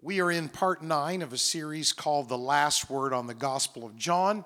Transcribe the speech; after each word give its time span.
We 0.00 0.20
are 0.20 0.30
in 0.30 0.48
part 0.48 0.80
nine 0.80 1.22
of 1.22 1.32
a 1.32 1.38
series 1.38 1.92
called 1.92 2.28
The 2.28 2.38
Last 2.38 2.88
Word 2.88 3.12
on 3.12 3.26
the 3.26 3.34
Gospel 3.34 3.84
of 3.84 3.96
John. 3.96 4.44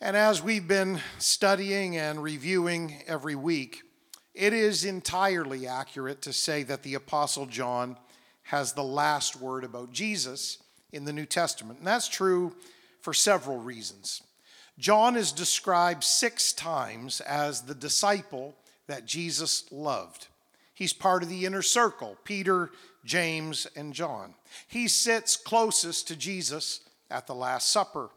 And 0.00 0.16
as 0.16 0.42
we've 0.42 0.66
been 0.66 1.00
studying 1.18 1.98
and 1.98 2.22
reviewing 2.22 3.02
every 3.06 3.34
week, 3.34 3.82
it 4.34 4.54
is 4.54 4.86
entirely 4.86 5.66
accurate 5.66 6.22
to 6.22 6.32
say 6.32 6.62
that 6.62 6.82
the 6.82 6.94
Apostle 6.94 7.44
John 7.44 7.98
has 8.44 8.72
the 8.72 8.82
last 8.82 9.38
word 9.38 9.64
about 9.64 9.92
Jesus 9.92 10.56
in 10.92 11.04
the 11.04 11.12
New 11.12 11.26
Testament. 11.26 11.80
And 11.80 11.86
that's 11.86 12.08
true 12.08 12.56
for 13.02 13.12
several 13.12 13.58
reasons. 13.58 14.22
John 14.78 15.14
is 15.14 15.30
described 15.30 16.04
six 16.04 16.54
times 16.54 17.20
as 17.20 17.60
the 17.60 17.74
disciple 17.74 18.54
that 18.86 19.04
Jesus 19.04 19.70
loved. 19.70 20.28
He's 20.72 20.94
part 20.94 21.22
of 21.22 21.28
the 21.28 21.44
inner 21.44 21.60
circle 21.60 22.16
Peter, 22.24 22.70
James, 23.04 23.66
and 23.76 23.92
John. 23.94 24.34
He 24.68 24.88
sits 24.88 25.36
closest 25.36 26.08
to 26.08 26.16
Jesus 26.16 26.80
at 27.10 27.26
the 27.26 27.34
Last 27.34 27.70
Supper. 27.70 28.10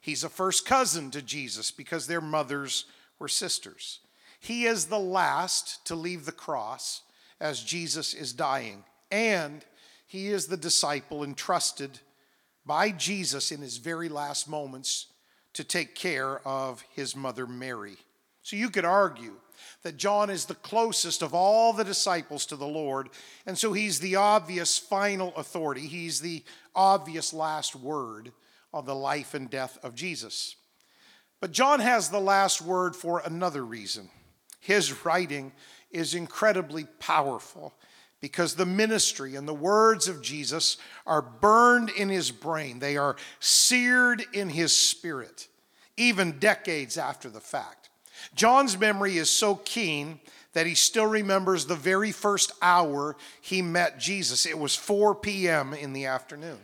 He's 0.00 0.24
a 0.24 0.28
first 0.28 0.66
cousin 0.66 1.10
to 1.10 1.22
Jesus 1.22 1.70
because 1.70 2.06
their 2.06 2.20
mothers 2.20 2.86
were 3.18 3.28
sisters. 3.28 4.00
He 4.40 4.64
is 4.64 4.86
the 4.86 4.98
last 4.98 5.84
to 5.86 5.94
leave 5.94 6.24
the 6.24 6.32
cross 6.32 7.02
as 7.40 7.62
Jesus 7.62 8.14
is 8.14 8.32
dying. 8.32 8.84
And 9.10 9.64
he 10.06 10.28
is 10.28 10.46
the 10.46 10.56
disciple 10.56 11.22
entrusted 11.22 12.00
by 12.64 12.90
Jesus 12.90 13.52
in 13.52 13.60
his 13.60 13.76
very 13.76 14.08
last 14.08 14.48
moments 14.48 15.06
to 15.52 15.64
take 15.64 15.94
care 15.94 16.46
of 16.46 16.82
his 16.94 17.14
mother 17.14 17.46
Mary. 17.46 17.96
So 18.42 18.56
you 18.56 18.70
could 18.70 18.84
argue 18.84 19.34
that 19.82 19.96
John 19.96 20.30
is 20.30 20.44
the 20.44 20.54
closest 20.54 21.22
of 21.22 21.34
all 21.34 21.72
the 21.72 21.84
disciples 21.84 22.46
to 22.46 22.56
the 22.56 22.66
Lord, 22.66 23.08
and 23.46 23.56
so 23.56 23.72
he's 23.72 24.00
the 24.00 24.16
obvious 24.16 24.78
final 24.78 25.34
authority. 25.36 25.82
He's 25.82 26.20
the 26.20 26.42
obvious 26.74 27.32
last 27.32 27.74
word 27.74 28.32
on 28.72 28.84
the 28.84 28.94
life 28.94 29.34
and 29.34 29.48
death 29.48 29.78
of 29.82 29.94
Jesus. 29.94 30.56
But 31.40 31.52
John 31.52 31.80
has 31.80 32.10
the 32.10 32.20
last 32.20 32.60
word 32.60 32.94
for 32.94 33.20
another 33.24 33.64
reason. 33.64 34.10
His 34.60 35.04
writing 35.04 35.52
is 35.90 36.14
incredibly 36.14 36.84
powerful 36.98 37.72
because 38.20 38.54
the 38.54 38.66
ministry 38.66 39.34
and 39.34 39.48
the 39.48 39.54
words 39.54 40.06
of 40.06 40.20
Jesus 40.20 40.76
are 41.06 41.22
burned 41.22 41.88
in 41.90 42.10
his 42.10 42.30
brain, 42.30 42.78
they 42.78 42.98
are 42.98 43.16
seared 43.40 44.22
in 44.34 44.50
his 44.50 44.76
spirit, 44.76 45.48
even 45.96 46.38
decades 46.38 46.98
after 46.98 47.30
the 47.30 47.40
fact. 47.40 47.79
John's 48.34 48.78
memory 48.78 49.16
is 49.18 49.30
so 49.30 49.56
keen 49.56 50.20
that 50.52 50.66
he 50.66 50.74
still 50.74 51.06
remembers 51.06 51.66
the 51.66 51.76
very 51.76 52.12
first 52.12 52.52
hour 52.60 53.16
he 53.40 53.62
met 53.62 53.98
Jesus. 53.98 54.46
It 54.46 54.58
was 54.58 54.74
4 54.74 55.14
p.m. 55.14 55.74
in 55.74 55.92
the 55.92 56.06
afternoon. 56.06 56.58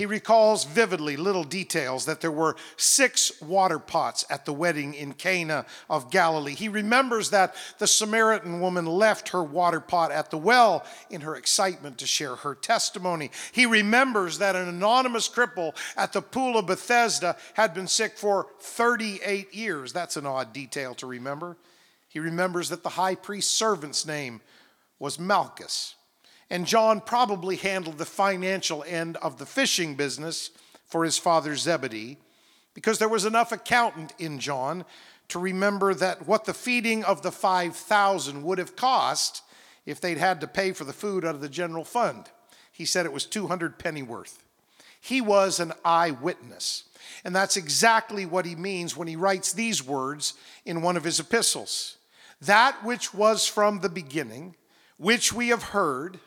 He 0.00 0.06
recalls 0.06 0.64
vividly 0.64 1.18
little 1.18 1.44
details 1.44 2.06
that 2.06 2.22
there 2.22 2.32
were 2.32 2.56
six 2.78 3.38
water 3.42 3.78
pots 3.78 4.24
at 4.30 4.46
the 4.46 4.52
wedding 4.54 4.94
in 4.94 5.12
Cana 5.12 5.66
of 5.90 6.10
Galilee. 6.10 6.54
He 6.54 6.70
remembers 6.70 7.28
that 7.28 7.54
the 7.76 7.86
Samaritan 7.86 8.62
woman 8.62 8.86
left 8.86 9.28
her 9.28 9.44
water 9.44 9.78
pot 9.78 10.10
at 10.10 10.30
the 10.30 10.38
well 10.38 10.86
in 11.10 11.20
her 11.20 11.36
excitement 11.36 11.98
to 11.98 12.06
share 12.06 12.36
her 12.36 12.54
testimony. 12.54 13.30
He 13.52 13.66
remembers 13.66 14.38
that 14.38 14.56
an 14.56 14.68
anonymous 14.68 15.28
cripple 15.28 15.76
at 15.98 16.14
the 16.14 16.22
pool 16.22 16.56
of 16.56 16.64
Bethesda 16.64 17.36
had 17.52 17.74
been 17.74 17.86
sick 17.86 18.16
for 18.16 18.46
38 18.60 19.52
years. 19.54 19.92
That's 19.92 20.16
an 20.16 20.24
odd 20.24 20.54
detail 20.54 20.94
to 20.94 21.06
remember. 21.06 21.58
He 22.08 22.20
remembers 22.20 22.70
that 22.70 22.82
the 22.82 22.88
high 22.88 23.16
priest's 23.16 23.52
servant's 23.52 24.06
name 24.06 24.40
was 24.98 25.18
Malchus. 25.18 25.94
And 26.50 26.66
John 26.66 27.00
probably 27.00 27.56
handled 27.56 27.98
the 27.98 28.04
financial 28.04 28.84
end 28.86 29.16
of 29.18 29.38
the 29.38 29.46
fishing 29.46 29.94
business 29.94 30.50
for 30.84 31.04
his 31.04 31.16
father 31.16 31.56
Zebedee 31.56 32.18
because 32.74 32.98
there 32.98 33.08
was 33.08 33.24
enough 33.24 33.52
accountant 33.52 34.12
in 34.18 34.40
John 34.40 34.84
to 35.28 35.38
remember 35.38 35.94
that 35.94 36.26
what 36.26 36.44
the 36.44 36.54
feeding 36.54 37.04
of 37.04 37.22
the 37.22 37.30
5,000 37.30 38.42
would 38.42 38.58
have 38.58 38.74
cost 38.74 39.42
if 39.86 40.00
they'd 40.00 40.18
had 40.18 40.40
to 40.40 40.46
pay 40.46 40.72
for 40.72 40.84
the 40.84 40.92
food 40.92 41.24
out 41.24 41.36
of 41.36 41.40
the 41.40 41.48
general 41.48 41.84
fund. 41.84 42.26
He 42.72 42.84
said 42.84 43.06
it 43.06 43.12
was 43.12 43.26
200 43.26 43.78
pennyworth. 43.78 44.42
He 45.00 45.20
was 45.20 45.60
an 45.60 45.72
eyewitness. 45.84 46.84
And 47.24 47.34
that's 47.34 47.56
exactly 47.56 48.26
what 48.26 48.46
he 48.46 48.54
means 48.56 48.96
when 48.96 49.08
he 49.08 49.16
writes 49.16 49.52
these 49.52 49.84
words 49.84 50.34
in 50.64 50.82
one 50.82 50.96
of 50.96 51.04
his 51.04 51.20
epistles. 51.20 51.96
That 52.40 52.84
which 52.84 53.14
was 53.14 53.46
from 53.46 53.80
the 53.80 53.88
beginning, 53.88 54.56
which 54.96 55.32
we 55.32 55.48
have 55.48 55.62
heard, 55.62 56.18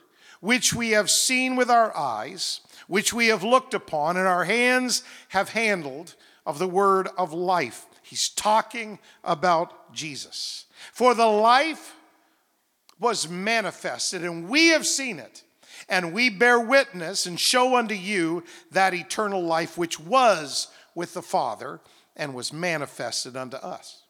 which 0.44 0.74
we 0.74 0.90
have 0.90 1.10
seen 1.10 1.56
with 1.56 1.70
our 1.70 1.96
eyes, 1.96 2.60
which 2.88 3.14
we 3.14 3.28
have 3.28 3.46
looked 3.46 3.74
upon, 3.74 4.18
and 4.18 4.28
our 4.28 4.44
hands 4.44 5.02
have 5.30 5.48
handled 5.48 6.16
of 6.46 6.60
the 6.60 6.68
word 6.68 7.08
of 7.18 7.32
life. 7.32 7.86
He's 8.02 8.28
talking 8.28 9.00
about 9.24 9.94
Jesus. 9.94 10.66
For 10.92 11.14
the 11.14 11.28
life 11.28 11.96
was 13.00 13.30
manifested, 13.30 14.22
and 14.22 14.50
we 14.50 14.68
have 14.68 14.86
seen 14.86 15.18
it, 15.18 15.44
and 15.88 16.12
we 16.12 16.30
bear 16.30 16.60
witness 16.60 17.26
and 17.26 17.40
show 17.40 17.78
unto 17.78 17.96
you 17.96 18.44
that 18.70 18.94
eternal 18.94 19.42
life 19.42 19.78
which 19.78 19.98
was 19.98 20.68
with 20.94 21.14
the 21.14 21.22
Father 21.22 21.80
and 22.18 22.36
was 22.36 22.52
manifested 22.52 23.38
unto 23.38 23.56
us. 23.56 24.03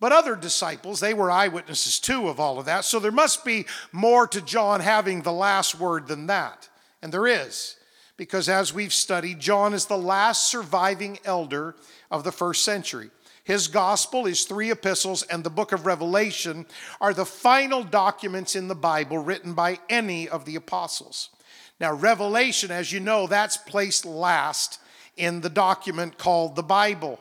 But 0.00 0.12
other 0.12 0.34
disciples, 0.34 0.98
they 0.98 1.12
were 1.12 1.30
eyewitnesses 1.30 2.00
too 2.00 2.28
of 2.28 2.40
all 2.40 2.58
of 2.58 2.64
that. 2.64 2.86
So 2.86 2.98
there 2.98 3.12
must 3.12 3.44
be 3.44 3.66
more 3.92 4.26
to 4.28 4.40
John 4.40 4.80
having 4.80 5.20
the 5.20 5.32
last 5.32 5.78
word 5.78 6.08
than 6.08 6.26
that. 6.26 6.68
And 7.02 7.12
there 7.12 7.26
is, 7.26 7.76
because 8.16 8.48
as 8.48 8.72
we've 8.72 8.94
studied, 8.94 9.40
John 9.40 9.74
is 9.74 9.86
the 9.86 9.98
last 9.98 10.50
surviving 10.50 11.18
elder 11.24 11.76
of 12.10 12.24
the 12.24 12.32
first 12.32 12.64
century. 12.64 13.10
His 13.44 13.68
gospel, 13.68 14.24
his 14.24 14.44
three 14.44 14.70
epistles, 14.70 15.22
and 15.24 15.44
the 15.44 15.50
book 15.50 15.72
of 15.72 15.84
Revelation 15.84 16.66
are 17.00 17.12
the 17.12 17.26
final 17.26 17.82
documents 17.82 18.56
in 18.56 18.68
the 18.68 18.74
Bible 18.74 19.18
written 19.18 19.54
by 19.54 19.80
any 19.88 20.28
of 20.28 20.44
the 20.44 20.56
apostles. 20.56 21.30
Now, 21.78 21.92
Revelation, 21.92 22.70
as 22.70 22.92
you 22.92 23.00
know, 23.00 23.26
that's 23.26 23.56
placed 23.56 24.04
last 24.06 24.78
in 25.16 25.40
the 25.40 25.50
document 25.50 26.16
called 26.16 26.56
the 26.56 26.62
Bible. 26.62 27.18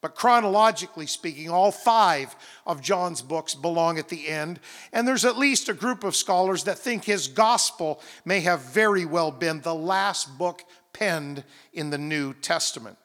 But 0.00 0.14
chronologically 0.14 1.06
speaking, 1.06 1.48
all 1.48 1.72
five 1.72 2.36
of 2.64 2.80
John's 2.80 3.20
books 3.20 3.54
belong 3.54 3.98
at 3.98 4.08
the 4.08 4.28
end. 4.28 4.60
And 4.92 5.08
there's 5.08 5.24
at 5.24 5.38
least 5.38 5.68
a 5.68 5.74
group 5.74 6.04
of 6.04 6.14
scholars 6.14 6.64
that 6.64 6.78
think 6.78 7.04
his 7.04 7.26
gospel 7.26 8.00
may 8.24 8.40
have 8.40 8.60
very 8.60 9.04
well 9.04 9.32
been 9.32 9.60
the 9.60 9.74
last 9.74 10.38
book 10.38 10.62
penned 10.92 11.42
in 11.72 11.90
the 11.90 11.98
New 11.98 12.32
Testament. 12.32 12.96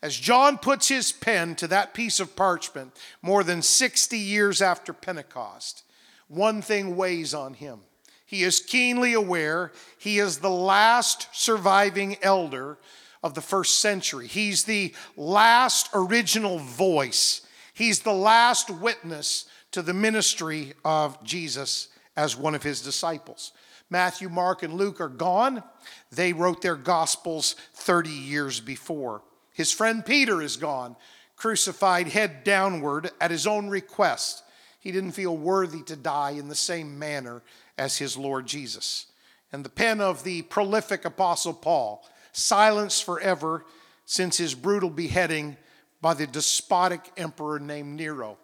As 0.00 0.16
John 0.16 0.58
puts 0.58 0.88
his 0.88 1.12
pen 1.12 1.54
to 1.56 1.66
that 1.68 1.92
piece 1.92 2.20
of 2.20 2.36
parchment 2.36 2.96
more 3.20 3.42
than 3.42 3.60
60 3.60 4.16
years 4.16 4.62
after 4.62 4.92
Pentecost, 4.92 5.82
one 6.28 6.62
thing 6.62 6.96
weighs 6.96 7.34
on 7.34 7.54
him. 7.54 7.80
He 8.24 8.42
is 8.42 8.60
keenly 8.60 9.14
aware 9.14 9.72
he 9.98 10.18
is 10.18 10.38
the 10.38 10.50
last 10.50 11.28
surviving 11.32 12.16
elder 12.22 12.78
of 13.22 13.34
the 13.34 13.40
first 13.40 13.80
century. 13.80 14.26
He's 14.26 14.64
the 14.64 14.94
last 15.16 15.88
original 15.94 16.58
voice, 16.58 17.42
he's 17.74 18.00
the 18.00 18.12
last 18.12 18.70
witness 18.70 19.46
to 19.72 19.82
the 19.82 19.94
ministry 19.94 20.72
of 20.84 21.22
Jesus 21.22 21.88
as 22.16 22.36
one 22.36 22.54
of 22.54 22.62
his 22.62 22.80
disciples. 22.80 23.52
Matthew, 23.90 24.28
Mark, 24.28 24.62
and 24.62 24.74
Luke 24.74 25.00
are 25.00 25.08
gone. 25.08 25.62
They 26.10 26.32
wrote 26.32 26.60
their 26.60 26.76
gospels 26.76 27.54
30 27.74 28.10
years 28.10 28.60
before. 28.60 29.22
His 29.54 29.72
friend 29.72 30.04
Peter 30.04 30.42
is 30.42 30.56
gone, 30.56 30.96
crucified 31.36 32.08
head 32.08 32.44
downward 32.44 33.10
at 33.20 33.30
his 33.30 33.46
own 33.46 33.68
request. 33.68 34.42
He 34.78 34.92
didn't 34.92 35.12
feel 35.12 35.36
worthy 35.36 35.82
to 35.84 35.96
die 35.96 36.30
in 36.32 36.48
the 36.48 36.54
same 36.54 36.98
manner 36.98 37.42
as 37.76 37.98
his 37.98 38.16
Lord 38.16 38.46
Jesus. 38.46 39.06
And 39.52 39.64
the 39.64 39.70
pen 39.70 40.00
of 40.00 40.24
the 40.24 40.42
prolific 40.42 41.04
apostle 41.04 41.54
Paul 41.54 42.06
silenced 42.38 43.04
forever 43.04 43.64
since 44.06 44.38
his 44.38 44.54
brutal 44.54 44.90
beheading 44.90 45.56
by 46.00 46.14
the 46.14 46.26
despotic 46.26 47.00
emperor 47.16 47.58
named 47.58 47.96
Nero. 47.96 48.38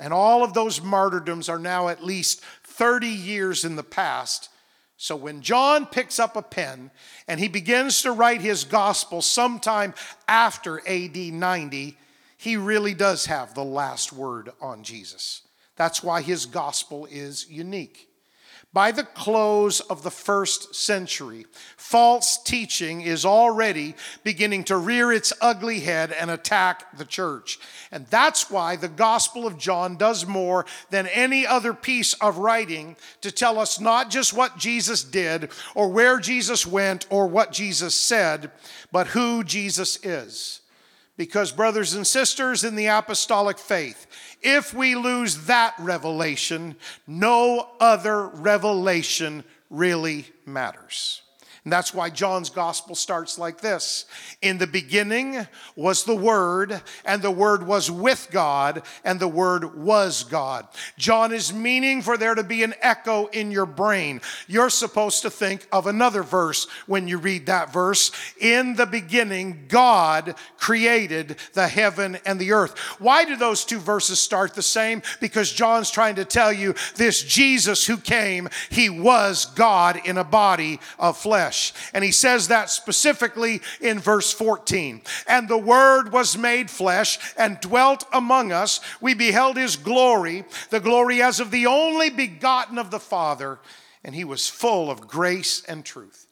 And 0.00 0.12
all 0.12 0.42
of 0.42 0.54
those 0.54 0.80
martyrdoms 0.80 1.48
are 1.48 1.58
now 1.58 1.88
at 1.88 2.04
least 2.04 2.40
30 2.64 3.08
years 3.08 3.64
in 3.64 3.76
the 3.76 3.82
past. 3.82 4.48
So 4.96 5.14
when 5.14 5.42
John 5.42 5.86
picks 5.86 6.18
up 6.18 6.36
a 6.36 6.42
pen 6.42 6.90
and 7.26 7.38
he 7.38 7.48
begins 7.48 8.02
to 8.02 8.12
write 8.12 8.40
his 8.40 8.64
gospel 8.64 9.22
sometime 9.22 9.94
after 10.26 10.80
AD 10.88 11.16
90, 11.16 11.96
he 12.36 12.56
really 12.56 12.94
does 12.94 13.26
have 13.26 13.54
the 13.54 13.64
last 13.64 14.12
word 14.12 14.50
on 14.60 14.82
Jesus. 14.84 15.42
That's 15.76 16.02
why 16.02 16.22
his 16.22 16.46
gospel 16.46 17.06
is 17.10 17.48
unique. 17.48 18.07
By 18.74 18.92
the 18.92 19.04
close 19.04 19.80
of 19.80 20.02
the 20.02 20.10
first 20.10 20.74
century, 20.74 21.46
false 21.78 22.42
teaching 22.42 23.00
is 23.00 23.24
already 23.24 23.94
beginning 24.24 24.64
to 24.64 24.76
rear 24.76 25.10
its 25.10 25.32
ugly 25.40 25.80
head 25.80 26.12
and 26.12 26.30
attack 26.30 26.98
the 26.98 27.06
church. 27.06 27.58
And 27.90 28.06
that's 28.08 28.50
why 28.50 28.76
the 28.76 28.88
Gospel 28.88 29.46
of 29.46 29.56
John 29.56 29.96
does 29.96 30.26
more 30.26 30.66
than 30.90 31.06
any 31.06 31.46
other 31.46 31.72
piece 31.72 32.12
of 32.14 32.36
writing 32.36 32.96
to 33.22 33.32
tell 33.32 33.58
us 33.58 33.80
not 33.80 34.10
just 34.10 34.34
what 34.34 34.58
Jesus 34.58 35.02
did 35.02 35.50
or 35.74 35.88
where 35.88 36.20
Jesus 36.20 36.66
went 36.66 37.06
or 37.08 37.26
what 37.26 37.52
Jesus 37.52 37.94
said, 37.94 38.50
but 38.92 39.08
who 39.08 39.44
Jesus 39.44 39.98
is. 40.04 40.57
Because, 41.18 41.52
brothers 41.52 41.92
and 41.92 42.06
sisters 42.06 42.64
in 42.64 42.76
the 42.76 42.86
apostolic 42.86 43.58
faith, 43.58 44.06
if 44.40 44.72
we 44.72 44.94
lose 44.94 45.46
that 45.46 45.74
revelation, 45.78 46.76
no 47.06 47.68
other 47.80 48.28
revelation 48.28 49.44
really 49.68 50.26
matters. 50.46 51.20
And 51.68 51.72
that's 51.74 51.92
why 51.92 52.08
John's 52.08 52.48
gospel 52.48 52.94
starts 52.94 53.38
like 53.38 53.60
this 53.60 54.06
In 54.40 54.56
the 54.56 54.66
beginning 54.66 55.46
was 55.76 56.04
the 56.04 56.16
Word, 56.16 56.80
and 57.04 57.20
the 57.20 57.30
Word 57.30 57.66
was 57.66 57.90
with 57.90 58.28
God, 58.30 58.80
and 59.04 59.20
the 59.20 59.28
Word 59.28 59.76
was 59.76 60.24
God. 60.24 60.66
John 60.96 61.30
is 61.30 61.52
meaning 61.52 62.00
for 62.00 62.16
there 62.16 62.34
to 62.34 62.42
be 62.42 62.62
an 62.62 62.72
echo 62.80 63.26
in 63.26 63.50
your 63.50 63.66
brain. 63.66 64.22
You're 64.46 64.70
supposed 64.70 65.20
to 65.20 65.30
think 65.30 65.68
of 65.70 65.86
another 65.86 66.22
verse 66.22 66.66
when 66.86 67.06
you 67.06 67.18
read 67.18 67.44
that 67.44 67.70
verse. 67.70 68.12
In 68.40 68.74
the 68.74 68.86
beginning, 68.86 69.66
God 69.68 70.36
created 70.56 71.36
the 71.52 71.68
heaven 71.68 72.16
and 72.24 72.40
the 72.40 72.52
earth. 72.52 72.78
Why 72.98 73.26
do 73.26 73.36
those 73.36 73.66
two 73.66 73.78
verses 73.78 74.18
start 74.18 74.54
the 74.54 74.62
same? 74.62 75.02
Because 75.20 75.52
John's 75.52 75.90
trying 75.90 76.14
to 76.14 76.24
tell 76.24 76.50
you 76.50 76.74
this 76.96 77.22
Jesus 77.22 77.84
who 77.84 77.98
came, 77.98 78.48
he 78.70 78.88
was 78.88 79.44
God 79.44 80.00
in 80.06 80.16
a 80.16 80.24
body 80.24 80.80
of 80.98 81.18
flesh 81.18 81.57
flesh. 81.58 81.90
And 81.92 82.04
he 82.04 82.12
says 82.12 82.48
that 82.48 82.70
specifically 82.70 83.60
in 83.80 83.98
verse 83.98 84.32
14. 84.32 85.02
And 85.26 85.48
the 85.48 85.58
Word 85.58 86.12
was 86.12 86.36
made 86.36 86.70
flesh 86.70 87.18
and 87.36 87.60
dwelt 87.60 88.04
among 88.12 88.52
us. 88.52 88.80
We 89.00 89.14
beheld 89.14 89.56
his 89.56 89.76
glory, 89.76 90.44
the 90.70 90.80
glory 90.80 91.22
as 91.22 91.40
of 91.40 91.50
the 91.50 91.66
only 91.66 92.10
begotten 92.10 92.78
of 92.78 92.90
the 92.90 93.00
Father, 93.00 93.58
and 94.04 94.14
he 94.14 94.24
was 94.24 94.48
full 94.48 94.90
of 94.90 95.08
grace 95.08 95.64
and 95.66 95.84
truth. 95.84 96.26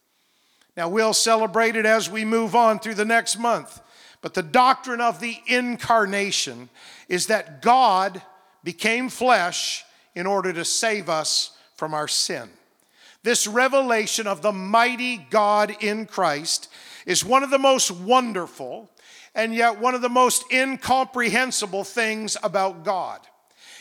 Now, 0.77 0.89
we'll 0.89 1.15
celebrate 1.15 1.75
it 1.75 1.87
as 1.87 2.11
we 2.11 2.25
move 2.25 2.55
on 2.55 2.79
through 2.79 2.95
the 2.97 3.05
next 3.05 3.39
month. 3.39 3.81
But 4.21 4.35
the 4.35 4.43
doctrine 4.43 5.01
of 5.01 5.21
the 5.21 5.39
incarnation 5.47 6.69
is 7.09 7.29
that 7.29 7.63
God 7.63 8.21
became 8.63 9.09
flesh 9.09 9.85
in 10.15 10.27
order 10.27 10.53
to 10.53 10.65
save 10.65 11.09
us 11.09 11.57
from 11.77 11.95
our 11.95 12.09
sin. 12.09 12.51
This 13.27 13.49
revelation 13.49 14.29
of 14.29 14.41
the 14.41 14.53
mighty 14.53 15.17
God 15.17 15.75
in 15.81 16.07
Christ 16.07 16.69
is 17.07 17.25
one 17.25 17.43
of 17.43 17.51
the 17.51 17.59
most 17.59 17.91
wonderful 17.91 18.89
and 19.35 19.53
yet 19.53 19.81
one 19.81 19.97
of 19.97 20.01
the 20.01 20.09
most 20.09 20.45
incomprehensible 20.53 21.83
things 21.83 22.37
about 22.45 22.85
God. 22.85 23.19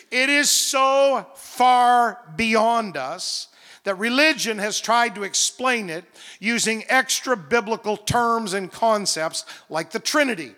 It 0.09 0.29
is 0.29 0.49
so 0.49 1.27
far 1.35 2.21
beyond 2.35 2.97
us 2.97 3.49
that 3.83 3.99
religion 3.99 4.57
has 4.57 4.81
tried 4.81 5.13
to 5.13 5.21
explain 5.21 5.91
it 5.91 6.05
using 6.39 6.83
extra 6.89 7.37
biblical 7.37 7.97
terms 7.97 8.53
and 8.53 8.71
concepts 8.71 9.45
like 9.69 9.91
the 9.91 9.99
Trinity, 9.99 10.55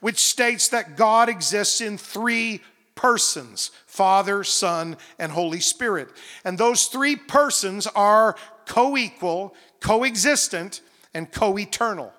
which 0.00 0.18
states 0.18 0.68
that 0.68 0.96
God 0.96 1.28
exists 1.28 1.82
in 1.82 1.98
three 1.98 2.62
persons 2.94 3.70
Father, 3.86 4.44
Son, 4.44 4.96
and 5.18 5.32
Holy 5.32 5.60
Spirit. 5.60 6.08
And 6.44 6.56
those 6.56 6.86
three 6.86 7.16
persons 7.16 7.86
are 7.88 8.36
co 8.66 8.96
equal, 8.96 9.54
coexistent, 9.80 10.80
and 11.12 11.30
co 11.30 11.58
eternal. 11.58 12.12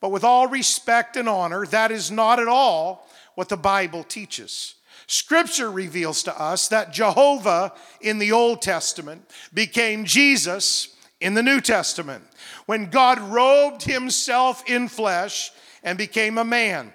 But 0.00 0.10
with 0.10 0.24
all 0.24 0.46
respect 0.46 1.16
and 1.16 1.28
honor, 1.28 1.66
that 1.66 1.90
is 1.90 2.10
not 2.10 2.38
at 2.38 2.48
all 2.48 3.08
what 3.34 3.48
the 3.48 3.56
Bible 3.56 4.04
teaches. 4.04 4.76
Scripture 5.06 5.70
reveals 5.70 6.22
to 6.22 6.40
us 6.40 6.68
that 6.68 6.92
Jehovah 6.92 7.72
in 8.00 8.18
the 8.18 8.32
Old 8.32 8.60
Testament 8.60 9.28
became 9.52 10.04
Jesus 10.04 10.94
in 11.20 11.34
the 11.34 11.42
New 11.42 11.60
Testament 11.60 12.24
when 12.66 12.90
God 12.90 13.18
robed 13.18 13.82
himself 13.82 14.62
in 14.68 14.86
flesh 14.88 15.50
and 15.82 15.96
became 15.96 16.38
a 16.38 16.44
man. 16.44 16.92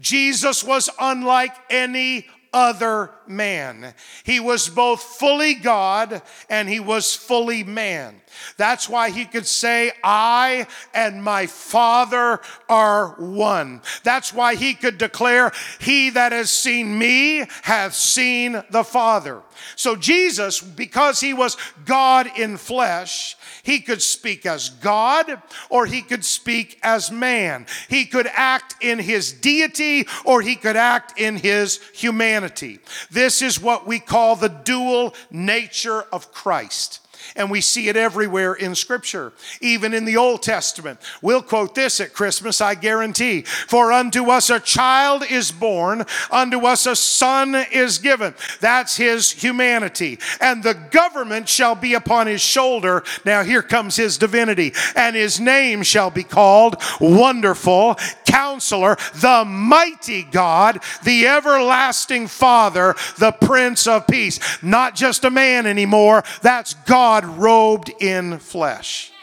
Jesus 0.00 0.64
was 0.64 0.90
unlike 0.98 1.54
any 1.70 2.26
other 2.54 3.10
man. 3.26 3.94
He 4.22 4.40
was 4.40 4.68
both 4.68 5.02
fully 5.02 5.54
God 5.54 6.22
and 6.48 6.68
he 6.68 6.80
was 6.80 7.14
fully 7.14 7.64
man. 7.64 8.22
That's 8.56 8.88
why 8.88 9.10
he 9.10 9.24
could 9.24 9.46
say, 9.46 9.92
I 10.02 10.66
and 10.94 11.22
my 11.22 11.46
Father 11.46 12.40
are 12.68 13.08
one. 13.18 13.82
That's 14.04 14.32
why 14.32 14.54
he 14.54 14.74
could 14.74 14.98
declare, 14.98 15.52
He 15.80 16.10
that 16.10 16.32
has 16.32 16.50
seen 16.50 16.98
me 16.98 17.44
hath 17.62 17.94
seen 17.94 18.62
the 18.70 18.84
Father. 18.84 19.42
So 19.76 19.96
Jesus, 19.96 20.60
because 20.60 21.20
he 21.20 21.34
was 21.34 21.56
God 21.84 22.28
in 22.36 22.56
flesh, 22.56 23.36
he 23.62 23.80
could 23.80 24.02
speak 24.02 24.46
as 24.46 24.70
God 24.70 25.42
or 25.70 25.86
he 25.86 26.02
could 26.02 26.24
speak 26.24 26.78
as 26.82 27.10
man. 27.10 27.66
He 27.88 28.04
could 28.04 28.28
act 28.32 28.76
in 28.80 28.98
his 28.98 29.32
deity 29.32 30.06
or 30.24 30.40
he 30.40 30.56
could 30.56 30.76
act 30.76 31.18
in 31.18 31.36
his 31.36 31.80
humanity. 31.94 32.80
This 33.10 33.42
is 33.42 33.60
what 33.60 33.86
we 33.86 33.98
call 33.98 34.36
the 34.36 34.48
dual 34.48 35.14
nature 35.30 36.02
of 36.12 36.32
Christ. 36.32 37.00
And 37.36 37.50
we 37.50 37.60
see 37.60 37.88
it 37.88 37.96
everywhere 37.96 38.54
in 38.54 38.76
Scripture, 38.76 39.32
even 39.60 39.92
in 39.92 40.04
the 40.04 40.16
Old 40.16 40.42
Testament. 40.42 41.00
We'll 41.20 41.42
quote 41.42 41.74
this 41.74 42.00
at 42.00 42.12
Christmas, 42.12 42.60
I 42.60 42.76
guarantee. 42.76 43.42
For 43.42 43.90
unto 43.90 44.30
us 44.30 44.50
a 44.50 44.60
child 44.60 45.24
is 45.28 45.50
born, 45.50 46.04
unto 46.30 46.64
us 46.66 46.86
a 46.86 46.94
son 46.94 47.56
is 47.72 47.98
given. 47.98 48.34
That's 48.60 48.96
his 48.96 49.32
humanity. 49.32 50.20
And 50.40 50.62
the 50.62 50.74
government 50.74 51.48
shall 51.48 51.74
be 51.74 51.94
upon 51.94 52.28
his 52.28 52.40
shoulder. 52.40 53.02
Now 53.24 53.42
here 53.42 53.62
comes 53.62 53.96
his 53.96 54.16
divinity. 54.16 54.72
And 54.94 55.16
his 55.16 55.40
name 55.40 55.82
shall 55.82 56.10
be 56.10 56.22
called 56.22 56.76
Wonderful, 57.00 57.96
Counselor, 58.26 58.96
the 59.14 59.44
Mighty 59.44 60.22
God, 60.22 60.80
the 61.02 61.26
Everlasting 61.26 62.28
Father, 62.28 62.94
the 63.18 63.32
Prince 63.32 63.88
of 63.88 64.06
Peace. 64.06 64.38
Not 64.62 64.94
just 64.94 65.24
a 65.24 65.30
man 65.30 65.66
anymore, 65.66 66.22
that's 66.42 66.74
God 66.74 67.23
Robed 67.24 67.90
in 68.00 68.38
flesh. 68.38 69.13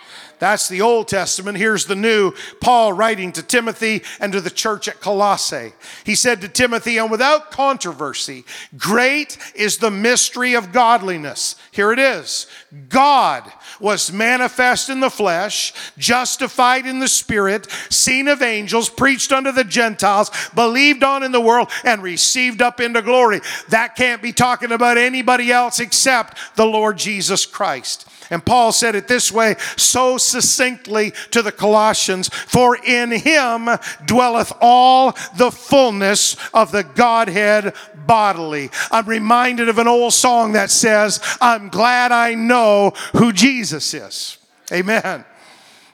That's 0.41 0.67
the 0.67 0.81
Old 0.81 1.07
Testament. 1.07 1.59
Here's 1.59 1.85
the 1.85 1.95
new. 1.95 2.33
Paul 2.61 2.93
writing 2.93 3.31
to 3.33 3.43
Timothy 3.43 4.01
and 4.19 4.33
to 4.33 4.41
the 4.41 4.49
church 4.49 4.87
at 4.87 4.99
Colossae. 4.99 5.73
He 6.03 6.15
said 6.15 6.41
to 6.41 6.47
Timothy, 6.47 6.97
and 6.97 7.11
without 7.11 7.51
controversy, 7.51 8.43
great 8.75 9.37
is 9.53 9.77
the 9.77 9.91
mystery 9.91 10.55
of 10.55 10.71
godliness. 10.71 11.57
Here 11.69 11.91
it 11.91 11.99
is 11.99 12.47
God 12.89 13.43
was 13.79 14.11
manifest 14.11 14.89
in 14.89 14.99
the 14.99 15.11
flesh, 15.11 15.73
justified 15.99 16.87
in 16.87 16.97
the 16.97 17.07
spirit, 17.07 17.69
seen 17.91 18.27
of 18.27 18.41
angels, 18.41 18.89
preached 18.89 19.31
unto 19.31 19.51
the 19.51 19.63
Gentiles, 19.63 20.31
believed 20.55 21.03
on 21.03 21.21
in 21.21 21.31
the 21.31 21.39
world, 21.39 21.69
and 21.83 22.01
received 22.01 22.63
up 22.63 22.81
into 22.81 23.03
glory. 23.03 23.41
That 23.69 23.95
can't 23.95 24.23
be 24.23 24.33
talking 24.33 24.71
about 24.71 24.97
anybody 24.97 25.51
else 25.51 25.79
except 25.79 26.35
the 26.55 26.65
Lord 26.65 26.97
Jesus 26.97 27.45
Christ. 27.45 28.07
And 28.31 28.43
Paul 28.43 28.71
said 28.71 28.95
it 28.95 29.09
this 29.09 29.31
way 29.31 29.57
so 29.75 30.17
succinctly 30.17 31.13
to 31.31 31.41
the 31.41 31.51
Colossians 31.51 32.29
For 32.29 32.77
in 32.77 33.11
him 33.11 33.69
dwelleth 34.05 34.53
all 34.61 35.11
the 35.35 35.51
fullness 35.51 36.37
of 36.53 36.71
the 36.71 36.83
Godhead 36.83 37.75
bodily. 38.07 38.71
I'm 38.89 39.05
reminded 39.05 39.69
of 39.69 39.77
an 39.77 39.87
old 39.87 40.13
song 40.13 40.53
that 40.53 40.71
says, 40.71 41.19
I'm 41.41 41.69
glad 41.69 42.11
I 42.11 42.33
know 42.33 42.93
who 43.15 43.33
Jesus 43.33 43.93
is. 43.93 44.37
Amen. 44.71 45.25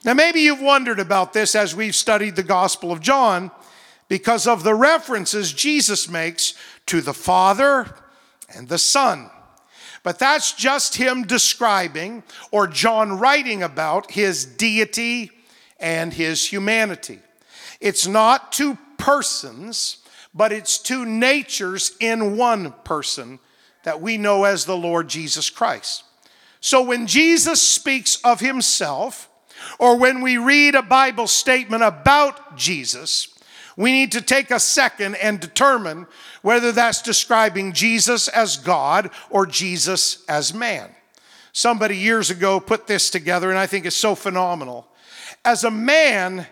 Now, 0.05 0.13
maybe 0.13 0.41
you've 0.41 0.61
wondered 0.61 0.99
about 0.99 1.33
this 1.33 1.55
as 1.55 1.75
we've 1.75 1.95
studied 1.95 2.35
the 2.35 2.43
Gospel 2.43 2.91
of 2.91 3.01
John 3.01 3.51
because 4.07 4.47
of 4.47 4.63
the 4.63 4.75
references 4.75 5.51
Jesus 5.51 6.07
makes 6.07 6.53
to 6.85 7.01
the 7.01 7.13
Father 7.13 7.93
and 8.55 8.69
the 8.69 8.77
Son. 8.77 9.29
But 10.07 10.19
that's 10.19 10.53
just 10.53 10.95
him 10.95 11.23
describing 11.23 12.23
or 12.49 12.65
John 12.65 13.19
writing 13.19 13.61
about 13.61 14.09
his 14.09 14.45
deity 14.45 15.31
and 15.81 16.13
his 16.13 16.47
humanity. 16.47 17.19
It's 17.81 18.07
not 18.07 18.53
two 18.53 18.77
persons, 18.97 19.97
but 20.33 20.53
it's 20.53 20.77
two 20.77 21.03
natures 21.03 21.91
in 21.99 22.37
one 22.37 22.73
person 22.85 23.39
that 23.83 23.99
we 23.99 24.17
know 24.17 24.45
as 24.45 24.63
the 24.63 24.77
Lord 24.77 25.09
Jesus 25.09 25.49
Christ. 25.49 26.05
So 26.61 26.81
when 26.83 27.05
Jesus 27.05 27.61
speaks 27.61 28.15
of 28.23 28.39
himself, 28.39 29.29
or 29.77 29.97
when 29.97 30.21
we 30.21 30.37
read 30.37 30.75
a 30.75 30.81
Bible 30.81 31.27
statement 31.27 31.83
about 31.83 32.55
Jesus, 32.55 33.37
we 33.75 33.91
need 33.91 34.13
to 34.13 34.21
take 34.21 34.51
a 34.51 34.59
second 34.61 35.15
and 35.15 35.41
determine 35.41 36.07
whether 36.47 36.71
that's 36.71 37.01
describing 37.01 37.73
Jesus 37.73 38.29
as 38.29 38.55
God 38.55 39.09
or 39.29 39.45
Jesus 39.45 40.23
as 40.29 40.53
man. 40.53 40.89
Somebody 41.51 41.97
years 41.97 42.29
ago 42.29 42.61
put 42.61 42.87
this 42.87 43.09
together, 43.09 43.49
and 43.49 43.59
I 43.59 43.67
think 43.67 43.85
it's 43.85 43.97
so 43.97 44.15
phenomenal. 44.15 44.87
As 45.43 45.65
a 45.65 45.71
man, 45.71 46.47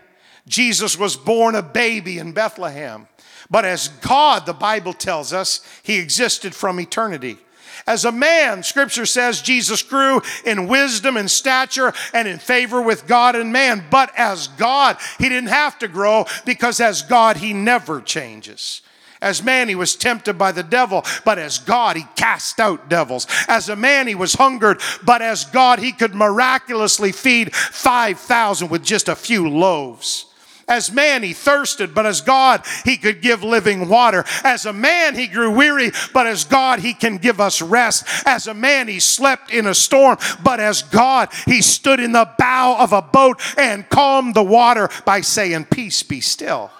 Jesus 0.46 0.98
was 0.98 1.16
born 1.16 1.54
a 1.54 1.62
baby 1.62 2.18
in 2.18 2.32
Bethlehem. 2.32 3.08
But 3.48 3.64
as 3.64 3.88
God, 3.88 4.44
the 4.44 4.52
Bible 4.52 4.92
tells 4.92 5.32
us, 5.32 5.66
he 5.82 5.98
existed 5.98 6.54
from 6.54 6.78
eternity. 6.78 7.38
As 7.86 8.04
a 8.04 8.12
man, 8.12 8.62
scripture 8.64 9.06
says 9.06 9.40
Jesus 9.40 9.80
grew 9.80 10.20
in 10.44 10.68
wisdom 10.68 11.16
and 11.16 11.30
stature 11.30 11.94
and 12.12 12.28
in 12.28 12.38
favor 12.38 12.82
with 12.82 13.06
God 13.06 13.34
and 13.34 13.50
man. 13.50 13.82
But 13.90 14.12
as 14.14 14.48
God, 14.48 14.98
he 15.18 15.30
didn't 15.30 15.48
have 15.48 15.78
to 15.78 15.88
grow 15.88 16.26
because 16.44 16.80
as 16.80 17.00
God, 17.00 17.38
he 17.38 17.54
never 17.54 18.02
changes. 18.02 18.82
As 19.20 19.42
man, 19.42 19.68
he 19.68 19.74
was 19.74 19.96
tempted 19.96 20.34
by 20.34 20.52
the 20.52 20.62
devil, 20.62 21.04
but 21.24 21.38
as 21.38 21.58
God, 21.58 21.96
he 21.96 22.04
cast 22.16 22.60
out 22.60 22.88
devils. 22.88 23.26
As 23.48 23.68
a 23.68 23.76
man, 23.76 24.06
he 24.06 24.14
was 24.14 24.34
hungered, 24.34 24.80
but 25.04 25.22
as 25.22 25.44
God, 25.44 25.78
he 25.78 25.92
could 25.92 26.14
miraculously 26.14 27.12
feed 27.12 27.54
5,000 27.54 28.68
with 28.68 28.84
just 28.84 29.08
a 29.08 29.16
few 29.16 29.48
loaves. 29.48 30.26
As 30.68 30.90
man, 30.90 31.22
he 31.22 31.32
thirsted, 31.32 31.94
but 31.94 32.06
as 32.06 32.20
God, 32.20 32.64
he 32.84 32.96
could 32.96 33.22
give 33.22 33.44
living 33.44 33.88
water. 33.88 34.24
As 34.42 34.66
a 34.66 34.72
man, 34.72 35.14
he 35.14 35.28
grew 35.28 35.52
weary, 35.52 35.92
but 36.12 36.26
as 36.26 36.44
God, 36.44 36.80
he 36.80 36.92
can 36.92 37.18
give 37.18 37.40
us 37.40 37.62
rest. 37.62 38.04
As 38.26 38.48
a 38.48 38.54
man, 38.54 38.88
he 38.88 38.98
slept 38.98 39.52
in 39.52 39.66
a 39.66 39.74
storm, 39.74 40.18
but 40.42 40.58
as 40.58 40.82
God, 40.82 41.28
he 41.44 41.62
stood 41.62 42.00
in 42.00 42.10
the 42.10 42.28
bow 42.36 42.76
of 42.80 42.92
a 42.92 43.00
boat 43.00 43.40
and 43.56 43.88
calmed 43.88 44.34
the 44.34 44.42
water 44.42 44.90
by 45.04 45.20
saying, 45.20 45.66
Peace 45.66 46.02
be 46.02 46.20
still. 46.20 46.72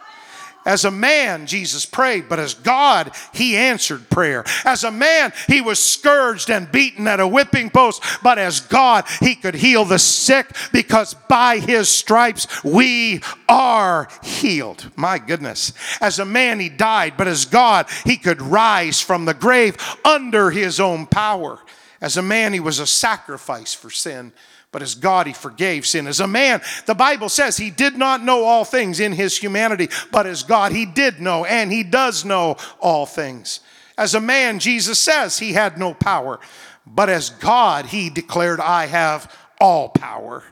As 0.66 0.84
a 0.84 0.90
man, 0.90 1.46
Jesus 1.46 1.86
prayed, 1.86 2.28
but 2.28 2.40
as 2.40 2.54
God, 2.54 3.12
he 3.32 3.56
answered 3.56 4.10
prayer. 4.10 4.44
As 4.64 4.82
a 4.82 4.90
man, 4.90 5.32
he 5.46 5.60
was 5.60 5.78
scourged 5.78 6.50
and 6.50 6.70
beaten 6.70 7.06
at 7.06 7.20
a 7.20 7.28
whipping 7.28 7.70
post, 7.70 8.02
but 8.20 8.36
as 8.36 8.58
God, 8.58 9.04
he 9.20 9.36
could 9.36 9.54
heal 9.54 9.84
the 9.84 10.00
sick 10.00 10.48
because 10.72 11.14
by 11.14 11.60
his 11.60 11.88
stripes 11.88 12.64
we 12.64 13.22
are 13.48 14.08
healed. 14.24 14.90
My 14.96 15.20
goodness. 15.20 15.72
As 16.00 16.18
a 16.18 16.24
man, 16.24 16.58
he 16.58 16.68
died, 16.68 17.14
but 17.16 17.28
as 17.28 17.44
God, 17.44 17.86
he 18.04 18.16
could 18.16 18.42
rise 18.42 19.00
from 19.00 19.24
the 19.24 19.34
grave 19.34 19.76
under 20.04 20.50
his 20.50 20.80
own 20.80 21.06
power. 21.06 21.60
As 22.00 22.16
a 22.16 22.22
man, 22.22 22.52
he 22.52 22.60
was 22.60 22.80
a 22.80 22.86
sacrifice 22.88 23.72
for 23.72 23.88
sin 23.88 24.32
but 24.76 24.82
as 24.82 24.94
God, 24.94 25.26
he 25.26 25.32
forgave 25.32 25.86
sin. 25.86 26.06
As 26.06 26.20
a 26.20 26.26
man, 26.26 26.60
the 26.84 26.94
Bible 26.94 27.30
says 27.30 27.56
he 27.56 27.70
did 27.70 27.96
not 27.96 28.22
know 28.22 28.44
all 28.44 28.62
things 28.62 29.00
in 29.00 29.12
his 29.12 29.34
humanity, 29.34 29.88
but 30.12 30.26
as 30.26 30.42
God, 30.42 30.70
he 30.70 30.84
did 30.84 31.18
know, 31.18 31.46
and 31.46 31.72
he 31.72 31.82
does 31.82 32.26
know 32.26 32.58
all 32.78 33.06
things. 33.06 33.60
As 33.96 34.14
a 34.14 34.20
man, 34.20 34.58
Jesus 34.58 34.98
says 34.98 35.38
he 35.38 35.54
had 35.54 35.78
no 35.78 35.94
power, 35.94 36.40
but 36.86 37.08
as 37.08 37.30
God, 37.30 37.86
he 37.86 38.10
declared, 38.10 38.60
I 38.60 38.84
have 38.84 39.34
all 39.62 39.88
power. 39.88 40.44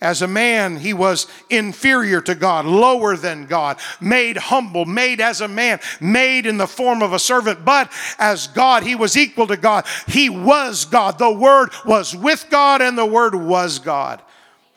As 0.00 0.22
a 0.22 0.26
man, 0.26 0.78
he 0.78 0.94
was 0.94 1.26
inferior 1.50 2.22
to 2.22 2.34
God, 2.34 2.64
lower 2.64 3.16
than 3.16 3.44
God, 3.44 3.78
made 4.00 4.38
humble, 4.38 4.86
made 4.86 5.20
as 5.20 5.42
a 5.42 5.48
man, 5.48 5.78
made 6.00 6.46
in 6.46 6.56
the 6.56 6.66
form 6.66 7.02
of 7.02 7.12
a 7.12 7.18
servant. 7.18 7.66
But 7.66 7.92
as 8.18 8.46
God, 8.46 8.82
he 8.82 8.94
was 8.94 9.16
equal 9.16 9.46
to 9.48 9.58
God. 9.58 9.84
He 10.06 10.30
was 10.30 10.86
God. 10.86 11.18
The 11.18 11.30
Word 11.30 11.70
was 11.84 12.16
with 12.16 12.46
God, 12.48 12.80
and 12.80 12.96
the 12.96 13.04
Word 13.04 13.34
was 13.34 13.78
God. 13.78 14.22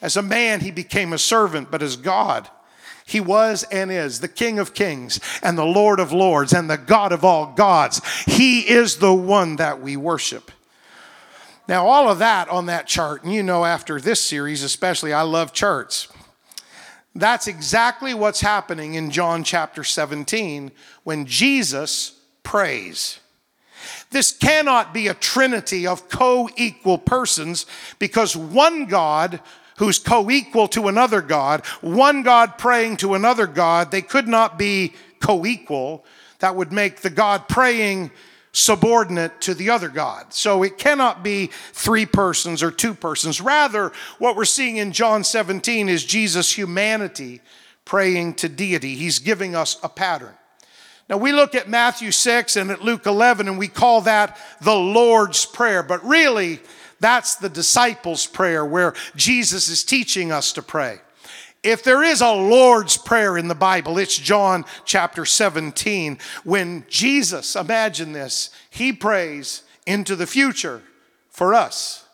As 0.01 0.18
a 0.18 0.22
man, 0.22 0.60
he 0.60 0.72
became 0.72 1.13
a 1.13 1.18
servant, 1.18 1.72
but 1.72 1.82
as 1.82 1.96
God, 1.96 2.50
he 3.06 3.22
was 3.22 3.63
and 3.72 3.89
is 3.89 4.20
the 4.20 4.27
King 4.27 4.60
of 4.60 4.74
kings 4.74 5.22
and 5.42 5.58
the 5.58 5.65
Lord 5.65 6.01
of 6.01 6.12
lords 6.12 6.51
and 6.51 6.70
the 6.70 6.77
God 6.77 7.13
of 7.13 7.24
all 7.24 7.53
gods. 7.53 8.01
He 8.25 8.62
is 8.62 8.98
the 8.98 9.13
one 9.13 9.56
that 9.56 9.82
we 9.82 9.96
worship. 9.96 10.51
Now, 11.74 11.88
all 11.88 12.08
of 12.08 12.20
that 12.20 12.50
on 12.50 12.68
that 12.68 12.86
chart, 12.86 13.24
and 13.24 13.34
you 13.34 13.42
know, 13.42 13.65
after 13.65 14.00
this 14.00 14.22
series, 14.22 14.62
especially, 14.62 15.12
I 15.12 15.24
love 15.24 15.53
charts. 15.53 16.08
That's 17.15 17.48
exactly 17.48 18.13
what's 18.13 18.42
happening 18.42 18.94
in 18.94 19.10
John 19.10 19.44
chapter 19.44 19.84
17 19.84 20.72
when 21.03 21.25
Jesus 21.25 22.20
prays. 22.44 23.20
This 24.12 24.32
cannot 24.32 24.94
be 24.94 25.08
a 25.08 25.15
trinity 25.15 25.88
of 25.88 26.10
co 26.10 26.48
equal 26.56 27.00
persons 27.00 27.65
because 27.98 28.38
one 28.38 28.86
God 28.86 29.39
who's 29.77 29.98
co 29.98 30.30
equal 30.30 30.68
to 30.68 30.88
another 30.88 31.22
God, 31.22 31.65
one 31.82 32.22
God 32.22 32.60
praying 32.60 32.98
to 32.98 33.15
another 33.15 33.48
God, 33.48 33.89
they 33.89 34.03
could 34.03 34.27
not 34.27 34.60
be 34.60 34.94
co 35.20 35.44
equal. 35.44 36.06
That 36.38 36.56
would 36.56 36.72
make 36.72 36.98
the 36.98 37.10
God 37.10 37.50
praying 37.50 38.12
subordinate 38.53 39.41
to 39.41 39.53
the 39.53 39.72
other 39.72 39.89
God. 39.89 40.31
So 40.33 40.63
it 40.63 40.77
cannot 40.77 41.24
be 41.24 41.48
three 41.74 42.05
persons 42.05 42.63
or 42.63 42.72
two 42.72 42.93
persons. 42.93 43.41
Rather, 43.41 43.91
what 44.19 44.36
we're 44.36 44.45
seeing 44.45 44.77
in 44.77 44.91
John 44.91 45.24
17 45.24 45.89
is 45.89 46.05
Jesus' 46.05 46.55
humanity 46.55 47.41
praying 47.83 48.36
to 48.36 48.48
deity. 48.48 48.95
He's 48.95 49.19
giving 49.19 49.55
us 49.55 49.77
a 49.83 49.89
pattern. 49.89 50.33
Now, 51.10 51.17
we 51.17 51.33
look 51.33 51.53
at 51.53 51.67
Matthew 51.67 52.12
6 52.12 52.55
and 52.55 52.72
at 52.72 52.81
Luke 52.81 53.05
11, 53.05 53.48
and 53.48 53.57
we 53.57 53.67
call 53.67 54.01
that 54.01 54.38
the 54.62 54.75
Lord's 54.75 55.45
Prayer, 55.45 55.83
but 55.83 56.03
really, 56.05 56.62
that's 57.00 57.36
the 57.36 57.50
disciples' 57.50 58.25
prayer 58.25 58.63
where 58.63 58.93
Jesus 59.15 59.67
is 59.67 59.83
teaching 59.83 60.31
us 60.31 60.53
to 60.53 60.62
pray. 60.62 61.00
If 61.63 61.82
there 61.84 62.03
is 62.03 62.20
a 62.20 62.32
Lord's 62.32 62.98
Prayer 62.98 63.38
in 63.38 63.48
the 63.48 63.55
Bible, 63.55 63.98
it's 63.98 64.17
John 64.17 64.65
chapter 64.84 65.25
17 65.25 66.20
when 66.43 66.86
Jesus, 66.89 67.55
imagine 67.55 68.12
this, 68.12 68.50
he 68.70 68.91
prays 68.91 69.63
into 69.86 70.17
the 70.17 70.27
future 70.27 70.82
for 71.29 71.53
us. 71.53 72.05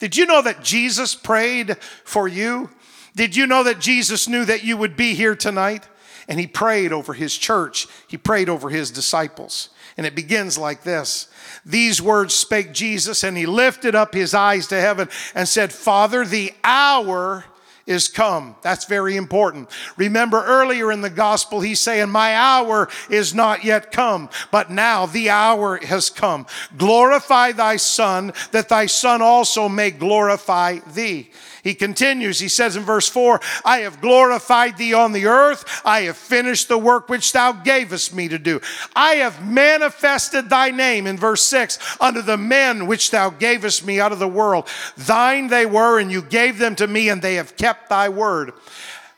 Did 0.00 0.16
you 0.16 0.26
know 0.26 0.42
that 0.42 0.62
Jesus 0.62 1.14
prayed 1.14 1.76
for 2.04 2.26
you? 2.26 2.70
Did 3.14 3.36
you 3.36 3.46
know 3.46 3.62
that 3.62 3.80
Jesus 3.80 4.28
knew 4.28 4.44
that 4.44 4.64
you 4.64 4.76
would 4.76 4.96
be 4.96 5.14
here 5.14 5.36
tonight? 5.36 5.88
And 6.28 6.40
he 6.40 6.48
prayed 6.48 6.92
over 6.92 7.14
his 7.14 7.38
church, 7.38 7.86
he 8.08 8.16
prayed 8.16 8.48
over 8.48 8.70
his 8.70 8.90
disciples. 8.90 9.68
And 9.96 10.04
it 10.04 10.16
begins 10.16 10.58
like 10.58 10.82
this 10.82 11.28
These 11.64 12.02
words 12.02 12.34
spake 12.34 12.72
Jesus, 12.72 13.22
and 13.22 13.36
he 13.36 13.46
lifted 13.46 13.94
up 13.94 14.14
his 14.14 14.34
eyes 14.34 14.66
to 14.66 14.80
heaven 14.80 15.08
and 15.34 15.48
said, 15.48 15.72
Father, 15.72 16.24
the 16.24 16.52
hour 16.64 17.44
is 17.86 18.08
come. 18.08 18.56
That's 18.62 18.84
very 18.84 19.16
important. 19.16 19.70
Remember 19.96 20.44
earlier 20.44 20.90
in 20.90 21.00
the 21.00 21.10
gospel, 21.10 21.60
he's 21.60 21.80
saying, 21.80 22.10
My 22.10 22.34
hour 22.34 22.88
is 23.08 23.34
not 23.34 23.64
yet 23.64 23.92
come, 23.92 24.28
but 24.50 24.70
now 24.70 25.06
the 25.06 25.30
hour 25.30 25.78
has 25.78 26.10
come. 26.10 26.46
Glorify 26.76 27.52
thy 27.52 27.76
Son, 27.76 28.32
that 28.50 28.68
thy 28.68 28.86
Son 28.86 29.22
also 29.22 29.68
may 29.68 29.90
glorify 29.90 30.78
thee. 30.94 31.30
He 31.66 31.74
continues, 31.74 32.38
he 32.38 32.46
says 32.46 32.76
in 32.76 32.84
verse 32.84 33.08
4 33.08 33.40
I 33.64 33.78
have 33.78 34.00
glorified 34.00 34.76
thee 34.76 34.94
on 34.94 35.10
the 35.10 35.26
earth, 35.26 35.82
I 35.84 36.02
have 36.02 36.16
finished 36.16 36.68
the 36.68 36.78
work 36.78 37.08
which 37.08 37.32
thou 37.32 37.50
gavest 37.50 38.14
me 38.14 38.28
to 38.28 38.38
do. 38.38 38.60
I 38.94 39.14
have 39.16 39.44
manifested 39.44 40.48
thy 40.48 40.70
name, 40.70 41.08
in 41.08 41.16
verse 41.16 41.42
6, 41.42 41.96
unto 42.00 42.22
the 42.22 42.36
men 42.36 42.86
which 42.86 43.10
thou 43.10 43.30
gavest 43.30 43.84
me 43.84 43.98
out 43.98 44.12
of 44.12 44.20
the 44.20 44.28
world. 44.28 44.68
Thine 44.96 45.48
they 45.48 45.66
were, 45.66 45.98
and 45.98 46.12
you 46.12 46.22
gave 46.22 46.58
them 46.58 46.76
to 46.76 46.86
me, 46.86 47.08
and 47.08 47.20
they 47.20 47.34
have 47.34 47.56
kept 47.56 47.75
thy 47.88 48.08
word. 48.08 48.52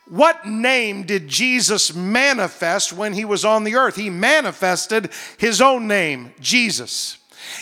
What 0.09 0.47
name 0.47 1.03
did 1.03 1.29
Jesus 1.29 1.95
manifest 1.95 2.93
when 2.93 3.13
he 3.13 3.25
was 3.25 3.45
on 3.45 3.65
the 3.65 3.75
earth? 3.75 3.97
He 3.97 4.09
manifested 4.09 5.11
his 5.37 5.61
own 5.61 5.87
name, 5.87 6.33
Jesus. 6.41 7.19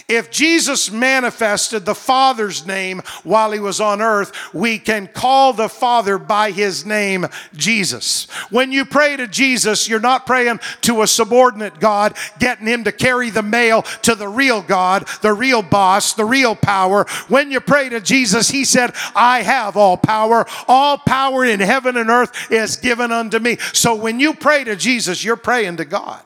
If 0.09 0.31
Jesus 0.31 0.93
manifested 0.93 1.85
the 1.85 1.95
Father's 1.95 2.65
name 2.65 3.03
while 3.25 3.51
he 3.51 3.59
was 3.59 3.81
on 3.81 4.01
earth, 4.01 4.31
we 4.55 4.79
can 4.79 5.09
call 5.09 5.53
the 5.53 5.69
Father 5.69 6.17
by 6.17 6.53
his 6.53 6.87
name, 6.87 7.27
Jesus. 7.55 8.31
When 8.51 8.71
you 8.71 8.85
pray 8.85 9.17
to 9.17 9.27
Jesus, 9.27 9.89
you're 9.89 9.99
not 9.99 10.25
praying 10.25 10.61
to 10.83 11.03
a 11.03 11.09
subordinate 11.09 11.81
God, 11.81 12.17
getting 12.39 12.69
him 12.69 12.85
to 12.85 12.93
carry 12.93 13.31
the 13.31 13.43
mail 13.43 13.83
to 14.03 14.15
the 14.15 14.29
real 14.29 14.63
God, 14.63 15.09
the 15.23 15.33
real 15.33 15.63
boss, 15.63 16.13
the 16.13 16.25
real 16.25 16.55
power. 16.55 17.05
When 17.27 17.51
you 17.51 17.59
pray 17.59 17.89
to 17.89 18.01
Jesus, 18.01 18.49
he 18.49 18.65
said, 18.65 18.93
I 19.17 19.43
have 19.43 19.77
all 19.77 19.97
power. 19.97 20.47
All 20.69 20.99
power 20.99 21.45
in 21.45 21.59
heaven 21.59 21.97
and 21.97 22.11
earth 22.11 22.53
is 22.53 22.77
given 22.77 23.11
unto 23.11 23.41
me. 23.41 23.57
So 23.73 23.97
when 23.97 24.21
you 24.21 24.35
pray 24.35 24.63
to 24.63 24.77
Jesus, 24.77 25.25
you're 25.25 25.35
praying 25.35 25.79
to 25.79 25.85
God. 25.85 26.23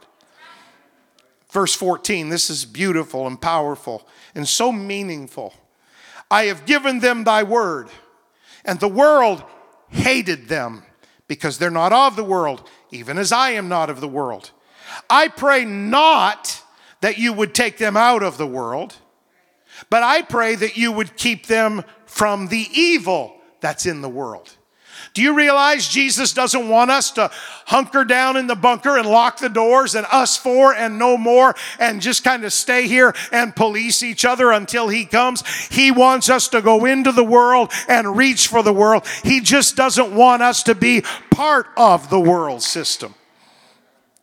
Verse 1.50 1.75
14, 1.75 2.28
this 2.28 2.49
is 2.49 2.64
beautiful 2.64 3.26
and 3.26 3.40
powerful 3.40 4.07
and 4.35 4.47
so 4.47 4.71
meaningful. 4.71 5.52
I 6.30 6.45
have 6.45 6.64
given 6.64 7.00
them 7.00 7.25
thy 7.25 7.42
word, 7.42 7.88
and 8.64 8.78
the 8.78 8.88
world 8.88 9.42
hated 9.88 10.49
them 10.49 10.85
because 11.26 11.59
they're 11.59 11.71
not 11.71 11.92
of 11.92 12.14
the 12.14 12.25
world, 12.25 12.69
even 12.92 13.19
as 13.19 13.33
I 13.33 13.50
am 13.50 13.69
not 13.69 13.90
of 13.90 14.00
the 14.00 14.09
world. 14.09 14.52
I 15.09 15.28
pray 15.28 15.64
not 15.64 16.62
that 17.00 17.19
you 17.19 17.33
would 17.33 17.54
take 17.54 17.78
them 17.78 17.97
out 17.97 18.23
of 18.23 18.38
the 18.38 18.47
world, 18.47 18.95
but 19.88 20.02
I 20.02 20.23
pray 20.23 20.54
that 20.54 20.76
you 20.76 20.92
would 20.92 21.16
keep 21.16 21.47
them 21.47 21.85
from 22.07 22.49
the 22.49 22.66
evil 22.73 23.37
that's 23.61 23.87
in 23.87 24.02
the 24.02 24.09
world. 24.09 24.57
Do 25.12 25.23
you 25.23 25.35
realize 25.35 25.88
Jesus 25.88 26.33
doesn't 26.33 26.69
want 26.69 26.90
us 26.90 27.11
to 27.12 27.31
hunker 27.67 28.05
down 28.05 28.37
in 28.37 28.47
the 28.47 28.55
bunker 28.55 28.97
and 28.97 29.09
lock 29.09 29.38
the 29.38 29.49
doors 29.49 29.95
and 29.97 30.07
us 30.12 30.37
four 30.37 30.73
and 30.73 30.99
no 30.99 31.17
more 31.17 31.55
and 31.81 32.00
just 32.00 32.23
kind 32.23 32.45
of 32.45 32.52
stay 32.52 32.87
here 32.87 33.14
and 33.33 33.55
police 33.55 34.02
each 34.05 34.25
other 34.25 34.52
until 34.52 34.88
He 34.88 35.05
comes? 35.05 35.45
He 35.67 35.90
wants 35.90 36.31
us 36.31 36.49
to 36.49 36.62
go 36.62 36.85
into 36.85 37.11
the 37.11 37.25
world 37.25 37.73
and 37.88 38.17
reach 38.17 38.47
for 38.47 38.62
the 38.62 38.73
world. 38.73 39.05
He 39.25 39.40
just 39.40 39.75
doesn't 39.75 40.14
want 40.14 40.43
us 40.43 40.62
to 40.64 40.75
be 40.76 41.02
part 41.31 41.67
of 41.76 42.09
the 42.09 42.21
world 42.21 42.62
system. 42.62 43.14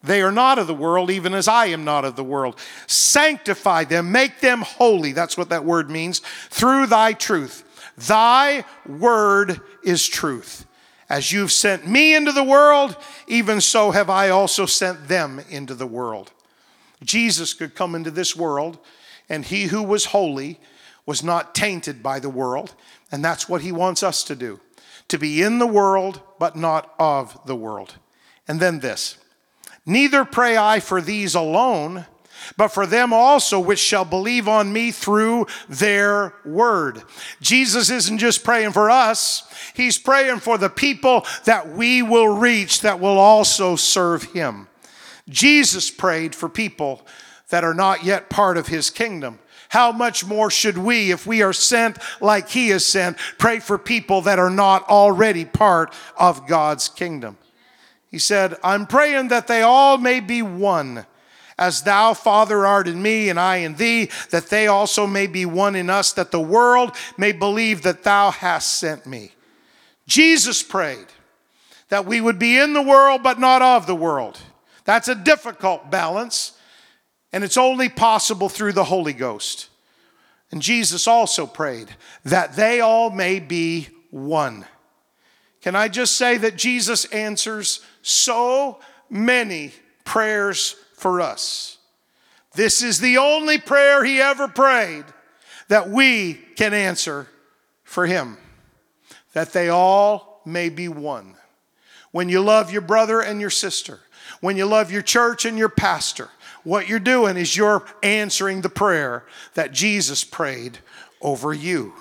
They 0.03 0.21
are 0.21 0.31
not 0.31 0.59
of 0.59 0.67
the 0.67 0.73
world, 0.73 1.09
even 1.09 1.33
as 1.33 1.47
I 1.47 1.65
am 1.67 1.83
not 1.83 2.05
of 2.05 2.15
the 2.15 2.23
world. 2.23 2.57
Sanctify 2.85 3.85
them, 3.85 4.11
make 4.11 4.39
them 4.39 4.61
holy. 4.61 5.11
That's 5.11 5.37
what 5.37 5.49
that 5.49 5.65
word 5.65 5.89
means. 5.89 6.19
Through 6.49 6.87
thy 6.87 7.13
truth. 7.13 7.63
Thy 7.97 8.63
word 8.87 9.59
is 9.83 10.07
truth. 10.07 10.66
As 11.09 11.31
you've 11.31 11.51
sent 11.51 11.87
me 11.87 12.15
into 12.15 12.31
the 12.31 12.43
world, 12.43 12.97
even 13.27 13.61
so 13.61 13.91
have 13.91 14.09
I 14.09 14.29
also 14.29 14.65
sent 14.65 15.07
them 15.07 15.41
into 15.49 15.73
the 15.73 15.87
world. 15.87 16.31
Jesus 17.03 17.53
could 17.53 17.75
come 17.75 17.95
into 17.95 18.11
this 18.11 18.35
world, 18.35 18.77
and 19.29 19.45
he 19.45 19.65
who 19.65 19.83
was 19.83 20.05
holy 20.05 20.59
was 21.05 21.23
not 21.23 21.55
tainted 21.55 22.03
by 22.03 22.19
the 22.19 22.29
world. 22.29 22.73
And 23.11 23.23
that's 23.23 23.47
what 23.47 23.61
he 23.61 23.71
wants 23.71 24.03
us 24.03 24.23
to 24.25 24.35
do 24.35 24.59
to 25.07 25.17
be 25.17 25.41
in 25.41 25.57
the 25.57 25.67
world, 25.67 26.21
but 26.37 26.57
not 26.57 26.93
of 26.99 27.39
the 27.45 27.55
world. 27.55 27.95
And 28.47 28.59
then 28.59 28.79
this 28.79 29.17
Neither 29.85 30.25
pray 30.25 30.57
I 30.57 30.81
for 30.81 30.99
these 30.99 31.33
alone 31.33 32.05
but 32.55 32.69
for 32.69 32.85
them 32.85 33.11
also 33.11 33.59
which 33.59 33.79
shall 33.79 34.05
believe 34.05 34.47
on 34.47 34.71
me 34.71 34.91
through 34.91 35.47
their 35.67 36.33
word. 36.45 37.03
Jesus 37.41 37.89
isn't 37.89 38.19
just 38.19 38.43
praying 38.43 38.71
for 38.71 38.89
us, 38.89 39.43
he's 39.73 39.97
praying 39.97 40.39
for 40.39 40.57
the 40.57 40.69
people 40.69 41.25
that 41.45 41.69
we 41.69 42.01
will 42.01 42.37
reach 42.37 42.81
that 42.81 42.99
will 42.99 43.17
also 43.17 43.75
serve 43.75 44.23
him. 44.23 44.67
Jesus 45.29 45.91
prayed 45.91 46.33
for 46.33 46.47
people 46.47 47.05
that 47.49 47.63
are 47.63 47.73
not 47.73 48.03
yet 48.03 48.29
part 48.29 48.57
of 48.57 48.67
his 48.67 48.89
kingdom. 48.89 49.39
How 49.69 49.91
much 49.91 50.25
more 50.25 50.49
should 50.49 50.77
we, 50.77 51.11
if 51.11 51.27
we 51.27 51.41
are 51.41 51.53
sent 51.53 51.97
like 52.21 52.49
he 52.49 52.69
is 52.69 52.85
sent, 52.85 53.17
pray 53.37 53.59
for 53.59 53.77
people 53.77 54.21
that 54.21 54.39
are 54.39 54.49
not 54.49 54.87
already 54.87 55.43
part 55.43 55.93
of 56.17 56.47
God's 56.47 56.87
kingdom? 56.87 57.37
He 58.09 58.19
said, 58.19 58.55
I'm 58.63 58.87
praying 58.87 59.27
that 59.27 59.47
they 59.47 59.61
all 59.61 59.97
may 59.97 60.21
be 60.21 60.41
one 60.41 61.05
as 61.57 61.81
thou, 61.81 62.13
Father, 62.13 62.65
art 62.65 62.87
in 62.87 63.01
me, 63.01 63.29
and 63.29 63.39
I 63.39 63.57
in 63.57 63.75
thee, 63.75 64.09
that 64.29 64.47
they 64.47 64.67
also 64.67 65.07
may 65.07 65.27
be 65.27 65.45
one 65.45 65.75
in 65.75 65.89
us, 65.89 66.13
that 66.13 66.31
the 66.31 66.39
world 66.39 66.95
may 67.17 67.31
believe 67.31 67.81
that 67.81 68.03
thou 68.03 68.31
hast 68.31 68.77
sent 68.79 69.05
me. 69.07 69.31
Jesus 70.07 70.61
prayed 70.61 71.07
that 71.89 72.05
we 72.05 72.21
would 72.21 72.37
be 72.37 72.57
in 72.57 72.73
the 72.73 72.81
world, 72.81 73.23
but 73.23 73.39
not 73.39 73.61
of 73.61 73.87
the 73.87 73.95
world. 73.95 74.39
That's 74.85 75.07
a 75.07 75.15
difficult 75.15 75.89
balance, 75.89 76.53
and 77.33 77.43
it's 77.43 77.57
only 77.57 77.89
possible 77.89 78.49
through 78.49 78.73
the 78.73 78.83
Holy 78.83 79.13
Ghost. 79.13 79.69
And 80.51 80.61
Jesus 80.61 81.07
also 81.07 81.45
prayed 81.45 81.89
that 82.23 82.55
they 82.55 82.79
all 82.79 83.09
may 83.09 83.39
be 83.39 83.89
one. 84.11 84.65
Can 85.61 85.75
I 85.75 85.87
just 85.87 86.15
say 86.15 86.37
that 86.37 86.55
Jesus 86.55 87.05
answers 87.05 87.81
so 88.01 88.79
many 89.09 89.73
prayers 90.05 90.75
for 90.97 91.21
us. 91.21 91.77
This 92.55 92.81
is 92.81 92.99
the 92.99 93.17
only 93.17 93.57
prayer 93.57 94.03
he 94.03 94.19
ever 94.19 94.47
prayed 94.47 95.05
that 95.69 95.89
we 95.89 96.33
can 96.33 96.73
answer 96.73 97.27
for 97.83 98.05
him, 98.05 98.37
that 99.33 99.53
they 99.53 99.69
all 99.69 100.41
may 100.45 100.67
be 100.67 100.87
one. 100.87 101.35
When 102.11 102.29
you 102.29 102.41
love 102.41 102.71
your 102.71 102.81
brother 102.81 103.21
and 103.21 103.39
your 103.39 103.49
sister, 103.51 103.99
when 104.41 104.57
you 104.57 104.65
love 104.65 104.91
your 104.91 105.01
church 105.01 105.45
and 105.45 105.57
your 105.57 105.69
pastor, 105.69 106.29
what 106.63 106.89
you're 106.89 106.99
doing 106.99 107.37
is 107.37 107.55
you're 107.55 107.85
answering 108.01 108.61
the 108.61 108.69
prayer 108.69 109.25
that 109.53 109.71
Jesus 109.71 110.23
prayed 110.23 110.79
over 111.21 111.53
you. 111.53 111.93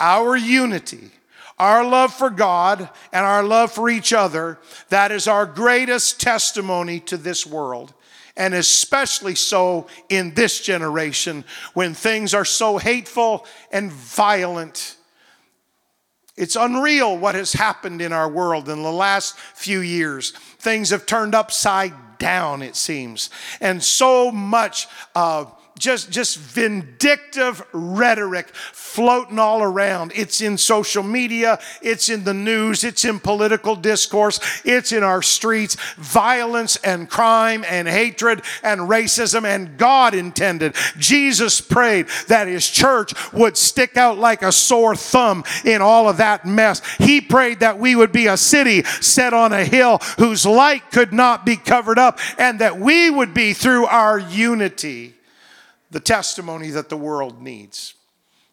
Our 0.00 0.36
unity 0.36 1.10
our 1.58 1.86
love 1.86 2.12
for 2.12 2.28
God 2.28 2.90
and 3.12 3.24
our 3.24 3.42
love 3.42 3.72
for 3.72 3.88
each 3.88 4.12
other, 4.12 4.58
that 4.90 5.10
is 5.10 5.26
our 5.26 5.46
greatest 5.46 6.20
testimony 6.20 7.00
to 7.00 7.16
this 7.16 7.46
world 7.46 7.94
and 8.36 8.54
especially 8.54 9.34
so 9.34 9.86
in 10.08 10.34
this 10.34 10.60
generation 10.60 11.44
when 11.74 11.94
things 11.94 12.34
are 12.34 12.44
so 12.44 12.78
hateful 12.78 13.46
and 13.72 13.90
violent. 13.90 14.96
It's 16.36 16.56
unreal 16.56 17.16
what 17.16 17.34
has 17.34 17.54
happened 17.54 18.02
in 18.02 18.12
our 18.12 18.28
world 18.28 18.68
in 18.68 18.82
the 18.82 18.92
last 18.92 19.38
few 19.38 19.80
years. 19.80 20.32
Things 20.58 20.90
have 20.90 21.06
turned 21.06 21.34
upside 21.34 21.94
down, 22.18 22.62
it 22.62 22.76
seems, 22.76 23.30
and 23.60 23.82
so 23.82 24.30
much. 24.30 24.86
Uh, 25.14 25.46
just, 25.78 26.10
just 26.10 26.38
vindictive 26.38 27.62
rhetoric 27.72 28.48
floating 28.54 29.38
all 29.38 29.62
around. 29.62 30.12
It's 30.14 30.40
in 30.40 30.56
social 30.56 31.02
media, 31.02 31.58
it's 31.82 32.08
in 32.08 32.24
the 32.24 32.34
news, 32.34 32.82
it's 32.84 33.04
in 33.04 33.20
political 33.20 33.76
discourse, 33.76 34.40
it's 34.64 34.92
in 34.92 35.02
our 35.02 35.22
streets. 35.22 35.76
Violence 35.96 36.76
and 36.76 37.08
crime 37.08 37.64
and 37.68 37.86
hatred 37.88 38.42
and 38.62 38.82
racism, 38.82 39.44
and 39.44 39.76
God 39.76 40.14
intended. 40.14 40.74
Jesus 40.98 41.60
prayed 41.60 42.06
that 42.28 42.48
his 42.48 42.68
church 42.68 43.12
would 43.32 43.56
stick 43.56 43.96
out 43.96 44.18
like 44.18 44.42
a 44.42 44.52
sore 44.52 44.96
thumb 44.96 45.44
in 45.64 45.82
all 45.82 46.08
of 46.08 46.16
that 46.16 46.46
mess. 46.46 46.80
He 46.96 47.20
prayed 47.20 47.60
that 47.60 47.78
we 47.78 47.96
would 47.96 48.12
be 48.12 48.26
a 48.26 48.36
city 48.36 48.82
set 48.84 49.34
on 49.34 49.52
a 49.52 49.64
hill 49.64 49.98
whose 50.18 50.46
light 50.46 50.90
could 50.90 51.12
not 51.12 51.44
be 51.44 51.56
covered 51.56 51.98
up, 51.98 52.18
and 52.38 52.60
that 52.60 52.78
we 52.78 53.10
would 53.10 53.34
be 53.34 53.52
through 53.52 53.86
our 53.86 54.18
unity 54.18 55.15
the 55.96 56.00
testimony 56.00 56.68
that 56.68 56.90
the 56.90 56.96
world 56.96 57.40
needs. 57.40 57.94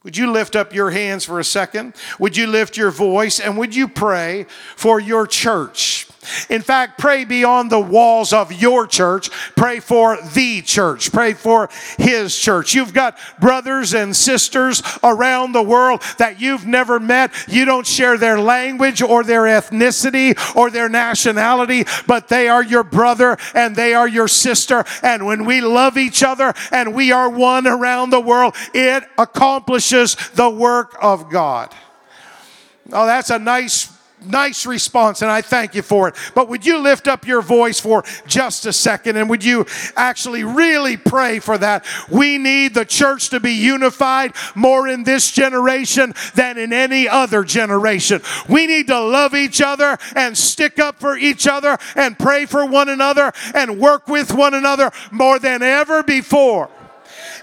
Would 0.03 0.17
you 0.17 0.29
lift 0.29 0.57
up 0.57 0.73
your 0.73 0.91
hands 0.91 1.23
for 1.23 1.39
a 1.39 1.45
second? 1.45 1.93
Would 2.19 2.35
you 2.35 2.45
lift 2.45 2.75
your 2.75 2.91
voice 2.91 3.39
and 3.39 3.57
would 3.57 3.73
you 3.73 3.87
pray 3.87 4.47
for 4.75 4.99
your 4.99 5.25
church? 5.25 6.07
In 6.49 6.61
fact, 6.61 6.97
pray 6.97 7.25
beyond 7.25 7.69
the 7.69 7.79
walls 7.79 8.31
of 8.31 8.51
your 8.53 8.87
church. 8.87 9.29
Pray 9.55 9.81
for 9.81 10.17
the 10.33 10.61
church. 10.61 11.11
Pray 11.11 11.33
for 11.33 11.69
His 11.97 12.37
church. 12.37 12.73
You've 12.73 12.93
got 12.93 13.17
brothers 13.41 13.93
and 13.93 14.15
sisters 14.15 14.81
around 15.03 15.51
the 15.51 15.61
world 15.61 16.01
that 16.17 16.39
you've 16.39 16.65
never 16.65 16.97
met. 16.97 17.33
You 17.47 17.65
don't 17.65 17.85
share 17.85 18.17
their 18.17 18.39
language 18.39 19.01
or 19.01 19.25
their 19.25 19.41
ethnicity 19.41 20.55
or 20.55 20.69
their 20.69 20.87
nationality, 20.87 21.83
but 22.07 22.29
they 22.29 22.47
are 22.47 22.63
your 22.63 22.83
brother 22.83 23.37
and 23.53 23.75
they 23.75 23.93
are 23.93 24.07
your 24.07 24.29
sister. 24.29 24.85
And 25.01 25.25
when 25.25 25.43
we 25.43 25.59
love 25.59 25.97
each 25.97 26.23
other 26.23 26.53
and 26.71 26.93
we 26.93 27.11
are 27.11 27.29
one 27.29 27.67
around 27.67 28.11
the 28.11 28.21
world, 28.21 28.55
it 28.73 29.03
accomplishes 29.17 29.92
the 30.35 30.49
work 30.49 30.95
of 31.01 31.29
God. 31.29 31.73
Oh, 32.91 33.05
that's 33.05 33.29
a 33.29 33.39
nice 33.39 33.93
nice 34.25 34.65
response, 34.65 35.21
and 35.21 35.29
I 35.29 35.41
thank 35.41 35.75
you 35.75 35.81
for 35.81 36.07
it. 36.07 36.15
But 36.33 36.49
would 36.49 36.65
you 36.65 36.79
lift 36.79 37.07
up 37.07 37.27
your 37.27 37.41
voice 37.41 37.79
for 37.79 38.03
just 38.25 38.65
a 38.65 38.73
second 38.73 39.17
and 39.17 39.29
would 39.29 39.43
you 39.43 39.65
actually 39.95 40.43
really 40.43 40.97
pray 40.97 41.39
for 41.39 41.57
that? 41.57 41.85
We 42.09 42.37
need 42.37 42.73
the 42.73 42.85
church 42.85 43.29
to 43.29 43.39
be 43.39 43.51
unified 43.51 44.33
more 44.55 44.87
in 44.87 45.03
this 45.03 45.31
generation 45.31 46.13
than 46.35 46.57
in 46.57 46.73
any 46.73 47.07
other 47.07 47.43
generation. 47.43 48.21
We 48.47 48.67
need 48.67 48.87
to 48.87 48.99
love 48.99 49.33
each 49.35 49.61
other 49.61 49.97
and 50.15 50.37
stick 50.37 50.79
up 50.79 50.99
for 50.99 51.17
each 51.17 51.47
other 51.47 51.77
and 51.95 52.17
pray 52.17 52.45
for 52.45 52.65
one 52.65 52.89
another 52.89 53.31
and 53.53 53.79
work 53.79 54.07
with 54.07 54.33
one 54.33 54.53
another 54.53 54.91
more 55.11 55.39
than 55.39 55.61
ever 55.61 56.03
before. 56.03 56.69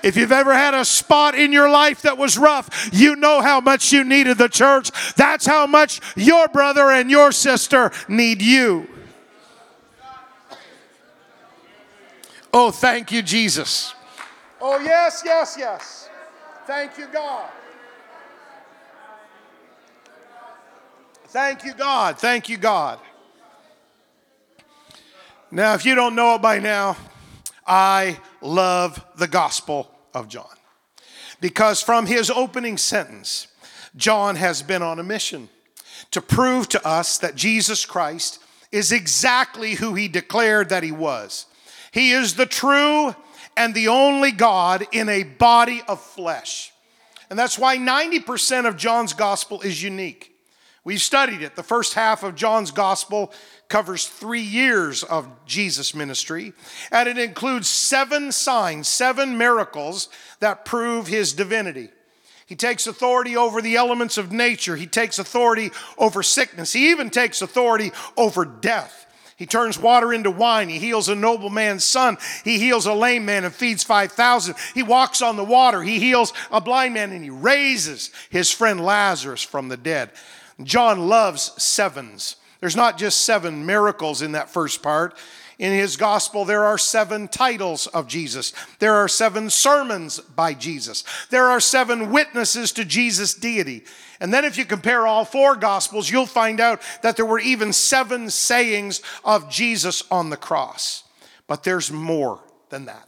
If 0.03 0.17
you've 0.17 0.33
ever 0.33 0.55
had 0.55 0.75
a 0.75 0.85
spot 0.85 1.35
in 1.35 1.53
your 1.53 1.69
life 1.71 2.03
that 2.03 2.17
was 2.17 2.39
rough, 2.39 2.91
you 2.93 3.17
know 3.17 3.41
how 3.43 3.61
much 3.61 3.93
you 3.93 4.05
needed 4.05 4.39
the 4.39 4.49
church. 4.49 4.91
That's 5.15 5.47
how 5.47 5.67
much 5.67 6.01
your 6.17 6.49
brother 6.49 6.91
and 6.91 7.11
your 7.11 7.33
sister 7.33 7.91
need 8.09 8.43
you. 8.43 8.89
Oh, 12.53 12.71
thank 12.71 13.13
you, 13.13 13.23
Jesus. 13.23 13.95
Oh, 14.61 14.79
yes, 14.81 15.23
yes, 15.25 15.57
yes. 15.59 16.09
Thank 16.67 16.99
you, 16.99 17.07
God. 17.13 17.49
Thank 21.29 21.65
you, 21.65 21.75
God. 21.75 22.19
Thank 22.19 22.49
you, 22.49 22.57
God. 22.57 22.99
Now, 25.53 25.75
if 25.75 25.85
you 25.85 25.95
don't 25.95 26.15
know 26.15 26.35
it 26.35 26.43
by 26.43 26.59
now, 26.59 26.97
I 27.67 28.19
love 28.41 29.05
the 29.17 29.29
Gospel 29.29 29.91
of 30.15 30.29
John. 30.29 30.47
Because 31.41 31.83
from 31.83 32.07
his 32.07 32.31
opening 32.31 32.77
sentence, 32.77 33.49
John 33.97 34.37
has 34.37 34.63
been 34.63 34.83
on 34.83 34.99
a 34.99 35.03
mission 35.05 35.49
to 36.11 36.21
prove 36.21 36.69
to 36.71 36.87
us 36.87 37.19
that 37.19 37.35
Jesus 37.35 37.87
Christ 37.87 38.41
is 38.73 38.93
exactly 38.93 39.75
who 39.75 39.95
he 39.95 40.09
declared 40.09 40.69
that 40.69 40.83
he 40.83 40.93
was. 40.93 41.47
He 41.93 42.13
is 42.13 42.35
the 42.35 42.47
true 42.47 43.15
and 43.57 43.75
the 43.75 43.89
only 43.89 44.33
God 44.33 44.87
in 44.93 45.09
a 45.09 45.25
body 45.25 45.83
of 45.89 46.01
flesh. 46.01 46.73
And 47.29 47.39
that's 47.39 47.59
why 47.59 47.77
90% 47.79 48.67
of 48.67 48.77
John's 48.77 49.13
gospel 49.13 49.61
is 49.61 49.83
unique. 49.83 50.33
We've 50.85 51.01
studied 51.01 51.43
it. 51.43 51.57
The 51.57 51.63
first 51.63 51.95
half 51.95 52.23
of 52.23 52.35
John's 52.35 52.71
gospel 52.71 53.33
covers 53.71 54.07
three 54.07 54.43
years 54.43 55.03
of 55.03 55.27
Jesus' 55.47 55.95
ministry, 55.95 56.53
and 56.93 57.09
it 57.09 57.17
includes 57.17 57.69
seven 57.69 58.33
signs, 58.33 58.89
seven 58.89 59.39
miracles 59.39 60.11
that 60.41 60.67
prove 60.67 61.07
his 61.07 61.33
divinity. 61.33 61.89
He 62.45 62.57
takes 62.57 62.89
authority 62.89 63.37
over 63.37 63.63
the 63.63 63.77
elements 63.77 64.19
of 64.19 64.33
nature. 64.33 64.75
He 64.75 64.89
takes 64.89 65.21
authority 65.21 65.71
over 65.97 66.23
sickness. 66.23 66.73
He 66.73 66.91
even 66.91 67.09
takes 67.09 67.41
authority 67.41 67.93
over 68.17 68.45
death. 68.45 69.07
He 69.37 69.47
turns 69.47 69.79
water 69.79 70.13
into 70.13 70.31
wine. 70.31 70.69
He 70.69 70.79
heals 70.79 71.09
a 71.09 71.15
nobleman's 71.15 71.85
son. 71.85 72.19
He 72.45 72.59
heals 72.59 72.85
a 72.85 72.93
lame 72.93 73.25
man 73.25 73.45
and 73.45 73.55
feeds 73.55 73.85
5,000. 73.85 74.55
He 74.75 74.83
walks 74.83 75.23
on 75.23 75.37
the 75.37 75.45
water. 75.45 75.81
He 75.81 75.99
heals 75.99 76.35
a 76.51 76.61
blind 76.61 76.93
man 76.93 77.13
and 77.13 77.25
he 77.25 77.31
raises 77.31 78.11
his 78.29 78.51
friend 78.51 78.85
Lazarus 78.85 79.43
from 79.43 79.69
the 79.69 79.79
dead. 79.79 80.11
John 80.63 81.09
loves 81.09 81.53
sevens. 81.57 82.37
There's 82.61 82.77
not 82.77 82.99
just 82.99 83.21
seven 83.25 83.65
miracles 83.67 84.23
in 84.23 84.33
that 84.33 84.51
first 84.51 84.83
part. 84.83 85.17
In 85.59 85.73
his 85.73 85.99
gospel, 85.99 86.47
there 86.47 86.65
are 86.65 86.79
seven 86.79 87.29
titles 87.29 87.87
of 87.89 88.07
Jesus. 88.07 88.55
There 88.79 88.95
are 88.95 89.09
seven 89.09 89.51
sermons 89.51 90.19
by 90.19 90.55
Jesus. 90.55 91.05
There 91.29 91.49
are 91.49 91.61
seven 91.61 92.11
witnesses 92.11 92.73
to 92.73 92.85
Jesus' 92.85 93.35
deity. 93.35 93.85
And 94.21 94.33
then, 94.33 94.47
if 94.47 94.57
you 94.57 94.65
compare 94.65 95.07
all 95.07 95.27
four 95.27 95.57
gospels, 95.57 96.11
you'll 96.11 96.25
find 96.25 96.61
out 96.61 96.81
that 97.03 97.17
there 97.17 97.27
were 97.27 97.39
even 97.41 97.75
seven 97.75 98.31
sayings 98.31 99.03
of 99.23 99.51
Jesus 99.51 100.03
on 100.11 100.31
the 100.31 100.37
cross. 100.37 101.05
But 101.47 101.63
there's 101.63 101.91
more 101.91 102.41
than 102.71 102.87
that. 102.87 103.07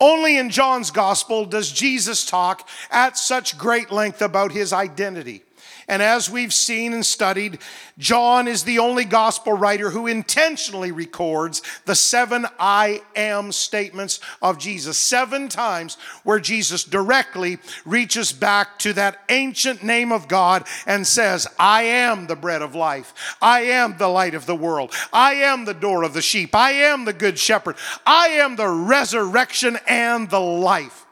Only 0.00 0.36
in 0.36 0.50
John's 0.50 0.90
gospel 0.90 1.44
does 1.46 1.72
Jesus 1.72 2.26
talk 2.26 2.68
at 2.90 3.16
such 3.16 3.58
great 3.58 3.90
length 3.90 4.20
about 4.20 4.52
his 4.52 4.72
identity. 4.72 5.42
And 5.88 6.02
as 6.02 6.28
we've 6.28 6.52
seen 6.52 6.92
and 6.92 7.04
studied, 7.04 7.58
John 7.96 8.46
is 8.46 8.64
the 8.64 8.78
only 8.78 9.06
gospel 9.06 9.54
writer 9.54 9.88
who 9.88 10.06
intentionally 10.06 10.92
records 10.92 11.62
the 11.86 11.94
seven 11.94 12.46
I 12.58 13.00
am 13.16 13.52
statements 13.52 14.20
of 14.42 14.58
Jesus. 14.58 14.98
Seven 14.98 15.48
times 15.48 15.96
where 16.24 16.40
Jesus 16.40 16.84
directly 16.84 17.58
reaches 17.86 18.32
back 18.32 18.78
to 18.80 18.92
that 18.92 19.18
ancient 19.30 19.82
name 19.82 20.12
of 20.12 20.28
God 20.28 20.66
and 20.86 21.06
says, 21.06 21.46
I 21.58 21.84
am 21.84 22.26
the 22.26 22.36
bread 22.36 22.60
of 22.60 22.74
life. 22.74 23.36
I 23.40 23.62
am 23.62 23.96
the 23.96 24.08
light 24.08 24.34
of 24.34 24.44
the 24.44 24.54
world. 24.54 24.92
I 25.10 25.34
am 25.34 25.64
the 25.64 25.74
door 25.74 26.02
of 26.02 26.12
the 26.12 26.22
sheep. 26.22 26.54
I 26.54 26.72
am 26.72 27.06
the 27.06 27.14
good 27.14 27.38
shepherd. 27.38 27.76
I 28.04 28.28
am 28.28 28.56
the 28.56 28.68
resurrection 28.68 29.78
and 29.88 30.28
the 30.28 30.40
life. 30.40 31.06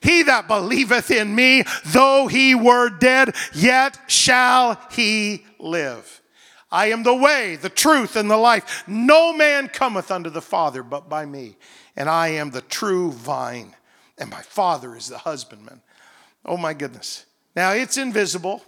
He 0.00 0.22
that 0.24 0.48
believeth 0.48 1.10
in 1.10 1.34
me, 1.34 1.64
though 1.86 2.28
he 2.28 2.54
were 2.54 2.88
dead, 2.88 3.34
yet 3.52 3.98
shall 4.06 4.80
he 4.92 5.44
live. 5.58 6.20
I 6.70 6.86
am 6.90 7.02
the 7.02 7.14
way, 7.14 7.56
the 7.56 7.70
truth, 7.70 8.14
and 8.14 8.30
the 8.30 8.36
life. 8.36 8.84
No 8.86 9.32
man 9.32 9.68
cometh 9.68 10.10
unto 10.10 10.30
the 10.30 10.42
Father 10.42 10.82
but 10.82 11.08
by 11.08 11.24
me. 11.24 11.56
And 11.96 12.08
I 12.08 12.28
am 12.28 12.50
the 12.50 12.60
true 12.60 13.10
vine, 13.10 13.74
and 14.18 14.30
my 14.30 14.42
Father 14.42 14.94
is 14.94 15.08
the 15.08 15.18
husbandman. 15.18 15.82
Oh 16.44 16.56
my 16.56 16.74
goodness. 16.74 17.26
Now 17.56 17.72
it's 17.72 17.96
invisible 17.96 18.62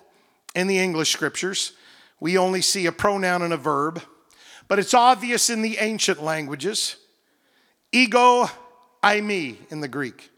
in 0.55 0.66
the 0.66 0.79
English 0.79 1.12
scriptures. 1.12 1.75
We 2.19 2.37
only 2.37 2.61
see 2.61 2.87
a 2.87 2.93
pronoun 2.93 3.43
and 3.43 3.53
a 3.53 3.57
verb, 3.57 4.03
but 4.66 4.79
it's 4.79 4.95
obvious 4.95 5.49
in 5.49 5.62
the 5.62 5.79
ancient 5.79 6.23
languages. 6.23 6.97
Ego, 7.93 8.49
eimi 9.03 9.57
in 9.71 9.81
the 9.81 9.88
Greek 9.88 10.30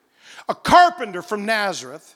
a 0.53 0.55
carpenter 0.55 1.23
from 1.23 1.47
Nazareth, 1.47 2.15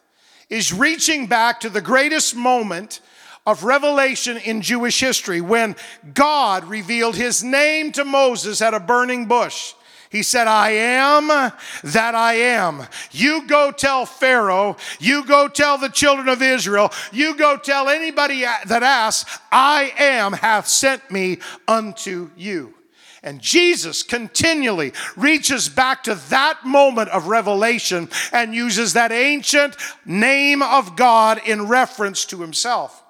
is 0.50 0.70
reaching 0.70 1.26
back 1.26 1.58
to 1.60 1.70
the 1.70 1.80
greatest 1.80 2.36
moment 2.36 3.00
of 3.46 3.64
revelation 3.64 4.36
in 4.36 4.60
Jewish 4.60 5.00
history 5.00 5.40
when 5.40 5.74
God 6.12 6.64
revealed 6.64 7.16
his 7.16 7.42
name 7.42 7.92
to 7.92 8.04
Moses 8.04 8.60
at 8.60 8.74
a 8.74 8.80
burning 8.80 9.24
bush. 9.24 9.72
He 10.10 10.22
said, 10.22 10.46
I 10.46 10.70
am 10.70 11.28
that 11.28 12.14
I 12.14 12.34
am. 12.34 12.86
You 13.10 13.46
go 13.46 13.72
tell 13.72 14.04
Pharaoh, 14.04 14.76
you 15.00 15.24
go 15.24 15.48
tell 15.48 15.78
the 15.78 15.88
children 15.88 16.28
of 16.28 16.42
Israel, 16.42 16.92
you 17.12 17.36
go 17.36 17.56
tell 17.56 17.88
anybody 17.88 18.42
that 18.42 18.82
asks, 18.82 19.38
I 19.50 19.94
am 19.98 20.34
hath 20.34 20.68
sent 20.68 21.10
me 21.10 21.38
unto 21.66 22.30
you. 22.36 22.75
And 23.22 23.40
Jesus 23.40 24.02
continually 24.02 24.92
reaches 25.16 25.68
back 25.68 26.04
to 26.04 26.14
that 26.28 26.64
moment 26.64 27.08
of 27.10 27.26
revelation 27.26 28.08
and 28.32 28.54
uses 28.54 28.92
that 28.92 29.12
ancient 29.12 29.76
name 30.04 30.62
of 30.62 30.96
God 30.96 31.40
in 31.46 31.66
reference 31.68 32.24
to 32.26 32.40
himself. 32.40 33.02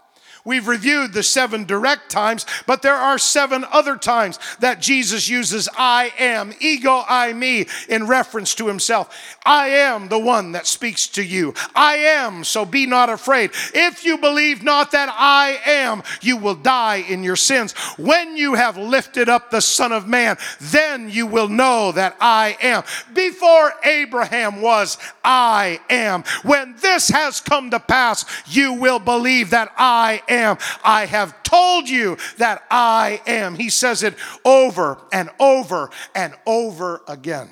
We've 0.47 0.69
reviewed 0.69 1.13
the 1.13 1.25
seven 1.25 1.65
direct 1.65 2.09
times, 2.09 2.47
but 2.67 2.81
there 2.81 2.95
are 2.95 3.19
seven 3.19 3.65
other 3.73 3.97
times 3.97 4.39
that 4.61 4.81
Jesus 4.81 5.29
uses 5.29 5.69
I 5.77 6.13
am, 6.21 6.55
ego, 6.61 7.03
eimi, 7.03 7.69
in 7.89 8.07
reference 8.07 8.55
to 8.55 8.69
himself. 8.69 9.37
I 9.45 9.71
am 9.71 10.07
the 10.07 10.21
one 10.21 10.53
that 10.53 10.69
speaks 10.69 11.09
to 11.09 11.25
you. 11.25 11.53
I 11.75 11.97
am, 11.97 12.45
so 12.45 12.65
be 12.65 12.87
not 12.87 13.11
afraid. 13.11 13.51
If 13.75 14.05
you 14.05 14.19
believe 14.19 14.63
not 14.63 14.93
that 14.93 15.13
I 15.13 15.59
am, 15.67 16.05
you 16.23 16.37
will 16.37 16.55
die 16.55 17.05
in 17.09 17.25
your 17.25 17.35
sins. 17.35 17.73
When 17.99 18.37
you 18.37 18.55
have 18.55 18.79
lifted 18.79 19.29
up 19.29 19.51
the 19.51 19.61
Son 19.61 19.91
of 19.91 20.07
Man, 20.07 20.37
then 20.61 21.11
you 21.11 21.27
will 21.27 21.49
know 21.49 21.91
that 21.91 22.17
I 22.21 22.57
am. 22.63 22.85
Before 23.13 23.73
Abraham 23.83 24.63
was, 24.63 24.97
I 25.25 25.81
am. 25.91 26.23
When 26.45 26.77
this 26.77 27.09
has 27.09 27.41
come 27.41 27.73
to 27.73 27.81
pass, 27.81 28.25
you 28.47 28.75
will 28.75 29.01
believe 29.01 29.51
that 29.51 29.73
I 29.77 30.23
am 30.29 30.36
am. 30.37 30.59
I 30.85 31.07
have 31.07 31.43
told 31.43 31.89
you 31.89 32.17
that 32.39 32.63
I 32.71 33.21
am. 33.27 33.55
He 33.55 33.69
says 33.69 34.03
it 34.03 34.15
over 34.45 34.99
and 35.13 35.31
over 35.39 35.91
and 36.15 36.35
over 36.47 37.03
again. 37.09 37.49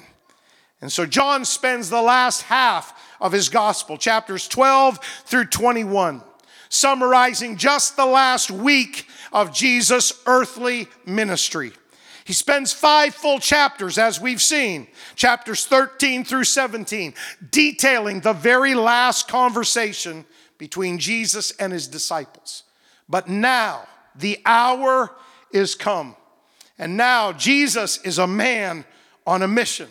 And 0.81 0.93
so 0.93 1.07
John 1.07 1.45
spends 1.45 1.89
the 1.89 2.03
last 2.03 2.43
half 2.43 3.17
of 3.21 3.33
his 3.33 3.49
gospel, 3.49 3.97
chapters 3.97 4.47
12 4.49 4.99
through 5.25 5.47
21, 5.47 6.23
summarizing 6.69 7.57
just 7.57 7.97
the 7.97 8.05
last 8.05 8.51
week 8.51 9.07
of 9.33 9.55
Jesus' 9.55 10.13
earthly 10.27 10.89
ministry. 11.07 11.73
He 12.25 12.33
spends 12.33 12.73
five 12.73 13.15
full 13.15 13.39
chapters, 13.39 13.99
as 13.99 14.21
we've 14.21 14.43
seen, 14.43 14.89
chapters 15.15 15.67
13 15.67 16.25
through 16.25 16.45
17, 16.45 17.15
detailing 17.51 18.21
the 18.21 18.33
very 18.33 18.75
last 18.75 19.29
conversation 19.29 20.25
between 20.59 20.99
Jesus 20.99 21.51
and 21.53 21.73
his 21.73 21.87
disciples. 21.87 22.64
But 23.09 23.29
now 23.29 23.87
the 24.15 24.41
hour 24.45 25.15
is 25.51 25.75
come. 25.75 26.17
And 26.79 26.97
now 26.97 27.33
Jesus 27.33 27.99
is 28.03 28.19
a 28.19 28.27
man 28.27 28.85
on 29.27 29.43
a 29.43 29.49
mission. 29.49 29.89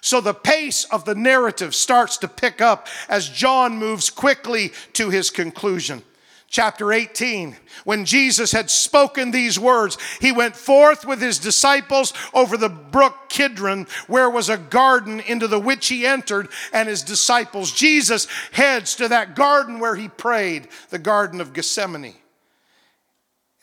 So 0.00 0.20
the 0.20 0.34
pace 0.34 0.84
of 0.84 1.04
the 1.04 1.14
narrative 1.14 1.74
starts 1.74 2.18
to 2.18 2.28
pick 2.28 2.60
up 2.60 2.86
as 3.08 3.28
John 3.28 3.76
moves 3.76 4.10
quickly 4.10 4.72
to 4.92 5.10
his 5.10 5.30
conclusion. 5.30 6.02
Chapter 6.48 6.92
18, 6.92 7.56
when 7.82 8.04
Jesus 8.04 8.52
had 8.52 8.70
spoken 8.70 9.32
these 9.32 9.58
words, 9.58 9.98
he 10.20 10.30
went 10.30 10.54
forth 10.54 11.04
with 11.04 11.20
his 11.20 11.40
disciples 11.40 12.12
over 12.32 12.56
the 12.56 12.68
brook 12.68 13.16
Kidron, 13.28 13.88
where 14.06 14.30
was 14.30 14.48
a 14.48 14.56
garden 14.56 15.18
into 15.18 15.48
the 15.48 15.58
which 15.58 15.88
he 15.88 16.06
entered, 16.06 16.48
and 16.72 16.88
his 16.88 17.02
disciples. 17.02 17.72
Jesus 17.72 18.28
heads 18.52 18.94
to 18.94 19.08
that 19.08 19.34
garden 19.34 19.80
where 19.80 19.96
he 19.96 20.08
prayed, 20.08 20.68
the 20.90 21.00
Garden 21.00 21.40
of 21.40 21.52
Gethsemane. 21.52 22.14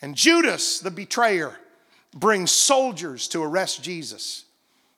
And 0.04 0.14
Judas, 0.14 0.80
the 0.80 0.90
betrayer, 0.90 1.58
brings 2.14 2.50
soldiers 2.50 3.26
to 3.28 3.42
arrest 3.42 3.82
Jesus. 3.82 4.44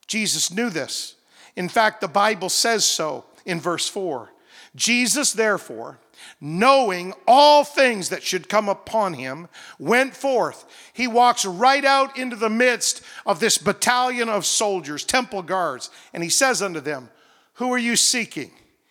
Jesus 0.08 0.50
knew 0.50 0.68
this. 0.68 1.14
In 1.54 1.68
fact, 1.68 2.00
the 2.00 2.08
Bible 2.08 2.48
says 2.48 2.84
so 2.84 3.24
in 3.44 3.60
verse 3.60 3.88
4. 3.88 4.32
Jesus, 4.74 5.32
therefore, 5.32 6.00
knowing 6.40 7.14
all 7.24 7.62
things 7.62 8.08
that 8.08 8.24
should 8.24 8.48
come 8.48 8.68
upon 8.68 9.14
him, 9.14 9.46
went 9.78 10.16
forth. 10.16 10.64
He 10.92 11.06
walks 11.06 11.44
right 11.44 11.84
out 11.84 12.18
into 12.18 12.34
the 12.34 12.50
midst 12.50 13.00
of 13.24 13.38
this 13.38 13.58
battalion 13.58 14.28
of 14.28 14.44
soldiers, 14.44 15.04
temple 15.04 15.42
guards, 15.42 15.88
and 16.12 16.24
he 16.24 16.28
says 16.28 16.60
unto 16.60 16.80
them, 16.80 17.10
Who 17.54 17.72
are 17.72 17.78
you 17.78 17.94
seeking? 17.94 18.50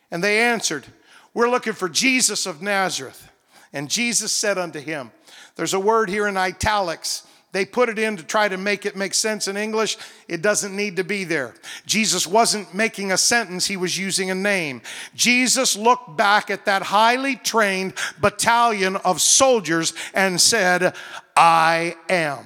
And 0.09 0.23
they 0.23 0.39
answered, 0.39 0.85
We're 1.33 1.49
looking 1.49 1.73
for 1.73 1.89
Jesus 1.89 2.45
of 2.45 2.61
Nazareth. 2.61 3.29
And 3.73 3.89
Jesus 3.89 4.31
said 4.31 4.57
unto 4.57 4.79
him, 4.79 5.11
there's 5.55 5.73
a 5.73 5.79
word 5.79 6.09
here 6.09 6.27
in 6.27 6.37
italics. 6.37 7.25
They 7.51 7.65
put 7.65 7.87
it 7.87 7.97
in 7.97 8.17
to 8.17 8.23
try 8.23 8.49
to 8.49 8.57
make 8.57 8.85
it 8.85 8.97
make 8.97 9.13
sense 9.13 9.47
in 9.47 9.55
English. 9.55 9.97
It 10.27 10.41
doesn't 10.41 10.75
need 10.75 10.97
to 10.97 11.05
be 11.05 11.23
there. 11.23 11.53
Jesus 11.85 12.27
wasn't 12.27 12.73
making 12.73 13.13
a 13.13 13.17
sentence, 13.17 13.65
he 13.65 13.77
was 13.77 13.97
using 13.97 14.29
a 14.29 14.35
name. 14.35 14.81
Jesus 15.15 15.77
looked 15.77 16.17
back 16.17 16.49
at 16.49 16.65
that 16.65 16.81
highly 16.83 17.37
trained 17.37 17.93
battalion 18.19 18.97
of 18.97 19.21
soldiers 19.21 19.93
and 20.13 20.41
said, 20.41 20.93
I 21.37 21.95
am. 22.09 22.45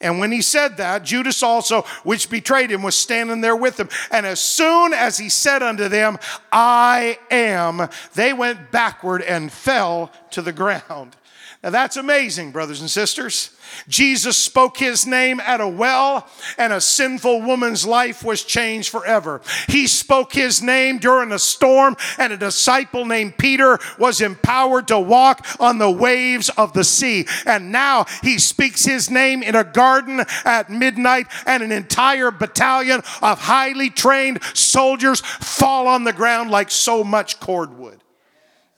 And 0.00 0.18
when 0.18 0.32
he 0.32 0.42
said 0.42 0.76
that, 0.78 1.04
Judas 1.04 1.42
also, 1.42 1.82
which 2.02 2.28
betrayed 2.28 2.70
him, 2.70 2.82
was 2.82 2.96
standing 2.96 3.40
there 3.40 3.56
with 3.56 3.78
him. 3.78 3.88
And 4.10 4.26
as 4.26 4.40
soon 4.40 4.92
as 4.92 5.16
he 5.16 5.28
said 5.28 5.62
unto 5.62 5.88
them, 5.88 6.18
I 6.50 7.18
am, 7.30 7.88
they 8.14 8.32
went 8.32 8.72
backward 8.72 9.22
and 9.22 9.50
fell 9.52 10.10
to 10.32 10.42
the 10.42 10.52
ground. 10.52 11.16
Now 11.62 11.70
that's 11.70 11.96
amazing, 11.96 12.52
brothers 12.52 12.80
and 12.80 12.90
sisters. 12.90 13.50
Jesus 13.88 14.36
spoke 14.36 14.76
his 14.76 15.06
name 15.06 15.40
at 15.40 15.60
a 15.60 15.66
well, 15.66 16.28
and 16.58 16.72
a 16.72 16.80
sinful 16.80 17.42
woman's 17.42 17.86
life 17.86 18.22
was 18.22 18.44
changed 18.44 18.90
forever. 18.90 19.40
He 19.68 19.86
spoke 19.86 20.32
his 20.32 20.62
name 20.62 20.98
during 20.98 21.32
a 21.32 21.38
storm, 21.38 21.96
and 22.18 22.32
a 22.32 22.36
disciple 22.36 23.04
named 23.04 23.38
Peter 23.38 23.78
was 23.98 24.20
empowered 24.20 24.88
to 24.88 24.98
walk 24.98 25.46
on 25.58 25.78
the 25.78 25.90
waves 25.90 26.48
of 26.50 26.72
the 26.72 26.84
sea. 26.84 27.26
And 27.46 27.72
now 27.72 28.06
he 28.22 28.38
speaks 28.38 28.84
his 28.84 29.10
name 29.10 29.42
in 29.42 29.54
a 29.54 29.64
garden 29.64 30.24
at 30.44 30.70
midnight, 30.70 31.26
and 31.46 31.62
an 31.62 31.72
entire 31.72 32.30
battalion 32.30 33.02
of 33.22 33.40
highly 33.40 33.90
trained 33.90 34.42
soldiers 34.54 35.20
fall 35.20 35.88
on 35.88 36.04
the 36.04 36.12
ground 36.12 36.50
like 36.50 36.70
so 36.70 37.02
much 37.02 37.40
cordwood. 37.40 38.02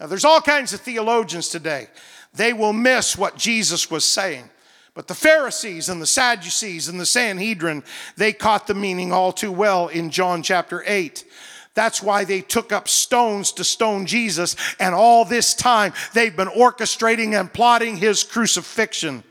Now, 0.01 0.07
there's 0.07 0.25
all 0.25 0.41
kinds 0.41 0.73
of 0.73 0.81
theologians 0.81 1.49
today 1.49 1.89
they 2.35 2.53
will 2.53 2.73
miss 2.73 3.17
what 3.17 3.37
Jesus 3.37 3.91
was 3.91 4.05
saying. 4.05 4.51
But 4.95 5.07
the 5.07 5.15
Pharisees 5.15 5.89
and 5.89 6.03
the 6.03 6.07
Sadducees 6.07 6.89
and 6.89 6.99
the 6.99 7.07
Sanhedrin, 7.07 7.85
they 8.17 8.33
caught 8.33 8.67
the 8.67 8.75
meaning 8.75 9.13
all 9.13 9.33
too 9.33 9.53
well 9.53 9.89
in 9.89 10.11
John 10.11 10.43
chapter 10.43 10.83
8. 10.87 11.25
That's 11.75 12.03
why 12.03 12.25
they 12.25 12.41
took 12.41 12.73
up 12.73 12.89
stones 12.89 13.53
to 13.53 13.65
stone 13.65 14.07
Jesus, 14.07 14.57
and 14.81 14.97
all 14.97 15.25
this 15.25 15.55
time 15.55 15.93
they've 16.15 16.37
been 16.37 16.49
orchestrating 16.49 17.39
and 17.39 17.53
plotting 17.53 17.97
his 17.97 18.25
crucifixion 18.25 19.23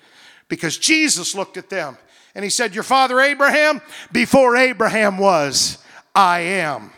because 0.48 0.78
Jesus 0.78 1.36
looked 1.36 1.58
at 1.58 1.70
them 1.70 1.98
and 2.34 2.46
he 2.46 2.50
said, 2.50 2.74
Your 2.74 2.86
father 2.86 3.20
Abraham, 3.20 3.82
before 4.14 4.56
Abraham 4.56 5.18
was, 5.18 5.80
I 6.16 6.40
am. 6.40 6.92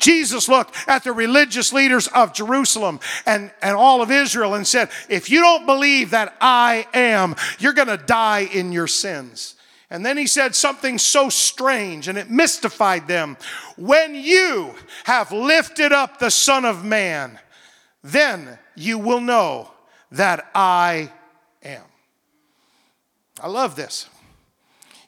Jesus 0.00 0.48
looked 0.48 0.74
at 0.88 1.04
the 1.04 1.12
religious 1.12 1.72
leaders 1.72 2.08
of 2.08 2.32
Jerusalem 2.32 3.00
and, 3.26 3.50
and 3.62 3.76
all 3.76 4.02
of 4.02 4.10
Israel 4.10 4.54
and 4.54 4.66
said, 4.66 4.90
If 5.08 5.30
you 5.30 5.40
don't 5.40 5.66
believe 5.66 6.10
that 6.10 6.36
I 6.40 6.86
am, 6.92 7.36
you're 7.58 7.72
going 7.72 7.88
to 7.88 7.96
die 7.96 8.48
in 8.52 8.72
your 8.72 8.86
sins. 8.86 9.54
And 9.90 10.06
then 10.06 10.16
he 10.16 10.26
said 10.26 10.54
something 10.54 10.98
so 10.98 11.28
strange 11.28 12.06
and 12.06 12.16
it 12.16 12.30
mystified 12.30 13.08
them. 13.08 13.36
When 13.76 14.14
you 14.14 14.74
have 15.04 15.32
lifted 15.32 15.92
up 15.92 16.18
the 16.18 16.30
Son 16.30 16.64
of 16.64 16.84
Man, 16.84 17.38
then 18.02 18.58
you 18.76 18.98
will 18.98 19.20
know 19.20 19.70
that 20.12 20.48
I 20.54 21.10
am. 21.62 21.82
I 23.40 23.48
love 23.48 23.74
this. 23.74 24.08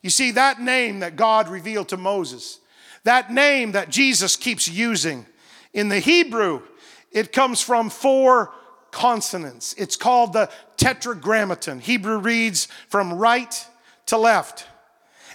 You 0.02 0.10
see, 0.10 0.32
that 0.32 0.60
name 0.60 1.00
that 1.00 1.14
God 1.14 1.48
revealed 1.48 1.88
to 1.90 1.96
Moses 1.96 2.58
that 3.04 3.32
name 3.32 3.72
that 3.72 3.90
Jesus 3.90 4.36
keeps 4.36 4.68
using 4.68 5.26
in 5.72 5.88
the 5.88 5.98
Hebrew, 5.98 6.62
it 7.10 7.32
comes 7.32 7.60
from 7.60 7.90
four 7.90 8.52
consonants. 8.90 9.74
It's 9.78 9.96
called 9.96 10.32
the 10.32 10.50
tetragrammaton. 10.76 11.80
Hebrew 11.80 12.18
reads 12.18 12.68
from 12.88 13.14
right 13.14 13.66
to 14.06 14.18
left. 14.18 14.66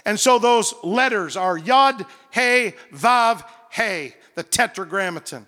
And 0.04 0.18
so 0.18 0.38
those 0.38 0.74
letters 0.82 1.36
are 1.36 1.58
Yod, 1.58 2.06
He, 2.32 2.72
Vav, 2.92 3.44
He, 3.72 4.14
the 4.34 4.42
tetragrammaton. 4.42 5.46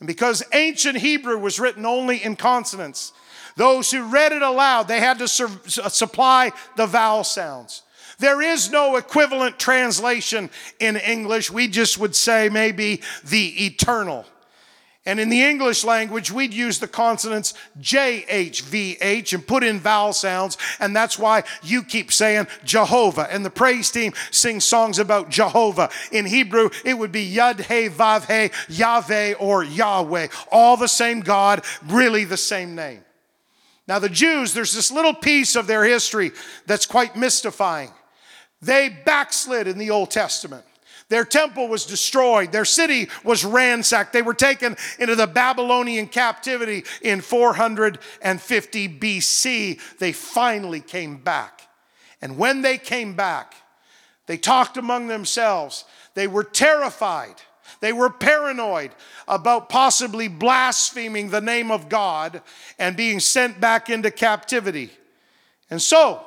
And 0.00 0.06
because 0.06 0.42
ancient 0.52 0.98
Hebrew 0.98 1.38
was 1.38 1.60
written 1.60 1.86
only 1.86 2.16
in 2.16 2.34
consonants, 2.34 3.12
those 3.56 3.90
who 3.90 4.02
read 4.02 4.32
it 4.32 4.42
aloud, 4.42 4.88
they 4.88 4.98
had 4.98 5.18
to 5.18 5.28
su- 5.28 5.60
supply 5.66 6.52
the 6.76 6.86
vowel 6.86 7.22
sounds. 7.22 7.82
There 8.22 8.40
is 8.40 8.70
no 8.70 8.94
equivalent 8.94 9.58
translation 9.58 10.48
in 10.78 10.96
English. 10.96 11.50
We 11.50 11.66
just 11.66 11.98
would 11.98 12.14
say 12.14 12.48
maybe 12.48 13.02
the 13.24 13.66
eternal. 13.66 14.24
And 15.04 15.18
in 15.18 15.28
the 15.28 15.42
English 15.42 15.82
language, 15.82 16.30
we'd 16.30 16.54
use 16.54 16.78
the 16.78 16.86
consonants 16.86 17.54
JHVH 17.80 19.32
and 19.32 19.44
put 19.44 19.64
in 19.64 19.80
vowel 19.80 20.12
sounds. 20.12 20.56
And 20.78 20.94
that's 20.94 21.18
why 21.18 21.42
you 21.64 21.82
keep 21.82 22.12
saying 22.12 22.46
Jehovah. 22.64 23.26
And 23.28 23.44
the 23.44 23.50
praise 23.50 23.90
team 23.90 24.12
sings 24.30 24.64
songs 24.64 25.00
about 25.00 25.28
Jehovah. 25.28 25.90
In 26.12 26.24
Hebrew, 26.24 26.70
it 26.84 26.96
would 26.96 27.10
be 27.10 27.28
Yud 27.28 27.62
He 27.62 27.88
Vav 27.88 28.26
He, 28.30 28.52
Yahweh, 28.72 29.34
or 29.40 29.64
Yahweh. 29.64 30.28
All 30.52 30.76
the 30.76 30.86
same 30.86 31.22
God, 31.22 31.64
really 31.88 32.24
the 32.24 32.36
same 32.36 32.76
name. 32.76 33.04
Now, 33.88 33.98
the 33.98 34.08
Jews, 34.08 34.54
there's 34.54 34.72
this 34.72 34.92
little 34.92 35.12
piece 35.12 35.56
of 35.56 35.66
their 35.66 35.82
history 35.82 36.30
that's 36.66 36.86
quite 36.86 37.16
mystifying. 37.16 37.90
They 38.62 38.88
backslid 38.88 39.66
in 39.66 39.76
the 39.76 39.90
Old 39.90 40.10
Testament. 40.10 40.64
Their 41.08 41.24
temple 41.24 41.68
was 41.68 41.84
destroyed. 41.84 42.52
Their 42.52 42.64
city 42.64 43.08
was 43.22 43.44
ransacked. 43.44 44.14
They 44.14 44.22
were 44.22 44.32
taken 44.32 44.76
into 44.98 45.14
the 45.14 45.26
Babylonian 45.26 46.06
captivity 46.06 46.84
in 47.02 47.20
450 47.20 48.88
BC. 48.98 49.98
They 49.98 50.12
finally 50.12 50.80
came 50.80 51.16
back. 51.16 51.68
And 52.22 52.38
when 52.38 52.62
they 52.62 52.78
came 52.78 53.14
back, 53.14 53.54
they 54.26 54.38
talked 54.38 54.78
among 54.78 55.08
themselves. 55.08 55.84
They 56.14 56.28
were 56.28 56.44
terrified. 56.44 57.34
They 57.80 57.92
were 57.92 58.08
paranoid 58.08 58.92
about 59.26 59.68
possibly 59.68 60.28
blaspheming 60.28 61.28
the 61.28 61.40
name 61.40 61.70
of 61.70 61.88
God 61.88 62.40
and 62.78 62.96
being 62.96 63.18
sent 63.18 63.60
back 63.60 63.90
into 63.90 64.10
captivity. 64.10 64.90
And 65.68 65.82
so, 65.82 66.24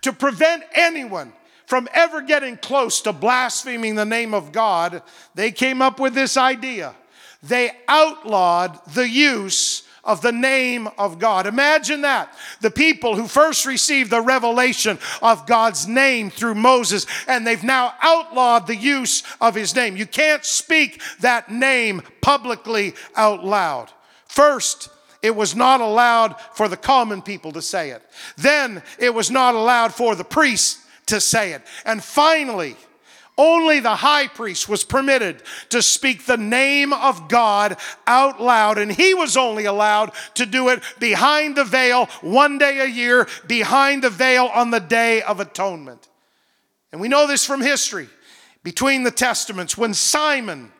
to 0.00 0.12
prevent 0.12 0.64
anyone 0.74 1.32
from 1.70 1.88
ever 1.94 2.20
getting 2.20 2.56
close 2.56 3.00
to 3.02 3.12
blaspheming 3.12 3.94
the 3.94 4.04
name 4.04 4.34
of 4.34 4.50
God, 4.50 5.04
they 5.36 5.52
came 5.52 5.80
up 5.80 6.00
with 6.00 6.14
this 6.14 6.36
idea. 6.36 6.96
They 7.44 7.70
outlawed 7.86 8.84
the 8.86 9.08
use 9.08 9.84
of 10.02 10.20
the 10.20 10.32
name 10.32 10.88
of 10.98 11.20
God. 11.20 11.46
Imagine 11.46 12.00
that. 12.00 12.36
The 12.60 12.72
people 12.72 13.14
who 13.14 13.28
first 13.28 13.66
received 13.66 14.10
the 14.10 14.20
revelation 14.20 14.98
of 15.22 15.46
God's 15.46 15.86
name 15.86 16.28
through 16.28 16.56
Moses, 16.56 17.06
and 17.28 17.46
they've 17.46 17.62
now 17.62 17.94
outlawed 18.02 18.66
the 18.66 18.74
use 18.74 19.22
of 19.40 19.54
his 19.54 19.72
name. 19.72 19.96
You 19.96 20.06
can't 20.06 20.44
speak 20.44 21.00
that 21.20 21.52
name 21.52 22.02
publicly 22.20 22.94
out 23.14 23.44
loud. 23.44 23.92
First, 24.26 24.88
it 25.22 25.36
was 25.36 25.54
not 25.54 25.80
allowed 25.80 26.34
for 26.54 26.66
the 26.66 26.76
common 26.76 27.22
people 27.22 27.52
to 27.52 27.62
say 27.62 27.90
it. 27.90 28.02
Then 28.36 28.82
it 28.98 29.14
was 29.14 29.30
not 29.30 29.54
allowed 29.54 29.94
for 29.94 30.16
the 30.16 30.24
priests 30.24 30.79
to 31.10 31.20
say 31.20 31.52
it. 31.52 31.62
And 31.84 32.02
finally, 32.02 32.76
only 33.40 33.80
the 33.80 33.96
high 33.96 34.26
priest 34.26 34.68
was 34.68 34.84
permitted 34.84 35.42
to 35.70 35.80
speak 35.80 36.26
the 36.26 36.36
name 36.36 36.92
of 36.92 37.28
God 37.28 37.78
out 38.06 38.40
loud, 38.40 38.76
and 38.76 38.92
he 38.92 39.14
was 39.14 39.36
only 39.36 39.64
allowed 39.64 40.12
to 40.34 40.44
do 40.44 40.68
it 40.68 40.82
behind 40.98 41.56
the 41.56 41.64
veil 41.64 42.06
one 42.20 42.58
day 42.58 42.80
a 42.80 42.86
year, 42.86 43.26
behind 43.46 44.02
the 44.02 44.10
veil 44.10 44.50
on 44.54 44.70
the 44.70 44.80
Day 44.80 45.22
of 45.22 45.40
Atonement. 45.40 46.08
And 46.92 47.00
we 47.00 47.08
know 47.08 47.26
this 47.26 47.46
from 47.46 47.62
history 47.62 48.08
between 48.62 49.04
the 49.04 49.10
Testaments. 49.10 49.78
When 49.78 49.94
Simon, 49.94 50.70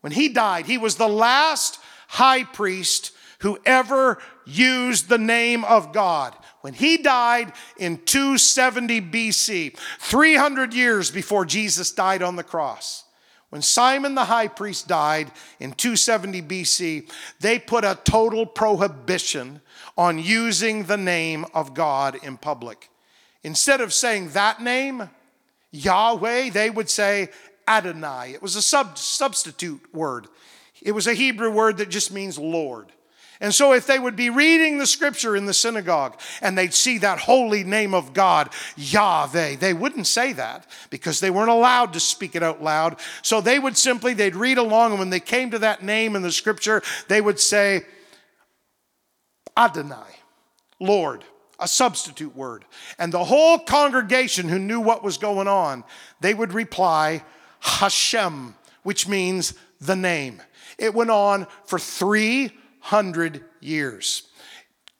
when 0.00 0.12
he 0.12 0.28
died, 0.28 0.66
he 0.66 0.78
was 0.78 0.96
the 0.96 1.08
last 1.08 1.78
high 2.08 2.42
priest 2.42 3.12
who 3.40 3.58
ever 3.64 4.18
used 4.46 5.08
the 5.08 5.18
name 5.18 5.64
of 5.64 5.92
God. 5.92 6.34
When 6.60 6.74
he 6.74 6.96
died 6.96 7.52
in 7.76 7.98
270 7.98 9.00
BC, 9.00 9.76
300 10.00 10.74
years 10.74 11.10
before 11.10 11.44
Jesus 11.44 11.92
died 11.92 12.22
on 12.22 12.36
the 12.36 12.42
cross, 12.42 13.04
when 13.50 13.62
Simon 13.62 14.14
the 14.14 14.24
high 14.24 14.48
priest 14.48 14.88
died 14.88 15.30
in 15.58 15.72
270 15.72 16.42
BC, 16.42 17.10
they 17.40 17.58
put 17.58 17.84
a 17.84 17.98
total 18.04 18.44
prohibition 18.44 19.60
on 19.96 20.18
using 20.18 20.84
the 20.84 20.98
name 20.98 21.46
of 21.54 21.74
God 21.74 22.18
in 22.22 22.36
public. 22.36 22.90
Instead 23.42 23.80
of 23.80 23.94
saying 23.94 24.30
that 24.30 24.60
name, 24.60 25.08
Yahweh, 25.70 26.50
they 26.50 26.68
would 26.68 26.90
say 26.90 27.28
Adonai. 27.66 28.32
It 28.32 28.42
was 28.42 28.56
a 28.56 28.62
sub- 28.62 28.98
substitute 28.98 29.94
word. 29.94 30.26
It 30.82 30.92
was 30.92 31.06
a 31.06 31.14
Hebrew 31.14 31.50
word 31.50 31.78
that 31.78 31.88
just 31.88 32.12
means 32.12 32.38
Lord. 32.38 32.92
And 33.40 33.54
so, 33.54 33.72
if 33.72 33.86
they 33.86 33.98
would 33.98 34.16
be 34.16 34.30
reading 34.30 34.78
the 34.78 34.86
scripture 34.86 35.36
in 35.36 35.46
the 35.46 35.54
synagogue 35.54 36.20
and 36.42 36.58
they'd 36.58 36.74
see 36.74 36.98
that 36.98 37.20
holy 37.20 37.62
name 37.62 37.94
of 37.94 38.12
God, 38.12 38.50
Yahweh, 38.76 39.56
they 39.56 39.72
wouldn't 39.72 40.08
say 40.08 40.32
that 40.32 40.66
because 40.90 41.20
they 41.20 41.30
weren't 41.30 41.50
allowed 41.50 41.92
to 41.92 42.00
speak 42.00 42.34
it 42.34 42.42
out 42.42 42.62
loud. 42.62 42.98
So, 43.22 43.40
they 43.40 43.58
would 43.58 43.76
simply, 43.76 44.12
they'd 44.12 44.34
read 44.34 44.58
along, 44.58 44.90
and 44.90 44.98
when 44.98 45.10
they 45.10 45.20
came 45.20 45.52
to 45.52 45.58
that 45.60 45.84
name 45.84 46.16
in 46.16 46.22
the 46.22 46.32
scripture, 46.32 46.82
they 47.06 47.20
would 47.20 47.38
say, 47.38 47.82
Adonai, 49.56 50.18
Lord, 50.80 51.24
a 51.60 51.68
substitute 51.68 52.34
word. 52.36 52.64
And 52.98 53.12
the 53.12 53.24
whole 53.24 53.58
congregation 53.58 54.48
who 54.48 54.58
knew 54.58 54.80
what 54.80 55.04
was 55.04 55.18
going 55.18 55.48
on, 55.48 55.84
they 56.20 56.34
would 56.34 56.52
reply, 56.52 57.24
Hashem, 57.60 58.54
which 58.82 59.08
means 59.08 59.54
the 59.80 59.96
name. 59.96 60.42
It 60.78 60.94
went 60.94 61.10
on 61.10 61.46
for 61.64 61.78
three 61.78 62.52
hundred 62.88 63.44
years. 63.60 64.22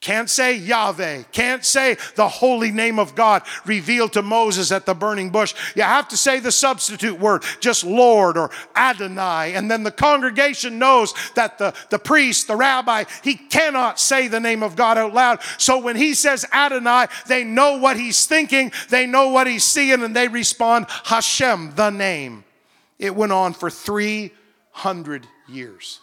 Can't 0.00 0.30
say 0.30 0.54
Yahweh. 0.54 1.24
Can't 1.32 1.64
say 1.64 1.96
the 2.14 2.28
holy 2.28 2.70
name 2.70 3.00
of 3.00 3.16
God 3.16 3.42
revealed 3.64 4.12
to 4.12 4.22
Moses 4.22 4.70
at 4.70 4.86
the 4.86 4.94
burning 4.94 5.30
bush. 5.30 5.54
You 5.74 5.82
have 5.82 6.06
to 6.08 6.16
say 6.16 6.38
the 6.38 6.52
substitute 6.52 7.18
word, 7.18 7.42
just 7.60 7.82
Lord 7.82 8.36
or 8.36 8.50
Adonai. 8.76 9.54
And 9.54 9.68
then 9.68 9.82
the 9.82 9.90
congregation 9.90 10.78
knows 10.78 11.14
that 11.34 11.58
the, 11.58 11.74
the 11.90 11.98
priest, 11.98 12.46
the 12.46 12.54
rabbi, 12.54 13.04
he 13.24 13.34
cannot 13.34 13.98
say 13.98 14.28
the 14.28 14.38
name 14.38 14.62
of 14.62 14.76
God 14.76 14.98
out 14.98 15.14
loud. 15.14 15.40
So 15.56 15.78
when 15.78 15.96
he 15.96 16.14
says 16.14 16.46
Adonai, 16.52 17.06
they 17.26 17.42
know 17.42 17.78
what 17.78 17.96
he's 17.96 18.24
thinking, 18.24 18.70
they 18.90 19.06
know 19.06 19.30
what 19.30 19.48
he's 19.48 19.64
seeing, 19.64 20.04
and 20.04 20.14
they 20.14 20.28
respond 20.28 20.86
Hashem, 21.06 21.72
the 21.74 21.90
name. 21.90 22.44
It 23.00 23.16
went 23.16 23.32
on 23.32 23.52
for 23.52 23.68
300 23.68 25.26
years. 25.48 26.00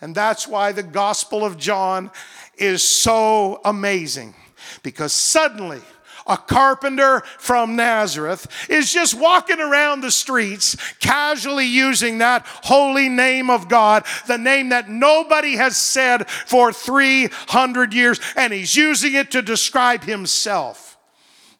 And 0.00 0.14
that's 0.14 0.46
why 0.46 0.72
the 0.72 0.82
Gospel 0.82 1.44
of 1.44 1.56
John 1.56 2.10
is 2.58 2.82
so 2.82 3.60
amazing 3.64 4.34
because 4.82 5.12
suddenly, 5.12 5.80
a 6.26 6.36
carpenter 6.36 7.20
from 7.38 7.76
Nazareth 7.76 8.48
is 8.68 8.92
just 8.92 9.14
walking 9.14 9.60
around 9.60 10.00
the 10.00 10.10
streets, 10.10 10.76
casually 10.98 11.66
using 11.66 12.18
that 12.18 12.44
holy 12.46 13.08
name 13.08 13.48
of 13.48 13.68
God, 13.68 14.04
the 14.26 14.38
name 14.38 14.70
that 14.70 14.88
nobody 14.88 15.54
has 15.54 15.76
said 15.76 16.28
for 16.28 16.72
300 16.72 17.94
years, 17.94 18.20
and 18.36 18.52
he's 18.52 18.74
using 18.74 19.14
it 19.14 19.30
to 19.30 19.42
describe 19.42 20.02
himself. 20.02 20.85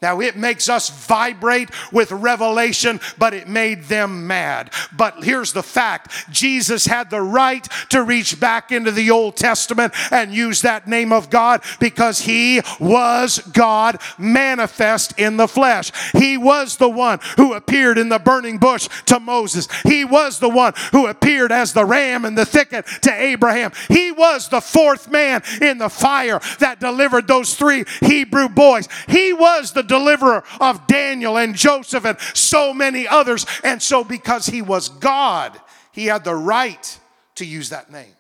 Now, 0.03 0.21
it 0.21 0.37
makes 0.37 0.69
us 0.69 0.91
vibrate 0.91 1.71
with 1.91 2.13
revelation, 2.13 3.01
but 3.17 3.33
it 3.33 3.49
made 3.49 3.85
them 3.85 4.27
mad. 4.27 4.71
But 4.95 5.25
here's 5.25 5.55
the 5.55 5.63
fact 5.63 6.13
Jesus 6.31 6.85
had 6.85 7.09
the 7.09 7.23
right 7.23 7.67
to 7.89 8.03
reach 8.03 8.39
back 8.39 8.71
into 8.71 8.91
the 8.91 9.11
Old 9.11 9.37
Testament 9.37 9.95
and 10.13 10.35
use 10.35 10.61
that 10.63 10.87
name 10.87 11.13
of 11.13 11.31
God 11.31 11.63
because 11.81 12.21
he 12.21 12.61
was 12.79 13.39
God 13.39 13.99
manifest 14.19 15.19
in 15.19 15.39
the 15.39 15.49
flesh. 15.49 15.91
He 16.13 16.37
was 16.37 16.77
the 16.77 16.91
one 16.91 17.19
who 17.39 17.55
appeared 17.55 17.97
in 17.97 18.11
the 18.11 18.19
burning 18.19 18.59
bush 18.59 18.89
to 19.07 19.19
Moses, 19.19 19.67
he 19.83 20.05
was 20.05 20.39
the 20.39 20.49
one 20.49 20.75
who 20.93 21.07
appeared 21.07 21.51
as 21.51 21.73
the 21.73 21.85
ram 21.87 22.27
in 22.27 22.35
the 22.35 22.45
thicket 22.45 22.87
to 23.03 23.13
Abraham. 23.13 23.73
He 23.89 24.13
was 24.13 24.49
the 24.49 24.61
fourth 24.61 25.11
man 25.11 25.43
in 25.63 25.79
the 25.79 25.89
fire 25.89 26.41
that 26.59 26.81
delivered 26.81 27.27
those 27.27 27.55
three 27.55 27.85
Hebrew 28.01 28.49
boys. 28.49 28.89
He 29.09 29.33
was 29.33 29.73
the 29.73 29.86
deliverer 29.87 30.45
of 30.61 30.87
Daniel 30.87 31.39
and 31.39 31.55
Joseph 31.55 32.05
and 32.05 32.19
so 32.35 32.75
many 32.75 33.07
others. 33.07 33.47
And 33.63 33.83
so, 33.83 34.05
because 34.05 34.47
he 34.47 34.63
was 34.63 34.89
God, 34.89 35.59
he 35.93 36.07
had 36.07 36.25
the 36.25 36.35
right 36.35 37.01
to 37.37 37.45
use 37.45 37.71
that 37.71 37.91
name. 37.91 38.16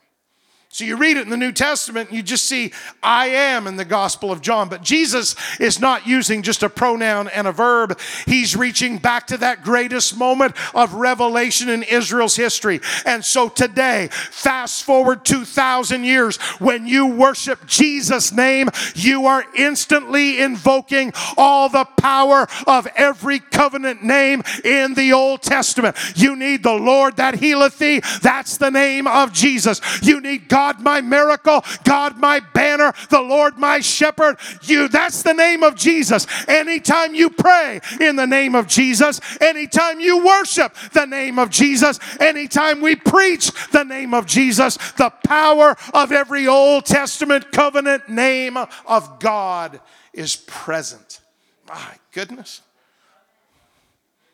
So 0.76 0.84
you 0.84 0.98
read 0.98 1.16
it 1.16 1.22
in 1.22 1.30
the 1.30 1.38
New 1.38 1.52
Testament, 1.52 2.10
and 2.10 2.18
you 2.18 2.22
just 2.22 2.44
see 2.44 2.70
I 3.02 3.28
am 3.28 3.66
in 3.66 3.76
the 3.76 3.84
Gospel 3.86 4.30
of 4.30 4.42
John. 4.42 4.68
But 4.68 4.82
Jesus 4.82 5.34
is 5.58 5.80
not 5.80 6.06
using 6.06 6.42
just 6.42 6.62
a 6.62 6.68
pronoun 6.68 7.28
and 7.28 7.46
a 7.46 7.52
verb. 7.52 7.98
He's 8.26 8.54
reaching 8.54 8.98
back 8.98 9.26
to 9.28 9.38
that 9.38 9.64
greatest 9.64 10.18
moment 10.18 10.54
of 10.74 10.92
revelation 10.92 11.70
in 11.70 11.82
Israel's 11.82 12.36
history. 12.36 12.82
And 13.06 13.24
so 13.24 13.48
today, 13.48 14.08
fast 14.12 14.84
forward 14.84 15.24
2,000 15.24 16.04
years, 16.04 16.36
when 16.58 16.86
you 16.86 17.06
worship 17.06 17.66
Jesus' 17.66 18.30
name, 18.30 18.68
you 18.94 19.24
are 19.24 19.46
instantly 19.56 20.40
invoking 20.40 21.14
all 21.38 21.70
the 21.70 21.86
power 21.86 22.46
of 22.66 22.86
every 22.96 23.38
covenant 23.38 24.04
name 24.04 24.42
in 24.62 24.92
the 24.92 25.14
Old 25.14 25.40
Testament. 25.40 25.96
You 26.16 26.36
need 26.36 26.62
the 26.62 26.74
Lord 26.74 27.16
that 27.16 27.36
healeth 27.36 27.78
thee. 27.78 28.02
That's 28.20 28.58
the 28.58 28.70
name 28.70 29.06
of 29.06 29.32
Jesus. 29.32 29.80
You 30.02 30.20
need 30.20 30.50
God 30.50 30.65
God 30.66 30.82
my 30.82 31.00
miracle, 31.00 31.64
God 31.84 32.18
my 32.18 32.40
banner, 32.40 32.92
the 33.08 33.20
Lord 33.20 33.56
my 33.56 33.78
shepherd. 33.78 34.36
You 34.62 34.88
that's 34.88 35.22
the 35.22 35.32
name 35.32 35.62
of 35.62 35.76
Jesus. 35.76 36.26
Anytime 36.48 37.14
you 37.14 37.30
pray 37.30 37.80
in 38.00 38.16
the 38.16 38.26
name 38.26 38.56
of 38.56 38.66
Jesus, 38.66 39.20
anytime 39.40 40.00
you 40.00 40.24
worship 40.24 40.74
the 40.92 41.06
name 41.06 41.38
of 41.38 41.50
Jesus, 41.50 42.00
anytime 42.18 42.80
we 42.80 42.96
preach 42.96 43.52
the 43.70 43.84
name 43.84 44.12
of 44.12 44.26
Jesus, 44.26 44.76
the 44.92 45.10
power 45.24 45.76
of 45.94 46.10
every 46.10 46.48
Old 46.48 46.84
Testament 46.84 47.52
covenant 47.52 48.08
name 48.08 48.56
of 48.56 49.20
God 49.20 49.78
is 50.12 50.34
present. 50.34 51.20
My 51.68 51.92
goodness. 52.10 52.60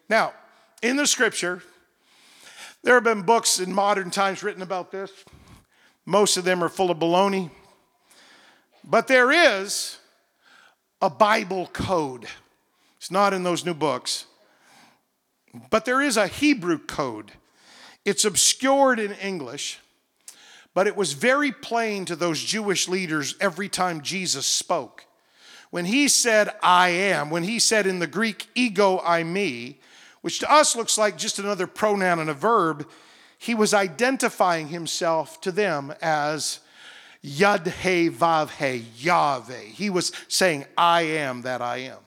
Now, 0.09 0.33
in 0.81 0.97
the 0.97 1.07
scripture, 1.07 1.62
there 2.83 2.95
have 2.95 3.05
been 3.05 3.23
books 3.23 3.61
in 3.61 3.73
modern 3.73 4.11
times 4.11 4.42
written 4.42 4.62
about 4.62 4.90
this. 4.90 5.12
Most 6.05 6.37
of 6.37 6.45
them 6.45 6.62
are 6.62 6.69
full 6.69 6.91
of 6.91 6.99
baloney. 6.99 7.51
But 8.85 9.07
there 9.07 9.31
is 9.31 9.99
a 11.01 11.11
Bible 11.11 11.69
code. 11.73 12.27
It's 12.97 13.11
not 13.11 13.33
in 13.33 13.43
those 13.43 13.65
new 13.65 13.75
books. 13.75 14.27
But 15.71 15.85
there 15.85 16.01
is 16.01 16.17
a 16.17 16.27
Hebrew 16.27 16.79
code. 16.79 17.33
It's 18.05 18.25
obscured 18.25 18.99
in 18.99 19.12
English, 19.12 19.79
but 20.75 20.87
it 20.87 20.97
was 20.97 21.12
very 21.12 21.53
plain 21.53 22.05
to 22.07 22.17
those 22.17 22.43
Jewish 22.43 22.88
leaders 22.88 23.37
every 23.41 23.69
time 23.69 24.01
Jesus 24.01 24.47
spoke. 24.47 25.05
When 25.71 25.85
he 25.85 26.09
said, 26.09 26.51
I 26.62 26.88
am, 26.88 27.31
when 27.31 27.45
he 27.45 27.59
said 27.59 27.87
in 27.87 27.99
the 27.99 28.07
Greek, 28.07 28.49
ego 28.55 28.99
eimi, 28.99 29.77
which 30.21 30.41
to 30.41 30.53
us 30.53 30.75
looks 30.75 30.99
like 30.99 31.17
just 31.17 31.38
another 31.38 31.67
pronoun 31.67 32.19
and 32.19 32.29
a 32.29 32.35
verb, 32.35 32.88
he 33.43 33.57
was 33.57 33.75
identifying 33.75 34.69
himself 34.69 35.41
to 35.41 35.51
them 35.51 35.93
as 36.01 36.61
Yud 37.25 37.67
He 37.67 38.09
Vav 38.09 38.51
He, 38.51 38.87
Yahweh. 39.05 39.63
He 39.63 39.91
was 39.91 40.13
saying, 40.29 40.65
I 40.79 41.03
am 41.03 41.43
that 41.43 41.61
I 41.61 41.79
am. 41.79 41.99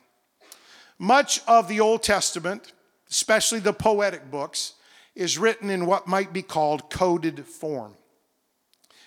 Much 0.98 1.41
of 1.45 1.67
the 1.67 1.82
Old 1.82 2.04
Testament, 2.04 2.71
especially 3.12 3.60
the 3.60 3.74
poetic 3.74 4.32
books, 4.32 4.76
is 5.13 5.38
written 5.38 5.69
in 5.69 5.86
what 5.86 6.08
might 6.08 6.32
be 6.32 6.41
called 6.41 6.89
coded 6.89 7.45
form, 7.45 7.95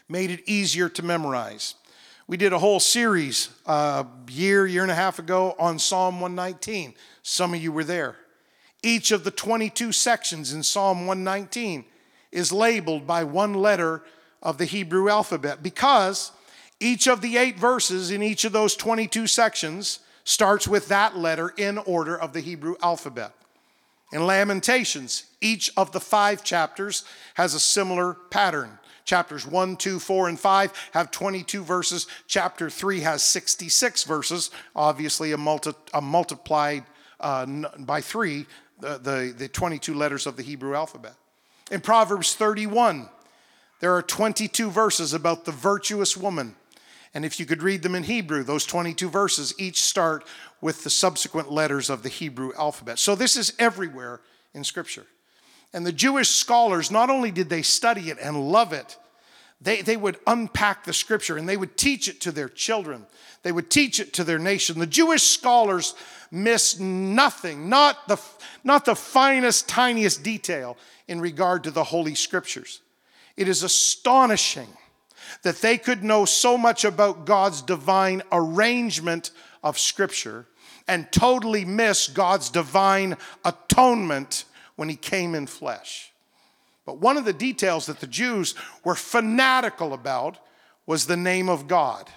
made 0.06 0.30
it 0.30 0.46
easier 0.46 0.90
to 0.90 1.02
memorize. 1.02 1.76
We 2.26 2.36
did 2.36 2.52
a 2.52 2.58
whole 2.58 2.80
series 2.80 3.48
a 3.64 3.70
uh, 3.70 4.04
year, 4.28 4.66
year 4.66 4.82
and 4.82 4.92
a 4.92 4.94
half 4.94 5.18
ago 5.18 5.56
on 5.58 5.78
Psalm 5.78 6.20
119. 6.20 6.92
Some 7.22 7.54
of 7.54 7.62
you 7.62 7.72
were 7.72 7.84
there. 7.84 8.16
Each 8.82 9.12
of 9.12 9.24
the 9.24 9.30
22 9.30 9.92
sections 9.92 10.52
in 10.52 10.62
Psalm 10.62 11.06
119 11.06 11.86
is 12.32 12.52
labeled 12.52 13.06
by 13.06 13.24
one 13.24 13.54
letter 13.54 14.02
of 14.42 14.58
the 14.58 14.64
Hebrew 14.64 15.08
alphabet 15.08 15.62
because 15.62 16.32
each 16.80 17.08
of 17.08 17.20
the 17.20 17.36
eight 17.36 17.58
verses 17.58 18.10
in 18.10 18.22
each 18.22 18.44
of 18.44 18.52
those 18.52 18.76
22 18.76 19.26
sections 19.26 20.00
starts 20.24 20.68
with 20.68 20.88
that 20.88 21.16
letter 21.16 21.52
in 21.56 21.78
order 21.78 22.16
of 22.16 22.32
the 22.32 22.40
Hebrew 22.40 22.76
alphabet. 22.82 23.32
In 24.12 24.26
Lamentations, 24.26 25.24
each 25.40 25.70
of 25.76 25.92
the 25.92 26.00
five 26.00 26.42
chapters 26.42 27.04
has 27.34 27.54
a 27.54 27.60
similar 27.60 28.14
pattern. 28.30 28.78
Chapters 29.04 29.46
1, 29.46 29.76
2, 29.76 29.98
4, 29.98 30.28
and 30.28 30.38
5 30.38 30.90
have 30.92 31.10
22 31.10 31.64
verses. 31.64 32.06
Chapter 32.26 32.70
3 32.70 33.00
has 33.00 33.22
66 33.22 34.04
verses, 34.04 34.50
obviously 34.76 35.32
a, 35.32 35.38
multi, 35.38 35.72
a 35.94 36.00
multiplied 36.00 36.84
uh, 37.20 37.46
by 37.78 38.00
3, 38.00 38.46
the, 38.80 38.98
the, 38.98 39.34
the 39.36 39.48
22 39.48 39.94
letters 39.94 40.26
of 40.26 40.36
the 40.36 40.42
Hebrew 40.42 40.74
alphabet. 40.74 41.14
In 41.70 41.80
Proverbs 41.80 42.34
31, 42.34 43.08
there 43.80 43.94
are 43.94 44.02
22 44.02 44.70
verses 44.70 45.12
about 45.12 45.44
the 45.44 45.52
virtuous 45.52 46.16
woman. 46.16 46.54
And 47.14 47.24
if 47.24 47.38
you 47.38 47.46
could 47.46 47.62
read 47.62 47.82
them 47.82 47.94
in 47.94 48.04
Hebrew, 48.04 48.42
those 48.42 48.66
22 48.66 49.08
verses 49.08 49.54
each 49.58 49.82
start 49.82 50.24
with 50.60 50.84
the 50.84 50.90
subsequent 50.90 51.50
letters 51.50 51.90
of 51.90 52.02
the 52.02 52.08
Hebrew 52.08 52.52
alphabet. 52.58 52.98
So 52.98 53.14
this 53.14 53.36
is 53.36 53.52
everywhere 53.58 54.20
in 54.54 54.64
Scripture. 54.64 55.06
And 55.72 55.86
the 55.86 55.92
Jewish 55.92 56.30
scholars, 56.30 56.90
not 56.90 57.10
only 57.10 57.30
did 57.30 57.50
they 57.50 57.62
study 57.62 58.10
it 58.10 58.18
and 58.20 58.50
love 58.50 58.72
it, 58.72 58.96
they, 59.60 59.82
they 59.82 59.96
would 59.96 60.18
unpack 60.26 60.84
the 60.84 60.92
Scripture 60.92 61.36
and 61.36 61.48
they 61.48 61.56
would 61.56 61.76
teach 61.76 62.08
it 62.08 62.20
to 62.22 62.32
their 62.32 62.48
children. 62.48 63.06
They 63.42 63.52
would 63.52 63.70
teach 63.70 63.98
it 64.00 64.12
to 64.14 64.24
their 64.24 64.38
nation. 64.38 64.78
The 64.78 64.86
Jewish 64.86 65.22
scholars 65.22 65.94
miss 66.30 66.78
nothing, 66.78 67.68
not 67.68 68.06
the, 68.08 68.20
not 68.62 68.84
the 68.84 68.94
finest, 68.94 69.68
tiniest 69.68 70.22
detail 70.22 70.76
in 71.08 71.20
regard 71.20 71.64
to 71.64 71.70
the 71.70 71.84
Holy 71.84 72.14
Scriptures. 72.14 72.80
It 73.36 73.48
is 73.48 73.62
astonishing 73.62 74.68
that 75.42 75.56
they 75.56 75.78
could 75.78 76.04
know 76.04 76.24
so 76.24 76.56
much 76.56 76.84
about 76.84 77.26
God's 77.26 77.62
divine 77.62 78.22
arrangement 78.32 79.30
of 79.62 79.78
Scripture 79.78 80.46
and 80.86 81.10
totally 81.12 81.64
miss 81.64 82.08
God's 82.08 82.50
divine 82.50 83.16
atonement 83.44 84.44
when 84.76 84.88
He 84.88 84.96
came 84.96 85.34
in 85.34 85.46
flesh. 85.46 86.12
But 86.88 87.02
one 87.02 87.18
of 87.18 87.26
the 87.26 87.34
details 87.34 87.84
that 87.84 88.00
the 88.00 88.06
Jews 88.06 88.54
were 88.82 88.94
fanatical 88.94 89.92
about 89.92 90.38
was 90.86 91.04
the 91.04 91.18
name 91.18 91.50
of 91.50 91.68
God. 91.68 92.08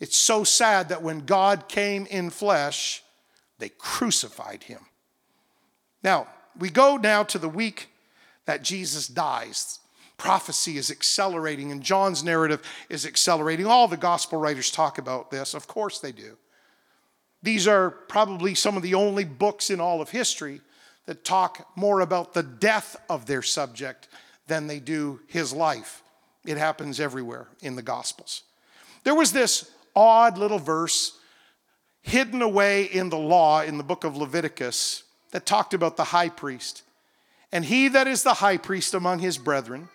It's 0.00 0.16
so 0.16 0.42
sad 0.42 0.88
that 0.88 1.04
when 1.04 1.20
God 1.20 1.68
came 1.68 2.06
in 2.06 2.30
flesh, 2.30 3.04
they 3.60 3.68
crucified 3.68 4.64
him. 4.64 4.80
Now, 6.02 6.26
we 6.58 6.68
go 6.68 6.96
now 6.96 7.22
to 7.22 7.38
the 7.38 7.48
week 7.48 7.90
that 8.44 8.64
Jesus 8.64 9.06
dies. 9.06 9.78
Prophecy 10.16 10.78
is 10.78 10.90
accelerating, 10.90 11.70
and 11.70 11.80
John's 11.80 12.24
narrative 12.24 12.60
is 12.88 13.06
accelerating. 13.06 13.66
All 13.66 13.86
the 13.86 13.96
gospel 13.96 14.40
writers 14.40 14.72
talk 14.72 14.98
about 14.98 15.30
this. 15.30 15.54
Of 15.54 15.68
course, 15.68 16.00
they 16.00 16.10
do. 16.10 16.36
These 17.40 17.68
are 17.68 17.90
probably 17.90 18.56
some 18.56 18.76
of 18.76 18.82
the 18.82 18.94
only 18.94 19.22
books 19.24 19.70
in 19.70 19.80
all 19.80 20.00
of 20.00 20.10
history 20.10 20.60
that 21.06 21.24
talk 21.24 21.68
more 21.76 22.00
about 22.00 22.34
the 22.34 22.42
death 22.42 22.96
of 23.10 23.26
their 23.26 23.42
subject 23.42 24.08
than 24.46 24.66
they 24.66 24.78
do 24.78 25.20
his 25.26 25.52
life. 25.52 26.02
It 26.44 26.58
happens 26.58 27.00
everywhere 27.00 27.48
in 27.60 27.76
the 27.76 27.82
Gospels. 27.82 28.42
There 29.04 29.14
was 29.14 29.32
this 29.32 29.70
odd 29.94 30.38
little 30.38 30.58
verse 30.58 31.18
hidden 32.02 32.42
away 32.42 32.84
in 32.84 33.10
the 33.10 33.18
law 33.18 33.62
in 33.62 33.78
the 33.78 33.84
book 33.84 34.04
of 34.04 34.16
Leviticus 34.16 35.04
that 35.30 35.46
talked 35.46 35.74
about 35.74 35.96
the 35.96 36.04
high 36.04 36.28
priest. 36.28 36.82
And 37.52 37.64
he 37.64 37.88
that 37.88 38.06
is 38.06 38.22
the 38.22 38.34
high 38.34 38.56
priest 38.56 38.94
among 38.94 39.20
his 39.20 39.38
brethren, 39.38 39.88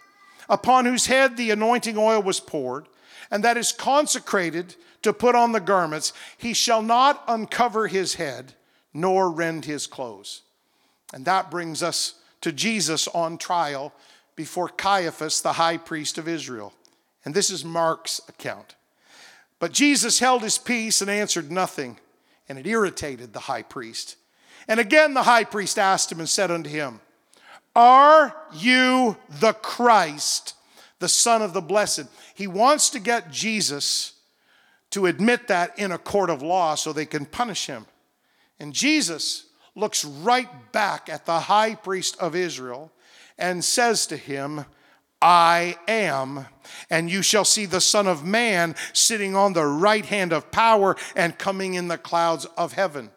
upon 0.49 0.85
whose 0.85 1.07
head 1.07 1.35
the 1.35 1.51
anointing 1.51 1.97
oil 1.97 2.21
was 2.21 2.39
poured, 2.39 2.87
and 3.29 3.43
that 3.43 3.57
is 3.57 3.71
consecrated 3.71 4.75
to 5.01 5.11
put 5.13 5.35
on 5.35 5.51
the 5.51 5.59
garments, 5.59 6.13
he 6.37 6.53
shall 6.53 6.81
not 6.81 7.23
uncover 7.27 7.87
his 7.87 8.15
head, 8.15 8.53
nor 8.93 9.29
rend 9.29 9.65
his 9.65 9.87
clothes. 9.87 10.41
And 11.13 11.25
that 11.25 11.51
brings 11.51 11.81
us 11.81 12.15
to 12.41 12.51
Jesus 12.51 13.07
on 13.09 13.37
trial 13.37 13.93
before 14.35 14.69
Caiaphas, 14.69 15.41
the 15.41 15.53
high 15.53 15.77
priest 15.77 16.17
of 16.17 16.27
Israel. 16.27 16.73
And 17.25 17.33
this 17.33 17.49
is 17.49 17.65
Mark's 17.65 18.21
account. 18.29 18.75
But 19.59 19.73
Jesus 19.73 20.19
held 20.19 20.43
his 20.43 20.57
peace 20.57 21.01
and 21.01 21.09
answered 21.09 21.51
nothing, 21.51 21.97
and 22.47 22.59
it 22.59 22.67
irritated 22.67 23.33
the 23.33 23.39
high 23.39 23.63
priest. 23.63 24.15
And 24.67 24.79
again 24.79 25.13
the 25.13 25.23
high 25.23 25.43
priest 25.43 25.79
asked 25.79 26.11
him 26.11 26.19
and 26.19 26.29
said 26.29 26.51
unto 26.51 26.69
him, 26.69 26.99
Are 27.75 28.35
you 28.53 29.17
the 29.39 29.53
Christ, 29.53 30.53
the 30.99 31.09
Son 31.09 31.41
of 31.41 31.53
the 31.53 31.61
Blessed? 31.61 32.05
He 32.35 32.47
wants 32.47 32.89
to 32.91 32.99
get 32.99 33.31
Jesus 33.31 34.13
to 34.91 35.07
admit 35.07 35.47
that 35.47 35.77
in 35.77 35.91
a 35.91 35.97
court 35.97 36.29
of 36.29 36.41
law 36.41 36.75
so 36.75 36.93
they 36.93 37.05
can 37.05 37.25
punish 37.25 37.65
him. 37.65 37.87
And 38.59 38.73
Jesus 38.73 39.46
looks 39.77 40.03
right 40.03 40.71
back 40.71 41.07
at 41.07 41.25
the 41.25 41.39
high 41.39 41.75
priest 41.75 42.17
of 42.19 42.35
Israel 42.35 42.91
and 43.37 43.63
says 43.63 44.07
to 44.07 44.17
him, 44.17 44.65
I 45.21 45.77
am, 45.87 46.47
and 46.89 47.09
you 47.09 47.21
shall 47.21 47.45
see 47.45 47.65
the 47.65 47.81
Son 47.81 48.07
of 48.07 48.25
Man 48.25 48.75
sitting 48.93 49.35
on 49.35 49.53
the 49.53 49.65
right 49.65 50.05
hand 50.05 50.33
of 50.33 50.51
power 50.51 50.95
and 51.15 51.37
coming 51.37 51.75
in 51.75 51.87
the 51.87 51.97
clouds 51.97 52.45
of 52.57 52.73
heaven. 52.73 53.11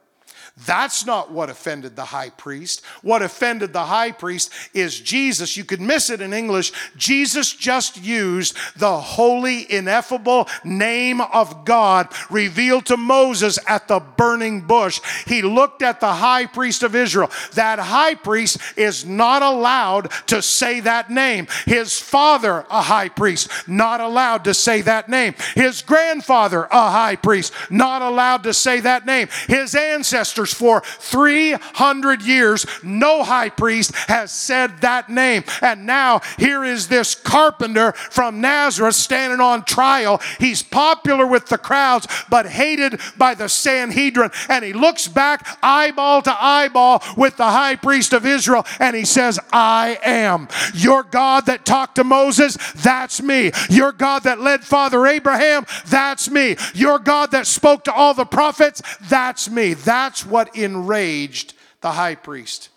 That's 0.66 1.06
not 1.06 1.30
what 1.30 1.48
offended 1.48 1.96
the 1.96 2.04
high 2.04 2.30
priest. 2.30 2.84
What 3.02 3.22
offended 3.22 3.72
the 3.72 3.84
high 3.84 4.12
priest 4.12 4.52
is 4.74 5.00
Jesus. 5.00 5.56
You 5.56 5.64
could 5.64 5.80
miss 5.80 6.10
it 6.10 6.20
in 6.20 6.32
English. 6.32 6.72
Jesus 6.96 7.52
just 7.52 8.02
used 8.02 8.56
the 8.76 8.98
holy, 8.98 9.70
ineffable 9.72 10.48
name 10.64 11.20
of 11.20 11.64
God 11.64 12.08
revealed 12.28 12.86
to 12.86 12.96
Moses 12.96 13.58
at 13.66 13.88
the 13.88 14.00
burning 14.00 14.60
bush. 14.62 15.00
He 15.26 15.42
looked 15.42 15.82
at 15.82 16.00
the 16.00 16.12
high 16.12 16.46
priest 16.46 16.82
of 16.82 16.94
Israel. 16.94 17.30
That 17.54 17.78
high 17.78 18.14
priest 18.14 18.58
is 18.76 19.04
not 19.06 19.42
allowed 19.42 20.10
to 20.26 20.42
say 20.42 20.80
that 20.80 21.10
name. 21.10 21.46
His 21.64 21.98
father, 21.98 22.66
a 22.70 22.82
high 22.82 23.08
priest, 23.08 23.50
not 23.66 24.00
allowed 24.00 24.44
to 24.44 24.54
say 24.54 24.82
that 24.82 25.08
name. 25.08 25.34
His 25.54 25.82
grandfather, 25.82 26.64
a 26.70 26.90
high 26.90 27.16
priest, 27.16 27.52
not 27.70 28.02
allowed 28.02 28.42
to 28.42 28.52
say 28.54 28.80
that 28.80 29.06
name. 29.06 29.28
His 29.46 29.74
ancestors, 29.74 30.49
for 30.52 30.82
300 30.82 32.22
years, 32.22 32.66
no 32.82 33.22
high 33.22 33.50
priest 33.50 33.94
has 34.08 34.30
said 34.30 34.78
that 34.80 35.08
name. 35.08 35.44
And 35.62 35.86
now 35.86 36.20
here 36.38 36.64
is 36.64 36.88
this 36.88 37.14
carpenter 37.14 37.92
from 37.92 38.40
Nazareth 38.40 38.94
standing 38.94 39.40
on 39.40 39.64
trial. 39.64 40.20
He's 40.38 40.62
popular 40.62 41.26
with 41.26 41.46
the 41.46 41.58
crowds, 41.58 42.06
but 42.28 42.46
hated 42.46 43.00
by 43.16 43.34
the 43.34 43.48
Sanhedrin. 43.48 44.30
And 44.48 44.64
he 44.64 44.72
looks 44.72 45.08
back 45.08 45.46
eyeball 45.62 46.22
to 46.22 46.42
eyeball 46.42 47.02
with 47.16 47.36
the 47.36 47.44
high 47.44 47.76
priest 47.76 48.12
of 48.12 48.26
Israel 48.26 48.66
and 48.78 48.96
he 48.96 49.04
says, 49.04 49.38
I 49.52 49.98
am. 50.04 50.48
Your 50.74 51.02
God 51.02 51.46
that 51.46 51.64
talked 51.64 51.96
to 51.96 52.04
Moses, 52.04 52.56
that's 52.74 53.22
me. 53.22 53.52
Your 53.68 53.92
God 53.92 54.24
that 54.24 54.40
led 54.40 54.64
Father 54.64 55.06
Abraham, 55.06 55.66
that's 55.86 56.30
me. 56.30 56.56
Your 56.74 56.98
God 56.98 57.32
that 57.32 57.46
spoke 57.46 57.84
to 57.84 57.92
all 57.92 58.14
the 58.14 58.24
prophets, 58.24 58.82
that's 59.08 59.50
me. 59.50 59.74
That's 59.74 60.24
what 60.24 60.39
enraged 60.54 61.54
the 61.80 61.92
high 61.92 62.14
priest. 62.14 62.69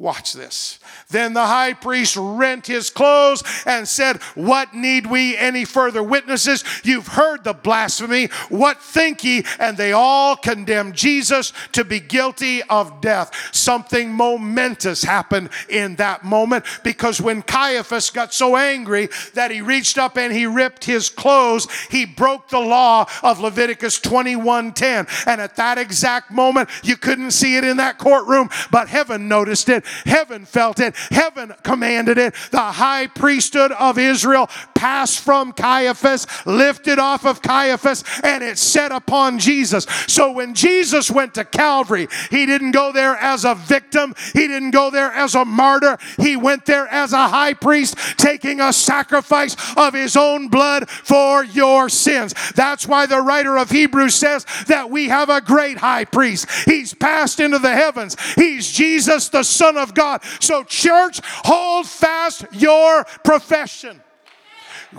Watch 0.00 0.32
this. 0.32 0.78
Then 1.10 1.32
the 1.32 1.46
high 1.46 1.72
priest 1.72 2.16
rent 2.16 2.68
his 2.68 2.88
clothes 2.88 3.42
and 3.66 3.88
said, 3.88 4.22
What 4.36 4.72
need 4.72 5.06
we 5.08 5.36
any 5.36 5.64
further 5.64 6.04
witnesses? 6.04 6.62
You've 6.84 7.08
heard 7.08 7.42
the 7.42 7.52
blasphemy. 7.52 8.26
What 8.48 8.80
think 8.80 9.24
ye? 9.24 9.42
And 9.58 9.76
they 9.76 9.90
all 9.90 10.36
condemned 10.36 10.94
Jesus 10.94 11.52
to 11.72 11.82
be 11.82 11.98
guilty 11.98 12.62
of 12.62 13.00
death. 13.00 13.32
Something 13.52 14.12
momentous 14.12 15.02
happened 15.02 15.50
in 15.68 15.96
that 15.96 16.24
moment 16.24 16.64
because 16.84 17.20
when 17.20 17.42
Caiaphas 17.42 18.10
got 18.10 18.32
so 18.32 18.56
angry 18.56 19.08
that 19.34 19.50
he 19.50 19.62
reached 19.62 19.98
up 19.98 20.16
and 20.16 20.32
he 20.32 20.46
ripped 20.46 20.84
his 20.84 21.08
clothes, 21.08 21.66
he 21.90 22.04
broke 22.04 22.50
the 22.50 22.60
law 22.60 23.04
of 23.24 23.40
Leviticus 23.40 23.98
21:10. 23.98 25.08
And 25.26 25.40
at 25.40 25.56
that 25.56 25.76
exact 25.76 26.30
moment, 26.30 26.68
you 26.84 26.96
couldn't 26.96 27.32
see 27.32 27.56
it 27.56 27.64
in 27.64 27.78
that 27.78 27.98
courtroom, 27.98 28.48
but 28.70 28.88
heaven 28.88 29.26
noticed 29.26 29.68
it. 29.68 29.86
Heaven 30.04 30.44
felt 30.44 30.80
it. 30.80 30.96
Heaven 31.10 31.54
commanded 31.62 32.18
it. 32.18 32.34
The 32.50 32.60
high 32.60 33.06
priesthood 33.06 33.72
of 33.72 33.98
Israel 33.98 34.48
passed 34.74 35.20
from 35.20 35.52
Caiaphas, 35.52 36.26
lifted 36.46 36.98
off 36.98 37.24
of 37.24 37.42
Caiaphas, 37.42 38.04
and 38.22 38.42
it 38.42 38.58
set 38.58 38.92
upon 38.92 39.38
Jesus. 39.38 39.86
So 40.06 40.32
when 40.32 40.54
Jesus 40.54 41.10
went 41.10 41.34
to 41.34 41.44
Calvary, 41.44 42.08
he 42.30 42.46
didn't 42.46 42.72
go 42.72 42.92
there 42.92 43.16
as 43.16 43.44
a 43.44 43.54
victim, 43.54 44.14
he 44.32 44.46
didn't 44.46 44.70
go 44.70 44.90
there 44.90 45.12
as 45.12 45.34
a 45.34 45.44
martyr. 45.44 45.98
He 46.18 46.36
went 46.36 46.66
there 46.66 46.86
as 46.88 47.12
a 47.12 47.28
high 47.28 47.54
priest, 47.54 47.96
taking 48.18 48.60
a 48.60 48.72
sacrifice 48.72 49.56
of 49.76 49.94
his 49.94 50.16
own 50.16 50.48
blood 50.48 50.88
for 50.88 51.44
your 51.44 51.88
sins. 51.88 52.34
That's 52.54 52.86
why 52.86 53.06
the 53.06 53.20
writer 53.20 53.56
of 53.56 53.70
Hebrews 53.70 54.14
says 54.14 54.46
that 54.66 54.90
we 54.90 55.08
have 55.08 55.30
a 55.30 55.40
great 55.40 55.78
high 55.78 56.04
priest. 56.04 56.48
He's 56.64 56.94
passed 56.94 57.40
into 57.40 57.58
the 57.58 57.72
heavens, 57.72 58.16
he's 58.34 58.70
Jesus, 58.70 59.28
the 59.28 59.42
Son 59.42 59.76
of 59.78 59.94
God. 59.94 60.22
So, 60.40 60.64
church, 60.64 61.20
hold 61.24 61.86
fast 61.86 62.44
your 62.52 63.04
profession. 63.24 64.02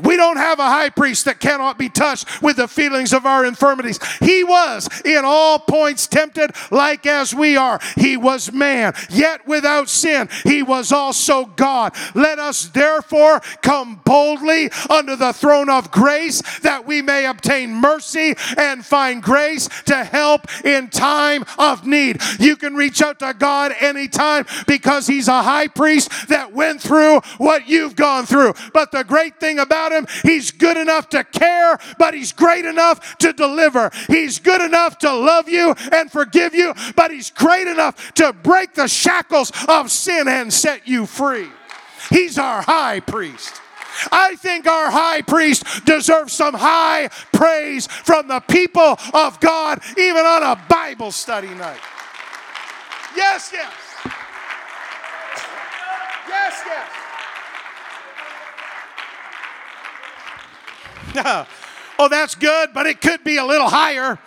We 0.04 0.16
don't 0.16 0.38
have 0.38 0.60
a 0.60 0.68
high 0.68 0.90
priest 0.90 1.26
that 1.26 1.40
cannot 1.40 1.80
be 1.80 1.90
touched 1.90 2.42
with 2.42 2.58
the 2.58 2.68
feelings 2.68 3.12
of 3.12 3.26
our 3.26 3.46
infirmities. 3.46 4.00
He 4.20 4.44
was 4.44 4.88
in 5.04 5.22
all 5.26 5.60
points 5.60 6.06
tempted 6.08 6.52
like 6.70 7.08
as 7.08 7.34
we 7.34 7.58
are. 7.58 7.80
He 7.96 8.16
was 8.16 8.52
man, 8.52 8.94
yet 9.10 9.48
without 9.48 9.90
sin. 9.90 10.30
He 10.44 10.62
was 10.62 10.92
also 10.92 11.46
God. 11.46 11.96
Let 12.14 12.38
us 12.38 12.68
therefore 12.68 13.42
come 13.62 14.02
boldly 14.06 14.70
under 14.90 15.16
the 15.16 15.34
throne 15.34 15.70
of 15.70 15.92
grace 15.92 16.42
that 16.60 16.86
we 16.86 17.02
may 17.02 17.26
obtain 17.26 17.74
mercy 17.74 18.36
and 18.58 18.86
find 18.86 19.24
grace 19.24 19.68
to 19.86 20.04
help 20.04 20.48
in 20.64 20.90
time 20.90 21.46
of 21.58 21.88
need. 21.88 22.22
You 22.40 22.56
can 22.56 22.76
reach 22.76 23.02
out 23.02 23.20
to 23.20 23.34
God 23.34 23.74
anytime 23.80 24.46
because 24.68 25.08
He's 25.08 25.28
a 25.28 25.42
high 25.42 25.68
priest 25.68 26.30
that 26.30 26.54
went 26.54 26.82
through 26.82 27.22
what 27.38 27.68
you've 27.68 27.96
gone 27.96 28.26
through. 28.26 28.54
But 28.74 28.92
the 28.92 29.04
great 29.04 29.40
thing 29.40 29.58
about 29.58 29.79
about 29.80 29.92
him. 29.92 30.08
He's 30.24 30.52
good 30.52 30.78
enough 30.78 31.10
to 31.10 31.24
care, 31.24 31.80
but 31.98 32.14
he's 32.14 32.32
great 32.32 32.66
enough 32.66 33.18
to 33.20 33.34
deliver. 33.34 33.92
He's 34.08 34.40
good 34.40 34.62
enough 34.62 34.98
to 35.00 35.14
love 35.14 35.48
you 35.48 35.74
and 35.92 36.12
forgive 36.12 36.54
you, 36.54 36.74
but 36.96 37.12
he's 37.12 37.32
great 37.32 37.68
enough 37.68 38.14
to 38.16 38.34
break 38.34 38.74
the 38.74 38.88
shackles 38.88 39.52
of 39.68 39.92
sin 39.92 40.28
and 40.28 40.52
set 40.52 40.88
you 40.88 41.06
free. 41.06 41.48
He's 42.10 42.38
our 42.38 42.62
high 42.62 43.00
priest. 43.00 43.62
I 44.12 44.36
think 44.36 44.68
our 44.68 44.92
high 44.92 45.22
priest 45.22 45.86
deserves 45.86 46.34
some 46.34 46.54
high 46.54 47.10
praise 47.34 47.88
from 47.88 48.28
the 48.28 48.40
people 48.40 48.98
of 49.14 49.40
God, 49.40 49.82
even 49.98 50.26
on 50.26 50.44
a 50.44 50.62
Bible 50.70 51.12
study 51.12 51.50
night. 51.50 51.80
Yes, 53.16 53.52
yes. 53.52 53.74
Yes, 56.28 56.62
yes. 56.66 56.99
oh, 62.00 62.08
that's 62.10 62.36
good, 62.36 62.70
but 62.74 62.88
it 62.88 63.02
could 63.02 63.24
be 63.24 63.38
a 63.38 63.46
little 63.46 63.70
higher. 63.70 64.20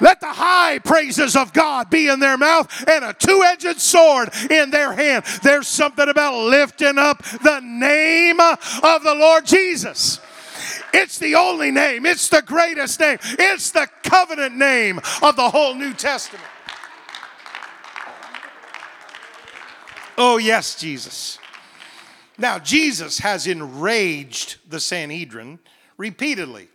Let 0.00 0.20
the 0.20 0.32
high 0.32 0.80
praises 0.80 1.36
of 1.36 1.52
God 1.52 1.88
be 1.88 2.08
in 2.08 2.18
their 2.18 2.36
mouth 2.36 2.68
and 2.88 3.04
a 3.04 3.14
two 3.14 3.42
edged 3.44 3.80
sword 3.80 4.30
in 4.50 4.70
their 4.70 4.92
hand. 4.92 5.24
There's 5.42 5.68
something 5.68 6.08
about 6.08 6.36
lifting 6.48 6.98
up 6.98 7.22
the 7.22 7.60
name 7.60 8.40
of 8.40 9.04
the 9.04 9.14
Lord 9.14 9.46
Jesus. 9.46 10.20
It's 10.92 11.18
the 11.18 11.36
only 11.36 11.70
name, 11.70 12.04
it's 12.04 12.28
the 12.28 12.42
greatest 12.42 13.00
name, 13.00 13.18
it's 13.22 13.70
the 13.70 13.88
covenant 14.02 14.56
name 14.56 15.00
of 15.22 15.36
the 15.36 15.48
whole 15.48 15.74
New 15.74 15.94
Testament. 15.94 16.44
Oh, 20.18 20.36
yes, 20.36 20.74
Jesus. 20.74 21.38
Now, 22.36 22.58
Jesus 22.58 23.18
has 23.20 23.46
enraged 23.46 24.58
the 24.68 24.80
Sanhedrin 24.80 25.58
repeatedly. 25.96 26.68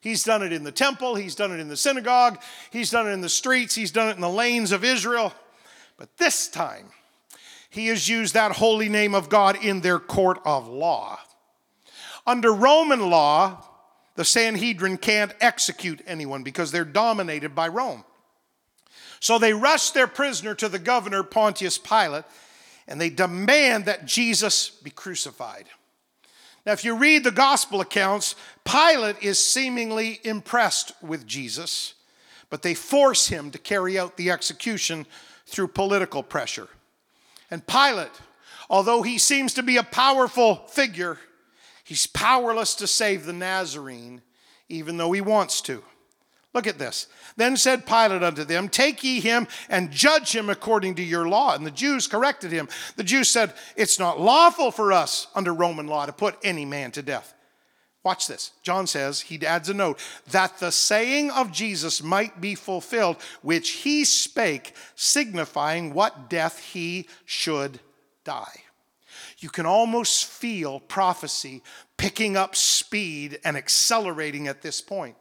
He's 0.00 0.22
done 0.22 0.42
it 0.42 0.52
in 0.52 0.62
the 0.62 0.72
temple, 0.72 1.16
he's 1.16 1.34
done 1.34 1.52
it 1.52 1.58
in 1.58 1.68
the 1.68 1.76
synagogue, 1.76 2.40
he's 2.70 2.90
done 2.90 3.08
it 3.08 3.10
in 3.10 3.20
the 3.20 3.28
streets, 3.28 3.74
he's 3.74 3.90
done 3.90 4.08
it 4.08 4.14
in 4.14 4.20
the 4.20 4.30
lanes 4.30 4.70
of 4.70 4.84
Israel. 4.84 5.32
But 5.96 6.16
this 6.16 6.48
time, 6.48 6.90
he 7.70 7.88
has 7.88 8.08
used 8.08 8.34
that 8.34 8.52
holy 8.52 8.88
name 8.88 9.14
of 9.14 9.28
God 9.28 9.62
in 9.62 9.80
their 9.80 9.98
court 9.98 10.38
of 10.44 10.68
law. 10.68 11.18
Under 12.26 12.52
Roman 12.52 13.10
law, 13.10 13.64
the 14.14 14.24
Sanhedrin 14.24 14.96
can't 14.96 15.34
execute 15.40 16.00
anyone 16.06 16.42
because 16.42 16.72
they're 16.72 16.84
dominated 16.84 17.54
by 17.54 17.68
Rome. 17.68 18.04
So 19.20 19.38
they 19.38 19.52
rush 19.52 19.90
their 19.90 20.06
prisoner 20.06 20.54
to 20.54 20.68
the 20.68 20.78
governor, 20.78 21.22
Pontius 21.22 21.78
Pilate, 21.78 22.24
and 22.86 23.00
they 23.00 23.10
demand 23.10 23.86
that 23.86 24.06
Jesus 24.06 24.70
be 24.70 24.90
crucified. 24.90 25.66
Now, 26.66 26.72
if 26.72 26.84
you 26.84 26.96
read 26.96 27.22
the 27.22 27.30
gospel 27.30 27.80
accounts, 27.80 28.34
Pilate 28.64 29.22
is 29.22 29.42
seemingly 29.42 30.18
impressed 30.24 30.92
with 31.00 31.24
Jesus, 31.24 31.94
but 32.50 32.62
they 32.62 32.74
force 32.74 33.28
him 33.28 33.52
to 33.52 33.58
carry 33.58 33.96
out 33.96 34.16
the 34.16 34.32
execution 34.32 35.06
through 35.46 35.68
political 35.68 36.24
pressure. 36.24 36.68
And 37.52 37.64
Pilate, 37.64 38.10
although 38.68 39.02
he 39.02 39.16
seems 39.16 39.54
to 39.54 39.62
be 39.62 39.76
a 39.76 39.84
powerful 39.84 40.56
figure, 40.66 41.18
he's 41.84 42.08
powerless 42.08 42.74
to 42.76 42.88
save 42.88 43.26
the 43.26 43.32
Nazarene, 43.32 44.22
even 44.68 44.96
though 44.96 45.12
he 45.12 45.20
wants 45.20 45.60
to. 45.62 45.84
Look 46.56 46.66
at 46.66 46.78
this. 46.78 47.08
Then 47.36 47.58
said 47.58 47.84
Pilate 47.84 48.22
unto 48.22 48.42
them, 48.42 48.70
Take 48.70 49.04
ye 49.04 49.20
him 49.20 49.46
and 49.68 49.90
judge 49.90 50.34
him 50.34 50.48
according 50.48 50.94
to 50.94 51.02
your 51.02 51.28
law. 51.28 51.54
And 51.54 51.66
the 51.66 51.70
Jews 51.70 52.06
corrected 52.06 52.50
him. 52.50 52.70
The 52.96 53.04
Jews 53.04 53.28
said, 53.28 53.52
It's 53.76 53.98
not 53.98 54.18
lawful 54.18 54.70
for 54.70 54.90
us 54.90 55.26
under 55.34 55.52
Roman 55.52 55.86
law 55.86 56.06
to 56.06 56.14
put 56.14 56.38
any 56.42 56.64
man 56.64 56.92
to 56.92 57.02
death. 57.02 57.34
Watch 58.04 58.26
this. 58.26 58.52
John 58.62 58.86
says, 58.86 59.20
he 59.20 59.44
adds 59.44 59.68
a 59.68 59.74
note, 59.74 60.00
that 60.30 60.56
the 60.56 60.72
saying 60.72 61.30
of 61.30 61.52
Jesus 61.52 62.02
might 62.02 62.40
be 62.40 62.54
fulfilled, 62.54 63.18
which 63.42 63.70
he 63.70 64.06
spake, 64.06 64.74
signifying 64.94 65.92
what 65.92 66.30
death 66.30 66.58
he 66.58 67.06
should 67.26 67.80
die. 68.24 68.62
You 69.40 69.50
can 69.50 69.66
almost 69.66 70.24
feel 70.24 70.80
prophecy 70.80 71.62
picking 71.98 72.34
up 72.34 72.56
speed 72.56 73.40
and 73.44 73.58
accelerating 73.58 74.48
at 74.48 74.62
this 74.62 74.80
point. 74.80 75.16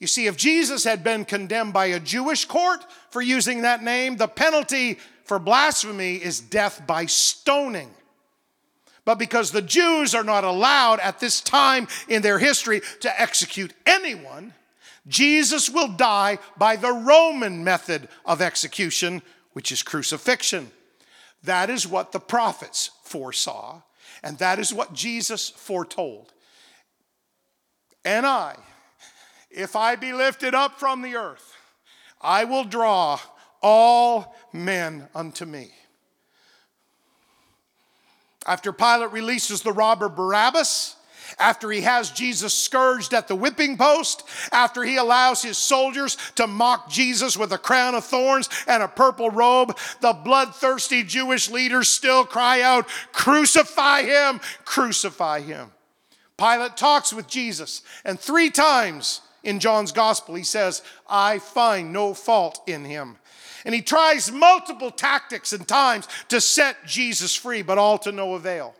You 0.00 0.06
see, 0.06 0.26
if 0.26 0.36
Jesus 0.36 0.82
had 0.82 1.04
been 1.04 1.26
condemned 1.26 1.74
by 1.74 1.86
a 1.86 2.00
Jewish 2.00 2.46
court 2.46 2.84
for 3.10 3.20
using 3.20 3.62
that 3.62 3.82
name, 3.82 4.16
the 4.16 4.26
penalty 4.26 4.98
for 5.24 5.38
blasphemy 5.38 6.16
is 6.16 6.40
death 6.40 6.86
by 6.86 7.06
stoning. 7.06 7.90
But 9.04 9.18
because 9.18 9.50
the 9.50 9.62
Jews 9.62 10.14
are 10.14 10.24
not 10.24 10.44
allowed 10.44 11.00
at 11.00 11.20
this 11.20 11.40
time 11.40 11.86
in 12.08 12.22
their 12.22 12.38
history 12.38 12.80
to 13.00 13.20
execute 13.20 13.74
anyone, 13.86 14.54
Jesus 15.06 15.68
will 15.68 15.88
die 15.88 16.38
by 16.56 16.76
the 16.76 16.92
Roman 16.92 17.62
method 17.62 18.08
of 18.24 18.40
execution, 18.40 19.22
which 19.52 19.70
is 19.70 19.82
crucifixion. 19.82 20.70
That 21.42 21.70
is 21.70 21.86
what 21.86 22.12
the 22.12 22.20
prophets 22.20 22.90
foresaw, 23.04 23.82
and 24.22 24.38
that 24.38 24.58
is 24.58 24.72
what 24.72 24.94
Jesus 24.94 25.50
foretold. 25.50 26.32
And 28.04 28.26
I, 28.26 28.56
if 29.50 29.76
I 29.76 29.96
be 29.96 30.12
lifted 30.12 30.54
up 30.54 30.78
from 30.78 31.02
the 31.02 31.16
earth, 31.16 31.56
I 32.20 32.44
will 32.44 32.64
draw 32.64 33.18
all 33.62 34.36
men 34.52 35.08
unto 35.14 35.44
me. 35.44 35.70
After 38.46 38.72
Pilate 38.72 39.12
releases 39.12 39.62
the 39.62 39.72
robber 39.72 40.08
Barabbas, 40.08 40.96
after 41.38 41.70
he 41.70 41.82
has 41.82 42.10
Jesus 42.10 42.54
scourged 42.54 43.14
at 43.14 43.28
the 43.28 43.34
whipping 43.34 43.76
post, 43.76 44.24
after 44.52 44.82
he 44.82 44.96
allows 44.96 45.42
his 45.42 45.58
soldiers 45.58 46.16
to 46.34 46.46
mock 46.46 46.90
Jesus 46.90 47.36
with 47.36 47.52
a 47.52 47.58
crown 47.58 47.94
of 47.94 48.04
thorns 48.04 48.48
and 48.66 48.82
a 48.82 48.88
purple 48.88 49.30
robe, 49.30 49.76
the 50.00 50.12
bloodthirsty 50.12 51.02
Jewish 51.02 51.50
leaders 51.50 51.88
still 51.88 52.24
cry 52.24 52.62
out, 52.62 52.88
Crucify 53.12 54.02
him, 54.02 54.40
crucify 54.64 55.40
him. 55.40 55.70
Pilate 56.36 56.76
talks 56.76 57.12
with 57.12 57.28
Jesus, 57.28 57.82
and 58.04 58.18
three 58.18 58.50
times 58.50 59.20
in 59.42 59.60
John's 59.60 59.92
gospel, 59.92 60.34
he 60.34 60.42
says, 60.42 60.82
I 61.08 61.38
find 61.38 61.92
no 61.92 62.14
fault 62.14 62.62
in 62.66 62.84
him. 62.84 63.16
And 63.64 63.74
he 63.74 63.82
tries 63.82 64.32
multiple 64.32 64.90
tactics 64.90 65.52
and 65.52 65.66
times 65.66 66.08
to 66.28 66.40
set 66.40 66.86
Jesus 66.86 67.34
free, 67.34 67.62
but 67.62 67.78
all 67.78 67.98
to 67.98 68.12
no 68.12 68.34
avail. 68.34 68.74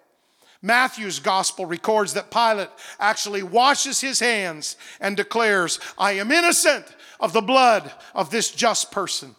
Matthew's 0.63 1.21
gospel 1.21 1.65
records 1.65 2.15
that 2.15 2.31
Pilate 2.31 2.69
actually 2.99 3.43
washes 3.43 4.01
his 4.01 4.21
hands 4.21 4.77
and 5.01 5.17
declares, 5.17 5.81
I 5.99 6.13
am 6.13 6.31
innocent 6.31 6.85
of 7.19 7.33
the 7.33 7.41
blood 7.41 7.91
of 8.15 8.31
this 8.31 8.51
just 8.51 8.91
person. 8.91 9.35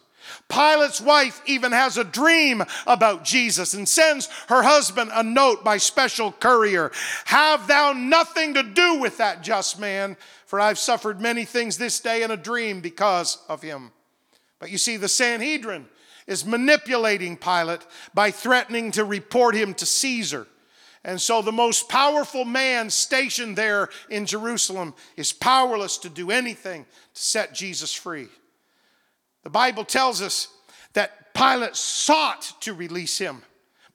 Pilate's 0.48 1.00
wife 1.00 1.40
even 1.46 1.72
has 1.72 1.96
a 1.96 2.04
dream 2.04 2.62
about 2.86 3.24
Jesus 3.24 3.74
and 3.74 3.88
sends 3.88 4.28
her 4.48 4.62
husband 4.62 5.10
a 5.14 5.22
note 5.22 5.64
by 5.64 5.78
special 5.78 6.32
courier 6.32 6.92
Have 7.26 7.66
thou 7.66 7.92
nothing 7.92 8.54
to 8.54 8.62
do 8.62 8.98
with 8.98 9.18
that 9.18 9.42
just 9.42 9.78
man, 9.78 10.16
for 10.52 10.60
I've 10.60 10.78
suffered 10.78 11.18
many 11.18 11.46
things 11.46 11.78
this 11.78 11.98
day 11.98 12.22
in 12.22 12.30
a 12.30 12.36
dream 12.36 12.82
because 12.82 13.38
of 13.48 13.62
him. 13.62 13.90
But 14.58 14.70
you 14.70 14.76
see, 14.76 14.98
the 14.98 15.08
Sanhedrin 15.08 15.86
is 16.26 16.44
manipulating 16.44 17.38
Pilate 17.38 17.86
by 18.12 18.32
threatening 18.32 18.90
to 18.90 19.02
report 19.06 19.54
him 19.54 19.72
to 19.72 19.86
Caesar. 19.86 20.46
And 21.04 21.18
so 21.18 21.40
the 21.40 21.52
most 21.52 21.88
powerful 21.88 22.44
man 22.44 22.90
stationed 22.90 23.56
there 23.56 23.88
in 24.10 24.26
Jerusalem 24.26 24.92
is 25.16 25.32
powerless 25.32 25.96
to 25.96 26.10
do 26.10 26.30
anything 26.30 26.84
to 26.84 27.22
set 27.22 27.54
Jesus 27.54 27.94
free. 27.94 28.28
The 29.44 29.48
Bible 29.48 29.86
tells 29.86 30.20
us 30.20 30.48
that 30.92 31.32
Pilate 31.32 31.76
sought 31.76 32.52
to 32.60 32.74
release 32.74 33.16
him, 33.16 33.40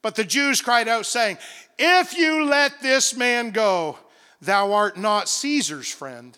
but 0.02 0.16
the 0.16 0.24
Jews 0.24 0.60
cried 0.60 0.88
out, 0.88 1.06
saying, 1.06 1.38
If 1.78 2.18
you 2.18 2.46
let 2.46 2.80
this 2.80 3.16
man 3.16 3.52
go, 3.52 3.96
thou 4.40 4.72
art 4.72 4.96
not 4.96 5.28
Caesar's 5.28 5.88
friend. 5.88 6.36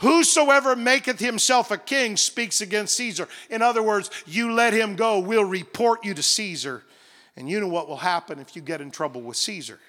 Whosoever 0.00 0.74
maketh 0.76 1.20
himself 1.20 1.70
a 1.70 1.78
king 1.78 2.16
speaks 2.16 2.60
against 2.60 2.96
Caesar. 2.96 3.28
In 3.50 3.62
other 3.62 3.82
words, 3.82 4.10
you 4.26 4.52
let 4.52 4.72
him 4.72 4.96
go, 4.96 5.18
we'll 5.18 5.44
report 5.44 6.04
you 6.04 6.14
to 6.14 6.22
Caesar. 6.22 6.82
And 7.36 7.48
you 7.48 7.60
know 7.60 7.68
what 7.68 7.88
will 7.88 7.96
happen 7.96 8.38
if 8.38 8.54
you 8.54 8.62
get 8.62 8.80
in 8.80 8.90
trouble 8.90 9.20
with 9.20 9.36
Caesar. 9.36 9.80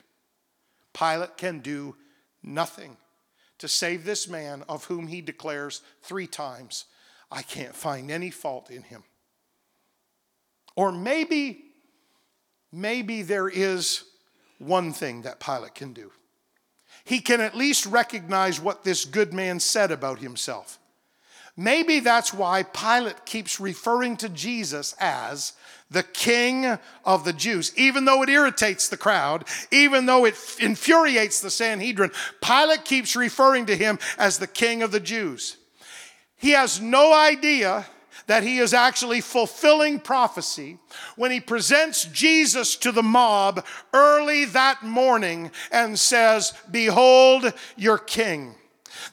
Pilate 0.94 1.38
can 1.38 1.60
do 1.60 1.96
nothing 2.44 2.98
to 3.58 3.68
save 3.68 4.06
this 4.06 4.28
man 4.28 4.64
of 4.68 4.86
whom 4.86 5.08
he 5.08 5.22
declares 5.22 5.82
three 6.02 6.28
times, 6.28 6.86
I 7.32 7.42
can't 7.42 7.76
find 7.76 8.12
any 8.12 8.30
fault 8.30 8.70
in 8.70 8.84
him. 8.84 9.04
Or 10.76 10.92
maybe, 10.92 11.64
maybe 12.72 13.22
there 13.22 13.48
is 13.48 14.04
one 14.60 14.94
thing 14.94 15.24
that 15.24 15.40
Pilate 15.40 15.76
can 15.76 15.94
do 15.94 16.12
he 17.06 17.20
can 17.20 17.40
at 17.40 17.56
least 17.56 17.86
recognize 17.86 18.60
what 18.60 18.84
this 18.84 19.06
good 19.06 19.32
man 19.32 19.60
said 19.60 19.92
about 19.92 20.20
himself. 20.20 20.80
Maybe 21.56 22.02
that's 22.02 22.34
why 22.34 22.64
Pilate 22.64 23.26
keeps 23.26 23.62
referring 23.62 24.18
to 24.18 24.28
Jesus 24.28 24.94
as 25.00 25.54
the 25.90 26.04
king 26.04 26.78
of 27.06 27.24
the 27.24 27.32
Jews. 27.32 27.72
Even 27.78 28.04
though 28.04 28.24
it 28.24 28.30
irritates 28.30 28.90
the 28.90 28.98
crowd, 28.98 29.46
even 29.72 30.06
though 30.06 30.26
it 30.26 30.36
infuriates 30.60 31.40
the 31.40 31.52
Sanhedrin, 31.52 32.12
Pilate 32.42 32.84
keeps 32.84 33.16
referring 33.16 33.68
to 33.68 33.78
him 33.78 34.00
as 34.18 34.38
the 34.38 34.48
king 34.48 34.82
of 34.84 34.92
the 34.92 35.00
Jews. 35.00 35.58
He 36.36 36.52
has 36.52 36.82
no 36.82 37.14
idea 37.14 37.86
that 38.28 38.44
he 38.44 38.58
is 38.58 38.74
actually 38.74 39.22
fulfilling 39.22 40.00
prophecy 40.00 40.78
when 41.16 41.32
he 41.32 41.40
presents 41.40 42.06
Jesus 42.06 42.76
to 42.78 42.92
the 42.92 43.04
mob 43.04 43.66
early 43.94 44.46
that 44.46 44.84
morning 44.84 45.52
and 45.72 45.98
says, 45.98 46.54
Behold 46.72 47.54
your 47.76 47.98
king. 47.98 48.56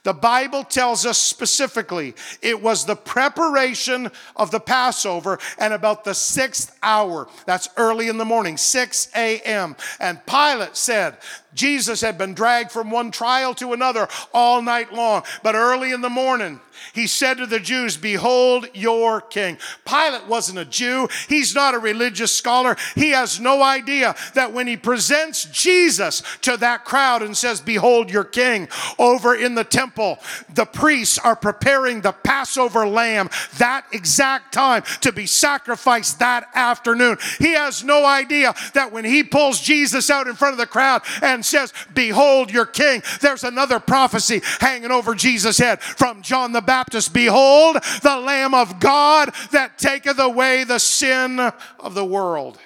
The 0.03 0.13
Bible 0.13 0.63
tells 0.63 1.05
us 1.05 1.17
specifically 1.17 2.15
it 2.41 2.61
was 2.61 2.85
the 2.85 2.95
preparation 2.95 4.09
of 4.35 4.51
the 4.51 4.59
Passover 4.59 5.39
and 5.57 5.73
about 5.73 6.03
the 6.03 6.13
sixth 6.13 6.77
hour. 6.81 7.27
That's 7.45 7.69
early 7.77 8.07
in 8.07 8.17
the 8.17 8.25
morning, 8.25 8.57
6 8.57 9.09
a.m. 9.15 9.75
And 9.99 10.25
Pilate 10.25 10.75
said, 10.75 11.17
Jesus 11.53 12.01
had 12.01 12.17
been 12.17 12.33
dragged 12.33 12.71
from 12.71 12.91
one 12.91 13.11
trial 13.11 13.53
to 13.55 13.73
another 13.73 14.07
all 14.33 14.61
night 14.61 14.93
long. 14.93 15.23
But 15.41 15.55
early 15.55 15.91
in 15.91 16.01
the 16.01 16.09
morning, 16.09 16.59
he 16.93 17.07
said 17.07 17.37
to 17.37 17.45
the 17.45 17.59
Jews, 17.59 17.97
Behold 17.97 18.67
your 18.73 19.21
king. 19.21 19.57
Pilate 19.85 20.27
wasn't 20.27 20.59
a 20.59 20.65
Jew. 20.65 21.07
He's 21.29 21.55
not 21.55 21.73
a 21.73 21.79
religious 21.79 22.35
scholar. 22.35 22.75
He 22.95 23.09
has 23.11 23.39
no 23.39 23.61
idea 23.61 24.15
that 24.33 24.53
when 24.53 24.67
he 24.67 24.77
presents 24.77 25.45
Jesus 25.45 26.23
to 26.41 26.57
that 26.57 26.85
crowd 26.85 27.21
and 27.21 27.35
says, 27.35 27.61
Behold 27.61 28.09
your 28.09 28.23
king, 28.23 28.67
over 28.97 29.35
in 29.35 29.55
the 29.55 29.63
temple, 29.63 30.19
the 30.53 30.65
priests 30.65 31.17
are 31.19 31.35
preparing 31.35 32.01
the 32.01 32.11
Passover 32.11 32.87
lamb 32.87 33.29
that 33.57 33.85
exact 33.91 34.53
time 34.53 34.83
to 35.01 35.11
be 35.11 35.25
sacrificed 35.25 36.19
that 36.19 36.47
afternoon. 36.53 37.17
He 37.39 37.53
has 37.53 37.83
no 37.83 38.05
idea 38.05 38.53
that 38.73 38.91
when 38.91 39.05
he 39.05 39.23
pulls 39.23 39.59
Jesus 39.59 40.09
out 40.09 40.27
in 40.27 40.35
front 40.35 40.53
of 40.53 40.57
the 40.57 40.67
crowd 40.67 41.03
and 41.21 41.42
says, 41.45 41.73
Behold 41.93 42.51
your 42.51 42.65
king, 42.65 43.01
there's 43.21 43.43
another 43.43 43.79
prophecy 43.79 44.41
hanging 44.59 44.91
over 44.91 45.15
Jesus' 45.15 45.57
head 45.57 45.81
from 45.81 46.21
John 46.21 46.51
the 46.51 46.61
Baptist 46.61 47.13
Behold, 47.13 47.77
the 48.01 48.17
Lamb 48.17 48.53
of 48.53 48.79
God 48.79 49.33
that 49.51 49.77
taketh 49.77 50.19
away 50.19 50.63
the 50.63 50.79
sin 50.79 51.39
of 51.39 51.93
the 51.93 52.05
world. 52.05 52.59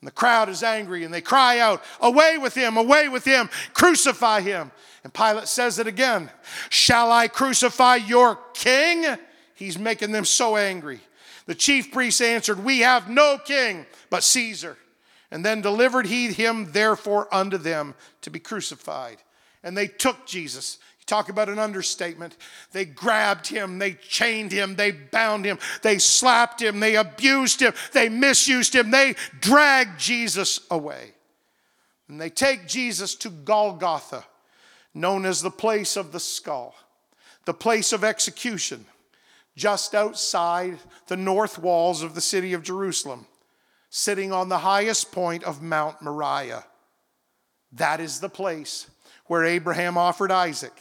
And 0.00 0.08
the 0.08 0.12
crowd 0.12 0.48
is 0.48 0.62
angry 0.62 1.04
and 1.04 1.12
they 1.12 1.20
cry 1.20 1.58
out, 1.58 1.82
Away 2.00 2.38
with 2.38 2.54
him, 2.54 2.76
away 2.76 3.08
with 3.08 3.24
him, 3.24 3.50
crucify 3.74 4.40
him. 4.40 4.70
And 5.04 5.12
Pilate 5.12 5.48
says 5.48 5.78
it 5.78 5.86
again 5.86 6.30
Shall 6.68 7.12
I 7.12 7.28
crucify 7.28 7.96
your 7.96 8.38
king? 8.54 9.04
He's 9.54 9.78
making 9.78 10.12
them 10.12 10.24
so 10.24 10.56
angry. 10.56 11.00
The 11.46 11.54
chief 11.54 11.92
priests 11.92 12.20
answered, 12.20 12.64
We 12.64 12.80
have 12.80 13.10
no 13.10 13.38
king 13.44 13.86
but 14.08 14.22
Caesar. 14.22 14.76
And 15.30 15.44
then 15.44 15.60
delivered 15.60 16.06
he 16.06 16.32
him 16.32 16.72
therefore 16.72 17.32
unto 17.32 17.56
them 17.56 17.94
to 18.22 18.30
be 18.30 18.40
crucified. 18.40 19.18
And 19.62 19.76
they 19.76 19.86
took 19.86 20.26
Jesus. 20.26 20.78
You 20.98 21.04
Talk 21.06 21.28
about 21.28 21.48
an 21.48 21.58
understatement. 21.58 22.36
They 22.72 22.84
grabbed 22.84 23.46
him, 23.46 23.78
they 23.78 23.92
chained 23.94 24.52
him, 24.52 24.76
they 24.76 24.90
bound 24.90 25.44
him, 25.44 25.58
they 25.82 25.98
slapped 25.98 26.60
him, 26.60 26.80
they 26.80 26.96
abused 26.96 27.60
him, 27.60 27.74
they 27.92 28.08
misused 28.08 28.74
him, 28.74 28.90
they 28.90 29.14
dragged 29.40 30.00
Jesus 30.00 30.60
away. 30.70 31.14
And 32.08 32.20
they 32.20 32.30
take 32.30 32.66
Jesus 32.66 33.14
to 33.16 33.30
Golgotha, 33.30 34.24
known 34.94 35.24
as 35.24 35.42
the 35.42 35.50
place 35.50 35.96
of 35.96 36.10
the 36.10 36.18
skull, 36.18 36.74
the 37.44 37.54
place 37.54 37.92
of 37.92 38.02
execution, 38.02 38.84
just 39.56 39.94
outside 39.94 40.78
the 41.06 41.16
north 41.16 41.56
walls 41.56 42.02
of 42.02 42.16
the 42.16 42.20
city 42.20 42.52
of 42.52 42.64
Jerusalem, 42.64 43.26
sitting 43.90 44.32
on 44.32 44.48
the 44.48 44.58
highest 44.58 45.12
point 45.12 45.44
of 45.44 45.60
Mount 45.60 46.00
Moriah. 46.00 46.64
That 47.72 48.00
is 48.00 48.20
the 48.20 48.28
place 48.28 48.90
where 49.26 49.44
Abraham 49.44 49.98
offered 49.98 50.32
Isaac 50.32 50.80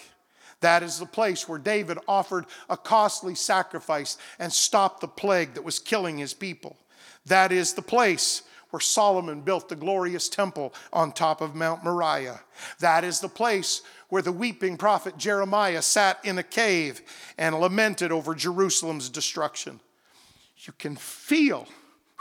that 0.62 0.84
is 0.84 1.00
the 1.00 1.06
place 1.06 1.48
where 1.48 1.60
David 1.60 1.98
offered 2.08 2.46
a 2.70 2.76
costly 2.76 3.36
sacrifice 3.36 4.18
and 4.40 4.52
stopped 4.52 5.02
the 5.02 5.08
plague 5.08 5.54
that 5.54 5.64
was 5.64 5.80
killing 5.80 6.18
his 6.18 6.34
people. 6.34 6.78
That 7.26 7.52
is 7.52 7.74
the 7.74 7.82
place 7.82 8.44
where 8.72 8.80
Solomon 8.80 9.42
built 9.42 9.70
the 9.70 9.76
glorious 9.76 10.30
temple 10.30 10.74
on 10.94 11.12
top 11.12 11.42
of 11.42 11.56
Mount 11.56 11.84
Moriah. 11.84 12.42
That 12.80 13.04
is 13.04 13.20
the 13.20 13.30
place 13.30 13.82
where 14.10 14.22
the 14.22 14.32
weeping 14.32 14.78
prophet 14.78 15.18
Jeremiah 15.18 15.82
sat 15.82 16.20
in 16.24 16.38
a 16.38 16.44
cave 16.44 17.02
and 17.38 17.60
lamented 17.60 18.12
over 18.12 18.36
Jerusalem's 18.36 19.10
destruction. 19.10 19.80
You 20.58 20.74
can 20.78 20.96
feel 20.98 21.68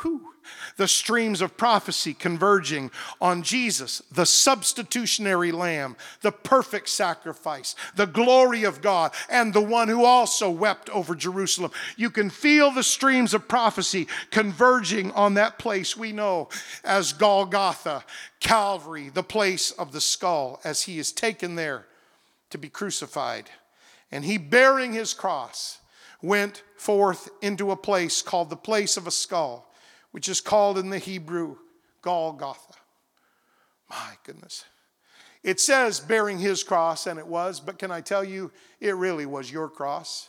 whew, 0.02 0.34
the 0.76 0.88
streams 0.88 1.40
of 1.40 1.56
prophecy 1.56 2.14
converging 2.14 2.90
on 3.20 3.42
Jesus, 3.42 4.02
the 4.12 4.26
substitutionary 4.26 5.52
lamb, 5.52 5.96
the 6.22 6.32
perfect 6.32 6.88
sacrifice, 6.88 7.74
the 7.96 8.06
glory 8.06 8.64
of 8.64 8.80
God, 8.80 9.12
and 9.28 9.52
the 9.52 9.60
one 9.60 9.88
who 9.88 10.04
also 10.04 10.50
wept 10.50 10.88
over 10.90 11.14
Jerusalem. 11.14 11.72
You 11.96 12.10
can 12.10 12.30
feel 12.30 12.70
the 12.70 12.82
streams 12.82 13.34
of 13.34 13.48
prophecy 13.48 14.06
converging 14.30 15.10
on 15.12 15.34
that 15.34 15.58
place 15.58 15.96
we 15.96 16.12
know 16.12 16.48
as 16.84 17.12
Golgotha, 17.12 18.04
Calvary, 18.40 19.10
the 19.12 19.22
place 19.22 19.70
of 19.72 19.92
the 19.92 20.00
skull, 20.00 20.60
as 20.64 20.82
he 20.82 20.98
is 20.98 21.12
taken 21.12 21.56
there 21.56 21.86
to 22.50 22.58
be 22.58 22.68
crucified. 22.68 23.50
And 24.10 24.24
he 24.24 24.38
bearing 24.38 24.92
his 24.92 25.12
cross 25.12 25.78
went 26.22 26.62
forth 26.76 27.28
into 27.42 27.70
a 27.70 27.76
place 27.76 28.22
called 28.22 28.50
the 28.50 28.56
place 28.56 28.96
of 28.96 29.06
a 29.06 29.10
skull 29.10 29.67
which 30.18 30.28
is 30.28 30.40
called 30.40 30.78
in 30.78 30.90
the 30.90 30.98
Hebrew 30.98 31.58
Golgotha. 32.02 32.74
My 33.88 34.14
goodness. 34.24 34.64
It 35.44 35.60
says 35.60 36.00
bearing 36.00 36.40
his 36.40 36.64
cross, 36.64 37.06
and 37.06 37.20
it 37.20 37.26
was, 37.28 37.60
but 37.60 37.78
can 37.78 37.92
I 37.92 38.00
tell 38.00 38.24
you, 38.24 38.50
it 38.80 38.96
really 38.96 39.26
was 39.26 39.52
your 39.52 39.68
cross. 39.68 40.28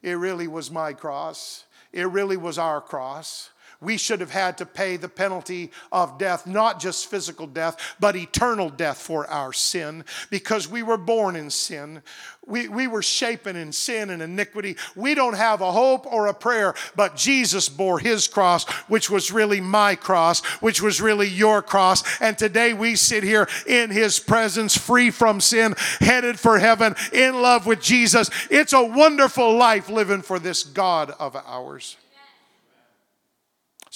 It 0.00 0.12
really 0.12 0.46
was 0.46 0.70
my 0.70 0.92
cross. 0.92 1.64
It 1.92 2.06
really 2.06 2.36
was 2.36 2.56
our 2.56 2.80
cross 2.80 3.50
we 3.80 3.96
should 3.96 4.20
have 4.20 4.30
had 4.30 4.58
to 4.58 4.66
pay 4.66 4.96
the 4.96 5.08
penalty 5.08 5.70
of 5.92 6.18
death, 6.18 6.46
not 6.46 6.80
just 6.80 7.10
physical 7.10 7.46
death, 7.46 7.94
but 8.00 8.16
eternal 8.16 8.70
death 8.70 8.98
for 8.98 9.26
our 9.28 9.52
sin, 9.52 10.04
because 10.30 10.68
we 10.68 10.82
were 10.82 10.96
born 10.96 11.36
in 11.36 11.50
sin. 11.50 12.02
We, 12.46 12.68
we 12.68 12.86
were 12.86 13.02
shapen 13.02 13.56
in 13.56 13.72
sin 13.72 14.08
and 14.10 14.22
iniquity. 14.22 14.76
We 14.94 15.16
don't 15.16 15.34
have 15.34 15.60
a 15.60 15.72
hope 15.72 16.06
or 16.06 16.28
a 16.28 16.34
prayer, 16.34 16.74
but 16.94 17.16
Jesus 17.16 17.68
bore 17.68 17.98
his 17.98 18.28
cross, 18.28 18.68
which 18.88 19.10
was 19.10 19.32
really 19.32 19.60
my 19.60 19.96
cross, 19.96 20.44
which 20.62 20.80
was 20.80 21.00
really 21.00 21.28
your 21.28 21.60
cross. 21.60 22.04
And 22.20 22.38
today 22.38 22.72
we 22.72 22.94
sit 22.94 23.24
here 23.24 23.48
in 23.66 23.90
his 23.90 24.20
presence, 24.20 24.76
free 24.76 25.10
from 25.10 25.40
sin, 25.40 25.74
headed 25.98 26.38
for 26.38 26.58
heaven, 26.58 26.94
in 27.12 27.42
love 27.42 27.66
with 27.66 27.80
Jesus. 27.80 28.30
It's 28.48 28.72
a 28.72 28.84
wonderful 28.84 29.56
life 29.56 29.88
living 29.88 30.22
for 30.22 30.38
this 30.38 30.62
God 30.62 31.10
of 31.18 31.34
ours. 31.34 31.96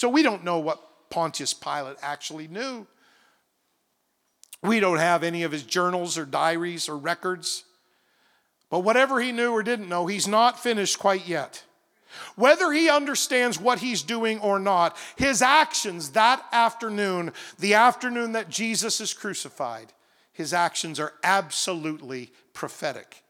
So 0.00 0.08
we 0.08 0.22
don't 0.22 0.44
know 0.44 0.60
what 0.60 1.10
Pontius 1.10 1.52
Pilate 1.52 1.98
actually 2.00 2.48
knew. 2.48 2.86
We 4.62 4.80
don't 4.80 4.96
have 4.96 5.22
any 5.22 5.42
of 5.42 5.52
his 5.52 5.62
journals 5.62 6.16
or 6.16 6.24
diaries 6.24 6.88
or 6.88 6.96
records. 6.96 7.64
But 8.70 8.78
whatever 8.78 9.20
he 9.20 9.30
knew 9.30 9.52
or 9.52 9.62
didn't 9.62 9.90
know, 9.90 10.06
he's 10.06 10.26
not 10.26 10.58
finished 10.58 10.98
quite 10.98 11.28
yet. 11.28 11.64
Whether 12.34 12.72
he 12.72 12.88
understands 12.88 13.60
what 13.60 13.80
he's 13.80 14.00
doing 14.00 14.40
or 14.40 14.58
not, 14.58 14.96
his 15.16 15.42
actions 15.42 16.12
that 16.12 16.46
afternoon, 16.50 17.34
the 17.58 17.74
afternoon 17.74 18.32
that 18.32 18.48
Jesus 18.48 19.02
is 19.02 19.12
crucified, 19.12 19.92
his 20.32 20.54
actions 20.54 20.98
are 20.98 21.12
absolutely 21.22 22.32
prophetic. 22.54 23.22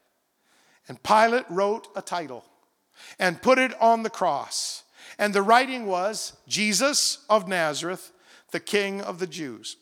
And 0.87 1.03
Pilate 1.03 1.47
wrote 1.51 1.89
a 1.97 2.01
title 2.01 2.45
and 3.19 3.43
put 3.43 3.59
it 3.59 3.75
on 3.83 4.05
the 4.05 4.09
cross. 4.09 4.85
And 5.21 5.35
the 5.35 5.43
writing 5.43 5.85
was 5.85 6.33
Jesus 6.49 7.19
of 7.29 7.47
Nazareth, 7.47 8.11
the 8.53 8.59
King 8.59 9.03
of 9.03 9.19
the 9.19 9.27
Jews. 9.27 9.77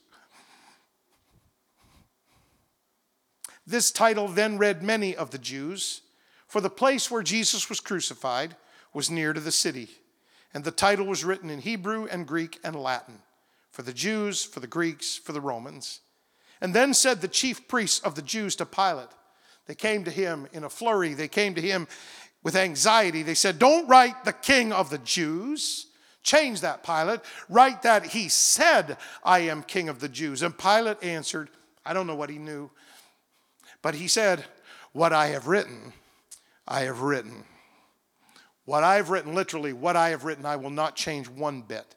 This 3.64 3.92
title 3.92 4.26
then 4.26 4.58
read 4.58 4.82
many 4.82 5.14
of 5.14 5.30
the 5.30 5.38
Jews, 5.38 6.00
for 6.48 6.60
the 6.60 6.68
place 6.68 7.08
where 7.08 7.22
Jesus 7.22 7.68
was 7.68 7.78
crucified 7.78 8.56
was 8.92 9.12
near 9.12 9.32
to 9.32 9.38
the 9.38 9.52
city. 9.52 9.88
And 10.52 10.64
the 10.64 10.72
title 10.72 11.06
was 11.06 11.24
written 11.24 11.50
in 11.50 11.60
Hebrew 11.60 12.08
and 12.10 12.26
Greek 12.26 12.58
and 12.64 12.74
Latin 12.74 13.20
for 13.70 13.82
the 13.82 13.92
Jews, 13.92 14.42
for 14.42 14.58
the 14.58 14.66
Greeks, 14.66 15.16
for 15.16 15.30
the 15.30 15.40
Romans. 15.40 16.00
And 16.60 16.74
then 16.74 16.92
said 16.92 17.20
the 17.20 17.28
chief 17.28 17.68
priests 17.68 18.00
of 18.00 18.16
the 18.16 18.22
Jews 18.22 18.56
to 18.56 18.66
Pilate, 18.66 19.10
they 19.68 19.76
came 19.76 20.02
to 20.02 20.10
him 20.10 20.48
in 20.52 20.64
a 20.64 20.70
flurry. 20.70 21.12
They 21.12 21.28
came 21.28 21.54
to 21.54 21.60
him 21.60 21.86
with 22.42 22.56
anxiety. 22.56 23.22
They 23.22 23.34
said, 23.34 23.58
Don't 23.58 23.88
write 23.88 24.24
the 24.24 24.32
king 24.32 24.72
of 24.72 24.90
the 24.90 24.98
Jews. 24.98 25.86
Change 26.22 26.60
that, 26.60 26.82
Pilate. 26.82 27.20
Write 27.48 27.82
that 27.82 28.06
he 28.06 28.28
said, 28.28 28.98
I 29.24 29.40
am 29.40 29.62
king 29.62 29.88
of 29.88 30.00
the 30.00 30.08
Jews. 30.08 30.42
And 30.42 30.56
Pilate 30.56 31.02
answered, 31.02 31.48
I 31.86 31.94
don't 31.94 32.06
know 32.06 32.14
what 32.14 32.30
he 32.30 32.38
knew, 32.38 32.70
but 33.82 33.94
he 33.94 34.08
said, 34.08 34.44
What 34.92 35.12
I 35.12 35.28
have 35.28 35.46
written, 35.46 35.92
I 36.66 36.80
have 36.80 37.00
written. 37.00 37.44
What 38.64 38.84
I 38.84 38.96
have 38.96 39.08
written, 39.08 39.34
literally, 39.34 39.72
what 39.72 39.96
I 39.96 40.10
have 40.10 40.24
written, 40.24 40.44
I 40.44 40.56
will 40.56 40.68
not 40.68 40.94
change 40.94 41.26
one 41.26 41.62
bit. 41.62 41.94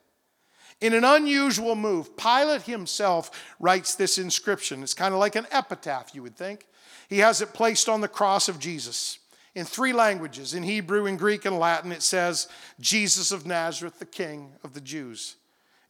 In 0.80 0.94
an 0.94 1.04
unusual 1.04 1.76
move, 1.76 2.16
Pilate 2.16 2.62
himself 2.62 3.54
writes 3.60 3.94
this 3.94 4.16
inscription. 4.16 4.82
It's 4.82 4.94
kind 4.94 5.12
of 5.12 5.20
like 5.20 5.36
an 5.36 5.46
epitaph, 5.50 6.14
you 6.14 6.22
would 6.22 6.36
think. 6.36 6.66
He 7.08 7.18
has 7.18 7.42
it 7.42 7.52
placed 7.52 7.90
on 7.90 8.00
the 8.00 8.08
cross 8.08 8.48
of 8.48 8.58
Jesus 8.58 9.18
in 9.54 9.64
three 9.64 9.92
languages 9.92 10.54
in 10.54 10.62
Hebrew, 10.62 11.06
in 11.06 11.16
Greek, 11.16 11.44
and 11.44 11.58
Latin. 11.58 11.92
It 11.92 12.02
says, 12.02 12.48
Jesus 12.80 13.32
of 13.32 13.46
Nazareth, 13.46 13.98
the 13.98 14.06
King 14.06 14.52
of 14.64 14.72
the 14.72 14.80
Jews. 14.80 15.36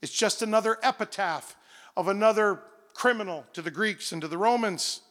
It's 0.01 0.11
just 0.11 0.41
another 0.41 0.77
epitaph 0.83 1.55
of 1.95 2.07
another 2.07 2.59
criminal 2.93 3.45
to 3.53 3.61
the 3.61 3.71
Greeks 3.71 4.11
and 4.11 4.21
to 4.21 4.27
the 4.27 4.37
Romans. 4.37 5.01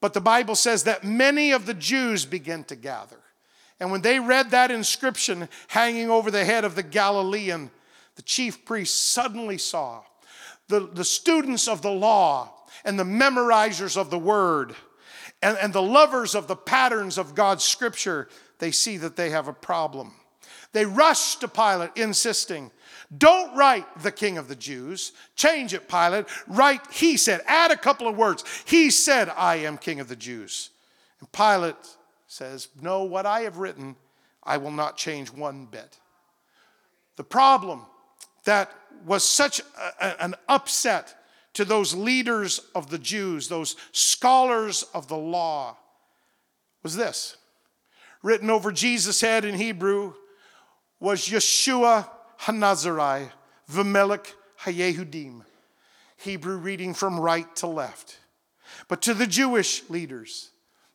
But 0.00 0.12
the 0.12 0.20
Bible 0.20 0.54
says 0.54 0.84
that 0.84 1.04
many 1.04 1.52
of 1.52 1.66
the 1.66 1.74
Jews 1.74 2.24
began 2.24 2.64
to 2.64 2.76
gather. 2.76 3.20
And 3.80 3.92
when 3.92 4.02
they 4.02 4.18
read 4.18 4.50
that 4.50 4.70
inscription 4.70 5.48
hanging 5.68 6.10
over 6.10 6.30
the 6.30 6.44
head 6.44 6.64
of 6.64 6.74
the 6.74 6.82
Galilean, 6.82 7.70
the 8.16 8.22
chief 8.22 8.64
priest 8.64 9.12
suddenly 9.12 9.58
saw 9.58 10.02
the, 10.66 10.80
the 10.80 11.04
students 11.04 11.68
of 11.68 11.82
the 11.82 11.90
law 11.90 12.52
and 12.84 12.98
the 12.98 13.04
memorizers 13.04 13.96
of 13.96 14.10
the 14.10 14.18
word 14.18 14.74
and, 15.42 15.56
and 15.58 15.72
the 15.72 15.82
lovers 15.82 16.34
of 16.34 16.48
the 16.48 16.56
patterns 16.56 17.18
of 17.18 17.34
God's 17.34 17.64
scripture, 17.64 18.28
they 18.58 18.70
see 18.70 18.96
that 18.98 19.16
they 19.16 19.30
have 19.30 19.48
a 19.48 19.52
problem. 19.52 20.12
They 20.72 20.84
rush 20.84 21.36
to 21.36 21.48
Pilate, 21.48 21.90
insisting, 21.96 22.70
Don't 23.16 23.56
write 23.56 23.86
the 24.02 24.12
king 24.12 24.36
of 24.36 24.48
the 24.48 24.56
Jews. 24.56 25.12
Change 25.36 25.72
it, 25.72 25.88
Pilate. 25.88 26.26
Write, 26.46 26.80
he 26.92 27.16
said. 27.16 27.40
Add 27.46 27.70
a 27.70 27.76
couple 27.76 28.08
of 28.08 28.16
words. 28.16 28.44
He 28.66 28.90
said, 28.90 29.30
I 29.30 29.56
am 29.56 29.78
king 29.78 30.00
of 30.00 30.08
the 30.08 30.16
Jews. 30.16 30.70
And 31.20 31.30
Pilate 31.32 31.76
says, 32.26 32.68
No, 32.80 33.04
what 33.04 33.26
I 33.26 33.40
have 33.40 33.58
written, 33.58 33.96
I 34.42 34.58
will 34.58 34.70
not 34.70 34.96
change 34.96 35.32
one 35.32 35.66
bit. 35.66 35.98
The 37.16 37.24
problem 37.24 37.82
that 38.44 38.72
was 39.06 39.24
such 39.24 39.60
a, 40.00 40.22
an 40.22 40.34
upset 40.48 41.17
to 41.58 41.64
those 41.64 41.92
leaders 41.92 42.60
of 42.72 42.88
the 42.88 43.00
Jews, 43.00 43.48
those 43.48 43.74
scholars 43.90 44.84
of 44.94 45.08
the 45.08 45.16
law, 45.16 45.76
was 46.84 46.94
this. 46.94 47.36
Written 48.22 48.48
over 48.48 48.70
Jesus' 48.70 49.20
head 49.20 49.44
in 49.44 49.56
Hebrew 49.56 50.12
was 51.00 51.26
Yeshua 51.26 52.08
Hanazarai, 52.42 53.30
Vimelech 53.68 54.34
Hayehudim. 54.60 55.42
Hebrew 56.18 56.58
reading 56.58 56.94
from 56.94 57.18
right 57.18 57.56
to 57.56 57.66
left. 57.66 58.20
But 58.86 59.02
to 59.02 59.12
the 59.12 59.26
Jewish 59.26 59.82
leaders, 59.90 60.50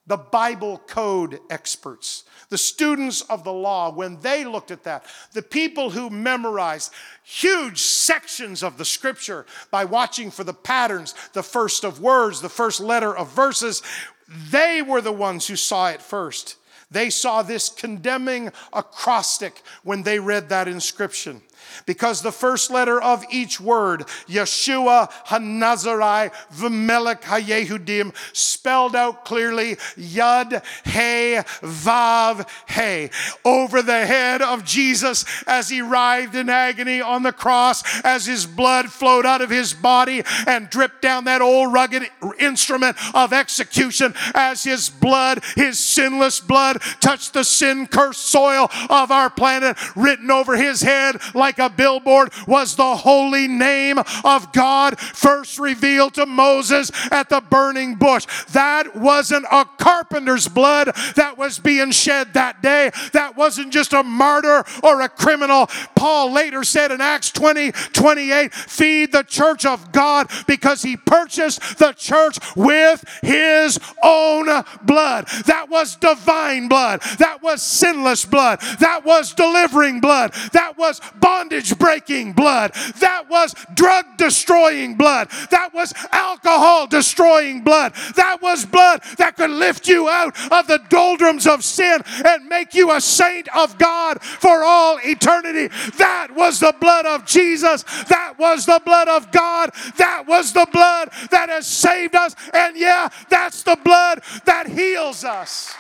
the 0.06 0.18
Bible 0.18 0.80
code 0.80 1.40
experts, 1.50 2.26
the 2.50 2.58
students 2.58 3.22
of 3.22 3.44
the 3.44 3.54
law, 3.54 3.92
when 3.92 4.20
they 4.20 4.44
looked 4.44 4.72
at 4.72 4.84
that, 4.84 5.06
the 5.32 5.42
people 5.42 5.92
who 5.92 6.10
memorized 6.10 6.92
huge 7.24 7.80
sections 7.80 8.64
of 8.64 8.78
the 8.78 8.86
scripture 8.86 9.46
by 9.72 9.86
watching 9.86 10.30
for 10.30 10.44
the 10.44 10.54
patterns, 10.54 11.16
the 11.32 11.44
first 11.44 11.86
of 11.86 12.02
words, 12.02 12.42
the 12.42 12.50
first 12.50 12.82
letter 12.82 13.16
of 13.16 13.32
verses, 13.32 13.82
they 14.28 14.82
were 14.82 15.02
the 15.02 15.12
ones 15.12 15.48
who 15.48 15.56
saw 15.56 15.90
it 15.90 16.02
first. 16.02 16.58
They 16.92 17.10
saw 17.10 17.42
this 17.42 17.70
condemning 17.70 18.52
acrostic 18.72 19.62
when 19.84 20.04
they 20.04 20.20
read 20.20 20.50
that 20.50 20.68
inscription 20.68 21.42
because 21.86 22.22
the 22.22 22.32
first 22.32 22.72
letter 22.72 23.02
of 23.02 23.24
each 23.30 23.60
word, 23.60 24.02
Yeshua 24.28 25.12
Hanazarai 25.28 26.32
V'melech 26.54 27.22
Hayehudim, 27.22 28.14
spelled 28.36 28.96
out 28.96 29.26
clearly 29.26 29.76
Yud 29.98 30.64
He 30.86 31.42
Vav 31.66 32.48
He 32.70 33.10
over 33.46 33.82
the 33.82 34.06
head 34.06 34.42
of 34.42 34.64
Jesus 34.64 35.26
as 35.48 35.70
he 35.70 35.82
writhed 35.82 36.36
in 36.36 36.50
agony 36.50 37.02
on 37.02 37.24
the 37.24 37.32
cross, 37.32 37.84
as 38.04 38.26
his 38.26 38.46
blood 38.46 38.92
flowed 38.92 39.26
out 39.26 39.42
of 39.42 39.50
his 39.50 39.74
body 39.74 40.24
and 40.48 40.70
dripped 40.70 41.02
down 41.02 41.26
that 41.26 41.42
old 41.42 41.74
rugged 41.74 42.04
instrument 42.40 42.98
of 43.14 43.34
execution, 43.34 44.14
as 44.34 44.64
his 44.64 44.90
blood, 44.90 45.44
his 45.56 45.80
sinless 45.80 46.40
blood, 46.40 46.82
touched 47.00 47.34
the 47.34 47.44
sin 47.44 47.88
cursed 47.88 48.22
soil 48.22 48.70
of 48.90 49.12
our 49.12 49.30
planet, 49.30 49.78
written 49.96 50.32
over 50.32 50.56
his 50.56 50.82
head 50.82 51.18
like 51.34 51.53
a 51.60 51.70
billboard 51.70 52.32
was 52.48 52.76
the 52.76 52.96
holy 52.96 53.48
name 53.48 54.00
of 54.24 54.52
God 54.54 55.00
first 55.00 55.60
revealed 55.60 56.14
to 56.16 56.26
Moses 56.26 56.92
at 57.12 57.30
the 57.30 57.42
burning 57.42 57.96
bush. 57.96 58.26
That 58.52 58.96
wasn't 58.96 59.46
a 59.52 59.66
carpenter's 59.66 60.48
blood 60.48 60.96
that 61.16 61.38
was 61.38 61.60
being 61.60 61.92
shed 61.92 62.34
that 62.34 62.62
day. 62.62 62.92
That 63.14 63.36
wasn't 63.38 63.74
just 63.74 63.94
a 63.94 64.04
martyr 64.04 64.64
or 64.84 65.02
a 65.02 65.10
criminal. 65.10 65.68
Paul 65.96 66.32
later 66.32 66.64
said 66.64 66.92
in 66.92 67.02
Acts 67.02 67.32
20 67.32 67.72
28, 67.72 68.54
feed 68.54 69.12
the 69.12 69.24
church 69.24 69.66
of 69.66 69.92
God 69.92 70.30
because 70.48 70.82
he 70.82 70.98
purchased 70.98 71.78
the 71.78 71.94
church 71.94 72.38
with 72.56 73.04
his 73.22 73.80
own 74.04 74.64
blood. 74.84 75.28
That 75.46 75.68
was 75.70 75.96
divine 75.96 76.68
blood. 76.68 77.02
That 77.20 77.42
was 77.42 77.62
sinless 77.62 78.26
blood. 78.26 78.60
That 78.80 79.06
was 79.06 79.34
delivering 79.34 80.02
blood. 80.02 80.34
That 80.54 80.78
was 80.78 81.02
bondage 81.20 81.43
breaking 81.78 82.34
blood. 82.34 82.74
That 83.00 83.30
was 83.30 83.56
drug 83.74 84.06
destroying 84.18 84.96
blood. 84.96 85.30
That 85.52 85.74
was 85.74 85.94
alcohol 86.12 86.88
destroying 86.88 87.62
blood. 87.62 87.94
That 88.16 88.42
was 88.42 88.66
blood 88.66 89.02
that 89.18 89.36
could 89.38 89.50
lift 89.50 89.88
you 89.88 90.10
out 90.10 90.36
of 90.52 90.68
the 90.68 90.82
doldrums 90.90 91.48
of 91.48 91.64
sin 91.64 92.02
and 92.26 92.48
make 92.48 92.74
you 92.74 92.92
a 92.92 93.02
saint 93.02 93.48
of 93.56 93.78
God 93.78 94.22
for 94.22 94.64
all 94.64 95.00
eternity. 95.04 95.74
That 95.98 96.30
was 96.36 96.60
the 96.60 96.76
blood 96.80 97.06
of 97.06 97.26
Jesus. 97.26 97.84
That 98.10 98.36
was 98.38 98.66
the 98.66 98.82
blood 98.86 99.08
of 99.08 99.32
God. 99.32 99.72
That 99.98 100.26
was 100.28 100.54
the 100.54 100.68
blood 100.72 101.10
that 101.32 101.50
has 101.50 101.68
saved 101.68 102.16
us. 102.16 102.36
And 102.54 102.78
yeah, 102.78 103.10
that's 103.30 103.64
the 103.64 103.78
blood 103.84 104.22
that 104.46 104.68
heals 104.68 105.24
us. 105.24 105.76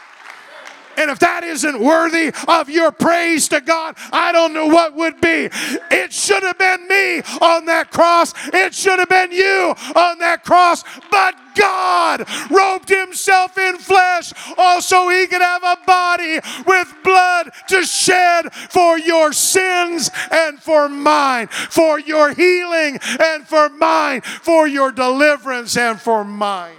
And 0.97 1.09
if 1.09 1.19
that 1.19 1.43
isn't 1.43 1.79
worthy 1.79 2.31
of 2.47 2.69
your 2.69 2.91
praise 2.91 3.47
to 3.49 3.61
God, 3.61 3.95
I 4.11 4.31
don't 4.31 4.53
know 4.53 4.67
what 4.67 4.95
would 4.95 5.19
be. 5.21 5.49
It 5.91 6.13
should 6.13 6.43
have 6.43 6.57
been 6.57 6.87
me 6.87 7.19
on 7.41 7.65
that 7.65 7.91
cross. 7.91 8.33
It 8.53 8.73
should 8.73 8.99
have 8.99 9.09
been 9.09 9.31
you 9.31 9.75
on 9.95 10.19
that 10.19 10.43
cross. 10.43 10.83
But 11.11 11.35
God 11.55 12.25
robed 12.49 12.89
himself 12.89 13.57
in 13.57 13.77
flesh 13.77 14.33
also 14.57 15.09
he 15.09 15.27
could 15.27 15.41
have 15.41 15.63
a 15.63 15.77
body 15.85 16.39
with 16.65 16.93
blood 17.03 17.51
to 17.67 17.83
shed 17.83 18.53
for 18.53 18.97
your 18.97 19.33
sins 19.33 20.09
and 20.31 20.59
for 20.59 20.89
mine, 20.89 21.47
for 21.47 21.99
your 21.99 22.33
healing 22.33 22.99
and 23.19 23.47
for 23.47 23.69
mine, 23.69 24.21
for 24.21 24.67
your 24.67 24.91
deliverance 24.91 25.77
and 25.77 25.99
for 25.99 26.23
mine. 26.23 26.75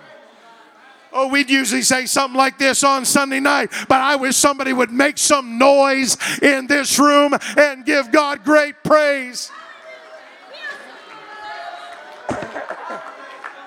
Oh, 1.16 1.28
we'd 1.28 1.48
usually 1.48 1.82
say 1.82 2.06
something 2.06 2.36
like 2.36 2.58
this 2.58 2.82
on 2.82 3.04
Sunday 3.04 3.38
night, 3.38 3.70
but 3.88 4.00
I 4.00 4.16
wish 4.16 4.34
somebody 4.34 4.72
would 4.72 4.90
make 4.90 5.16
some 5.16 5.58
noise 5.58 6.16
in 6.42 6.66
this 6.66 6.98
room 6.98 7.34
and 7.56 7.86
give 7.86 8.10
God 8.10 8.42
great 8.42 8.82
praise. 8.82 9.52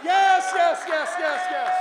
Yes, 0.03 0.51
yes, 0.53 0.83
yes, 0.89 1.15
yes, 1.17 1.41
yes. 1.49 1.73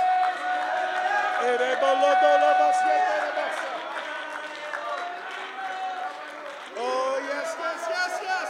Oh, 6.79 7.19
yes, 7.27 7.57
yes, 7.59 7.87
yes, 7.89 8.19
yes. 8.23 8.49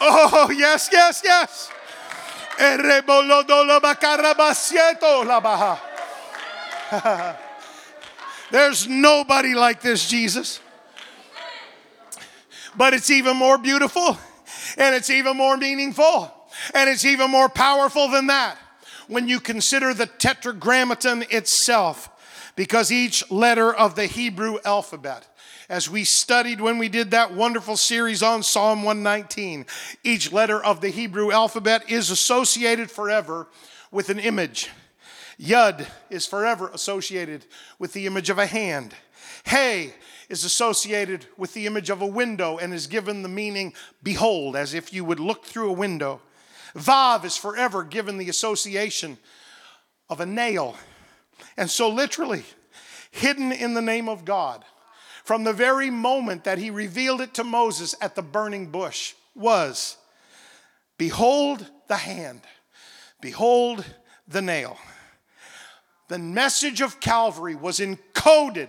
Oh, 0.00 0.50
yes, 0.50 0.88
yes, 0.90 1.20
yes. 1.22 1.70
There's 8.50 8.88
nobody 8.88 9.54
like 9.54 9.80
this, 9.80 10.08
Jesus. 10.08 10.60
But 12.76 12.94
it's 12.94 13.10
even 13.10 13.36
more 13.36 13.58
beautiful 13.58 14.18
and 14.76 14.94
it's 14.94 15.10
even 15.10 15.36
more 15.36 15.56
meaningful 15.56 16.32
and 16.74 16.88
it's 16.88 17.04
even 17.04 17.30
more 17.30 17.48
powerful 17.48 18.08
than 18.08 18.28
that 18.28 18.56
when 19.08 19.26
you 19.26 19.40
consider 19.40 19.92
the 19.92 20.06
tetragrammaton 20.06 21.24
itself, 21.30 22.10
because 22.58 22.90
each 22.90 23.30
letter 23.30 23.72
of 23.72 23.94
the 23.94 24.06
Hebrew 24.06 24.58
alphabet 24.64 25.28
as 25.68 25.88
we 25.88 26.02
studied 26.02 26.60
when 26.60 26.76
we 26.76 26.88
did 26.88 27.12
that 27.12 27.32
wonderful 27.32 27.76
series 27.76 28.20
on 28.20 28.42
Psalm 28.42 28.82
119. 28.82 29.64
Each 30.02 30.32
letter 30.32 30.60
of 30.64 30.80
the 30.80 30.88
Hebrew 30.88 31.30
alphabet 31.30 31.88
is 31.88 32.10
associated 32.10 32.90
forever 32.90 33.46
with 33.92 34.08
an 34.08 34.18
image. 34.18 34.70
Yud 35.40 35.86
is 36.10 36.26
forever 36.26 36.68
associated 36.74 37.46
with 37.78 37.92
the 37.92 38.06
image 38.06 38.28
of 38.28 38.38
a 38.38 38.46
hand. 38.46 38.92
Hey 39.44 39.94
is 40.28 40.42
associated 40.42 41.26
with 41.36 41.54
the 41.54 41.64
image 41.64 41.90
of 41.90 42.02
a 42.02 42.06
window 42.06 42.58
and 42.58 42.74
is 42.74 42.88
given 42.88 43.22
the 43.22 43.28
meaning 43.28 43.72
behold, 44.02 44.56
as 44.56 44.74
if 44.74 44.92
you 44.92 45.04
would 45.04 45.20
look 45.20 45.44
through 45.44 45.70
a 45.70 45.72
window. 45.72 46.20
Vav 46.74 47.24
is 47.24 47.36
forever 47.36 47.84
given 47.84 48.18
the 48.18 48.28
association 48.28 49.16
of 50.10 50.18
a 50.18 50.26
nail. 50.26 50.76
And 51.58 51.68
so, 51.68 51.88
literally, 51.88 52.44
hidden 53.10 53.50
in 53.50 53.74
the 53.74 53.82
name 53.82 54.08
of 54.08 54.24
God, 54.24 54.64
from 55.24 55.42
the 55.42 55.52
very 55.52 55.90
moment 55.90 56.44
that 56.44 56.56
he 56.56 56.70
revealed 56.70 57.20
it 57.20 57.34
to 57.34 57.44
Moses 57.44 57.96
at 58.00 58.14
the 58.14 58.22
burning 58.22 58.70
bush 58.70 59.14
was 59.34 59.96
Behold 60.98 61.68
the 61.88 61.96
hand, 61.96 62.42
behold 63.20 63.84
the 64.28 64.40
nail. 64.40 64.78
The 66.06 66.18
message 66.18 66.80
of 66.80 67.00
Calvary 67.00 67.56
was 67.56 67.80
encoded 67.80 68.68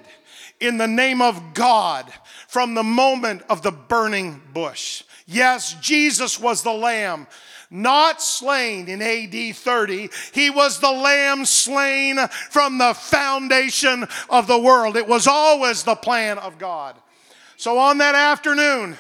in 0.59 0.77
the 0.77 0.87
name 0.87 1.21
of 1.21 1.53
God 1.53 2.11
from 2.47 2.73
the 2.73 2.83
moment 2.83 3.43
of 3.49 3.61
the 3.61 3.71
burning 3.71 4.41
bush. 4.51 5.03
Yes, 5.27 5.75
Jesus 5.79 6.39
was 6.39 6.63
the 6.63 6.73
lamb 6.73 7.27
not 7.71 8.21
slain 8.21 8.87
in 8.87 9.01
AD 9.01 9.55
30. 9.55 10.09
He 10.33 10.49
was 10.49 10.79
the 10.79 10.91
lamb 10.91 11.45
slain 11.45 12.17
from 12.49 12.77
the 12.77 12.93
foundation 12.93 14.07
of 14.29 14.47
the 14.47 14.59
world. 14.59 14.97
It 14.97 15.07
was 15.07 15.27
always 15.27 15.83
the 15.83 15.95
plan 15.95 16.39
of 16.39 16.57
God. 16.57 16.95
So 17.57 17.77
on 17.77 17.99
that 17.99 18.15
afternoon, 18.15 18.97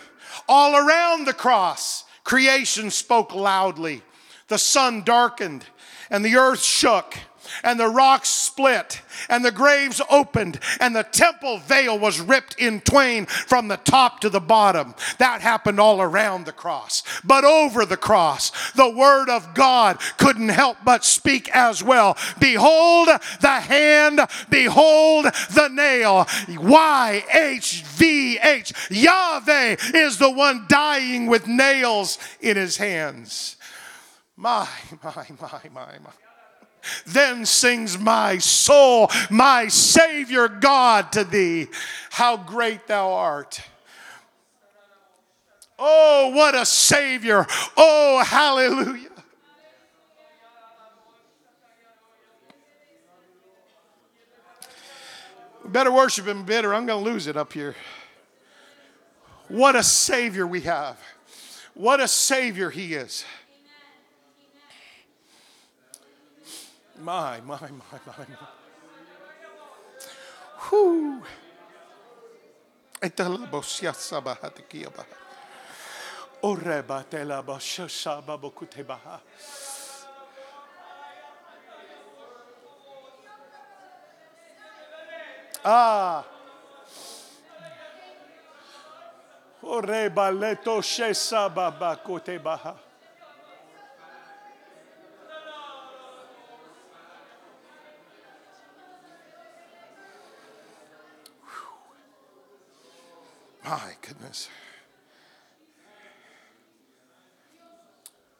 all 0.47 0.75
around 0.75 1.25
the 1.25 1.33
cross, 1.33 2.03
creation 2.23 2.91
spoke 2.91 3.33
loudly. 3.33 4.03
the 4.49 4.57
sun 4.57 5.03
darkened, 5.03 5.63
and 6.09 6.25
the 6.25 6.35
earth 6.35 6.63
shook 6.63 7.15
and 7.63 7.79
the 7.79 7.87
rocks 7.87 8.29
split, 8.29 9.01
and 9.29 9.43
the 9.43 9.51
graves 9.51 10.01
opened, 10.09 10.59
and 10.79 10.95
the 10.95 11.03
temple 11.03 11.57
veil 11.57 11.97
was 11.97 12.19
ripped 12.19 12.55
in 12.59 12.81
twain 12.81 13.25
from 13.25 13.67
the 13.67 13.77
top 13.77 14.19
to 14.21 14.29
the 14.29 14.39
bottom. 14.39 14.95
That 15.17 15.41
happened 15.41 15.79
all 15.79 16.01
around 16.01 16.45
the 16.45 16.51
cross. 16.51 17.03
But 17.23 17.43
over 17.43 17.85
the 17.85 17.97
cross, 17.97 18.51
the 18.73 18.89
word 18.89 19.29
of 19.29 19.53
God 19.53 19.99
couldn't 20.17 20.49
help 20.49 20.77
but 20.83 21.05
speak 21.05 21.49
as 21.55 21.83
well. 21.83 22.17
Behold 22.39 23.09
the 23.41 23.59
hand, 23.59 24.19
behold 24.49 25.25
the 25.53 25.69
nail. 25.69 26.27
Y 26.47 27.23
H 27.33 27.83
V 27.83 28.37
H. 28.39 28.73
Yahweh 28.89 29.75
is 29.93 30.17
the 30.17 30.31
one 30.31 30.65
dying 30.67 31.27
with 31.27 31.47
nails 31.47 32.17
in 32.41 32.57
his 32.57 32.77
hands. 32.77 33.57
My, 34.35 34.67
my, 35.03 35.25
my, 35.41 35.61
my, 35.73 35.97
my. 35.99 36.28
Then 37.05 37.45
sings 37.45 37.97
my 37.97 38.37
soul, 38.37 39.09
my 39.29 39.67
Savior 39.67 40.47
God, 40.47 41.11
to 41.13 41.23
thee. 41.23 41.67
How 42.09 42.37
great 42.37 42.87
thou 42.87 43.13
art. 43.13 43.61
Oh, 45.77 46.31
what 46.35 46.55
a 46.55 46.65
Savior. 46.65 47.45
Oh, 47.77 48.23
hallelujah. 48.25 49.09
better 55.69 55.91
worship 55.91 56.27
him 56.27 56.43
better. 56.43 56.73
I'm 56.73 56.85
going 56.85 57.03
to 57.03 57.09
lose 57.09 57.27
it 57.27 57.37
up 57.37 57.53
here. 57.53 57.75
What 59.47 59.75
a 59.75 59.83
Savior 59.83 60.45
we 60.45 60.61
have. 60.61 60.99
What 61.73 61.99
a 61.99 62.07
Savior 62.07 62.69
he 62.69 62.93
is. 62.93 63.23
My, 66.99 67.39
my, 67.41 67.59
my, 67.61 67.69
my, 68.05 68.13
my. 68.17 68.25
Whew. 70.69 71.23
Etalabosia 73.01 73.93
sabahatikiaba. 73.93 75.05
Oreba 76.43 77.03
telaba 77.03 77.59
shashaba 77.59 78.37
bokutebaha. 78.37 79.19
Ah. 85.63 86.23
My 103.69 103.91
goodness. 104.01 104.49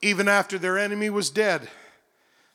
Even 0.02 0.28
after 0.28 0.58
their 0.58 0.80
enemy 0.80 1.12
was 1.12 1.30
dead, 1.30 1.70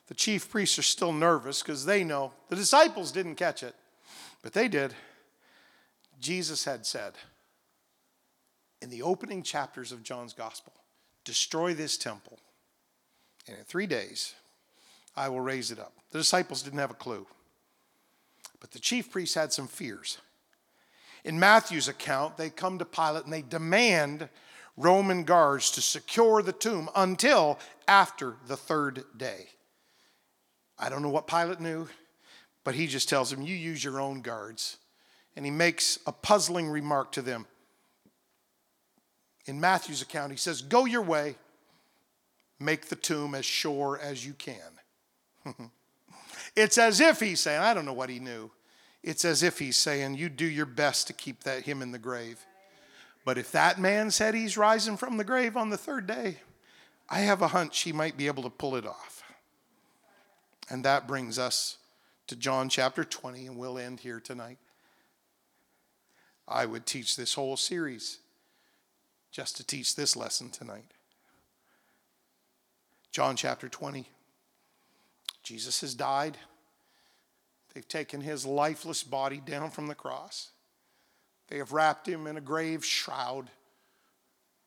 the 0.09 0.15
chief 0.15 0.51
priests 0.51 0.77
are 0.77 0.83
still 0.83 1.13
nervous 1.13 1.63
because 1.63 1.87
they 1.87 2.03
know 2.03 2.33
the 2.49 2.57
disciples 2.57 3.13
didn't 3.13 3.37
catch 3.37 3.63
it, 3.63 3.77
but 4.43 4.55
they 4.55 4.67
did. 4.67 4.93
Jesus 6.19 6.65
had 6.65 6.85
said 6.85 7.13
in 8.83 8.91
the 8.91 9.03
opening 9.03 9.45
chapters 9.45 9.93
of 9.93 10.03
John's 10.03 10.33
gospel 10.33 10.73
destroy 11.23 11.75
this 11.75 11.97
temple, 11.97 12.41
and 13.47 13.57
in 13.57 13.63
three 13.63 13.87
days 13.87 14.35
I 15.17 15.29
will 15.29 15.41
raise 15.41 15.71
it 15.71 15.79
up. 15.79 15.93
The 16.11 16.19
disciples 16.19 16.63
didn't 16.63 16.81
have 16.81 16.91
a 16.91 16.95
clue, 16.95 17.25
but 18.59 18.73
the 18.73 18.81
chief 18.81 19.13
priests 19.13 19.37
had 19.37 19.53
some 19.53 19.69
fears. 19.69 20.19
In 21.25 21.41
Matthew's 21.41 21.89
account, 21.89 22.37
they 22.37 22.51
come 22.51 22.79
to 22.79 22.85
Pilate 22.85 23.25
and 23.25 23.33
they 23.33 23.43
demand 23.43 24.29
Roman 24.77 25.25
guards 25.25 25.71
to 25.73 25.81
secure 25.81 26.43
the 26.43 26.53
tomb 26.53 26.91
until 26.95 27.59
after 27.89 28.37
the 28.47 28.57
third 28.57 29.05
day. 29.17 29.47
I 30.79 30.89
don't 30.89 31.03
know 31.03 31.09
what 31.09 31.27
Pilate 31.27 31.61
knew, 31.61 31.89
but 32.65 32.75
he 32.75 32.87
just 32.87 33.09
tells 33.09 33.31
them, 33.31 33.43
You 33.43 33.55
use 33.55 33.83
your 33.83 34.01
own 34.01 34.21
guards. 34.21 34.79
And 35.37 35.45
he 35.45 35.51
makes 35.51 35.99
a 36.07 36.13
puzzling 36.13 36.69
remark 36.69 37.13
to 37.13 37.23
them. 37.23 37.47
In 39.47 39.61
Matthew's 39.61 40.03
account, 40.03 40.31
he 40.31 40.39
says, 40.39 40.63
Go 40.63 40.85
your 40.85 41.03
way, 41.03 41.37
make 42.59 42.89
the 42.89 42.97
tomb 42.97 43.35
as 43.35 43.45
sure 43.45 43.99
as 44.03 44.25
you 44.27 44.35
can. 44.35 44.57
it's 46.57 46.79
as 46.79 47.01
if 47.01 47.21
he's 47.21 47.41
saying, 47.41 47.61
I 47.61 47.75
don't 47.75 47.85
know 47.85 47.93
what 47.93 48.11
he 48.11 48.19
knew. 48.19 48.51
It's 49.05 49.27
as 49.27 49.43
if 49.43 49.59
he's 49.59 49.77
saying, 49.77 50.15
You 50.15 50.31
do 50.31 50.47
your 50.47 50.65
best 50.65 51.07
to 51.09 51.13
keep 51.13 51.45
that 51.45 51.65
him 51.65 51.83
in 51.83 51.93
the 51.93 51.99
grave. 51.99 52.45
But 53.23 53.37
if 53.37 53.53
that 53.53 53.79
man 53.79 54.11
said 54.11 54.35
he's 54.35 54.57
rising 54.57 54.97
from 54.97 55.19
the 55.19 55.25
grave 55.25 55.59
on 55.59 55.69
the 55.69 55.77
third 55.77 56.07
day, 56.07 56.39
I 57.11 57.21
have 57.21 57.43
a 57.43 57.49
hunch 57.49 57.81
he 57.81 57.93
might 57.93 58.17
be 58.17 58.27
able 58.27 58.43
to 58.45 58.51
pull 58.51 58.77
it 58.77 58.87
off. 58.87 59.23
And 60.71 60.85
that 60.87 61.07
brings 61.07 61.39
us 61.39 61.77
to 62.29 62.37
John 62.37 62.71
chapter 62.71 63.05
20, 63.05 63.47
and 63.47 63.59
we'll 63.59 63.79
end 63.79 64.01
here 64.01 64.21
tonight. 64.21 64.57
I 66.49 66.65
would 66.65 66.87
teach 66.87 67.15
this 67.17 67.35
whole 67.35 67.59
series 67.59 68.21
just 69.31 69.59
to 69.59 69.67
teach 69.67 69.97
this 69.97 70.17
lesson 70.17 70.49
tonight. 70.49 70.93
John 73.13 73.37
chapter 73.37 73.69
20. 73.69 74.09
Jesus 75.43 75.83
has 75.83 75.95
died. 75.95 76.39
They've 77.75 77.87
taken 77.87 78.21
his 78.21 78.47
lifeless 78.47 79.03
body 79.03 79.43
down 79.45 79.71
from 79.71 79.89
the 79.89 79.95
cross. 79.95 80.51
They 81.49 81.59
have 81.59 81.73
wrapped 81.73 82.09
him 82.09 82.27
in 82.27 82.37
a 82.37 82.41
grave 82.41 82.85
shroud, 82.85 83.51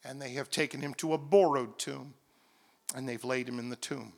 and 0.04 0.22
they 0.22 0.32
have 0.32 0.50
taken 0.50 0.82
him 0.82 0.94
to 0.96 1.14
a 1.14 1.18
borrowed 1.18 1.80
tomb, 1.80 2.14
and 2.94 3.08
they've 3.08 3.24
laid 3.24 3.48
him 3.48 3.60
in 3.60 3.70
the 3.70 3.78
tomb. 3.78 4.14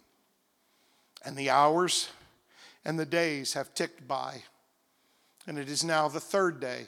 And 1.24 1.38
the 1.38 1.52
hours 1.52 2.10
and 2.84 2.98
the 2.98 3.06
days 3.06 3.54
have 3.54 3.74
ticked 3.74 4.08
by, 4.08 4.44
and 5.46 5.60
it 5.60 5.70
is 5.70 5.84
now 5.84 6.08
the 6.08 6.20
third 6.20 6.60
day. 6.60 6.88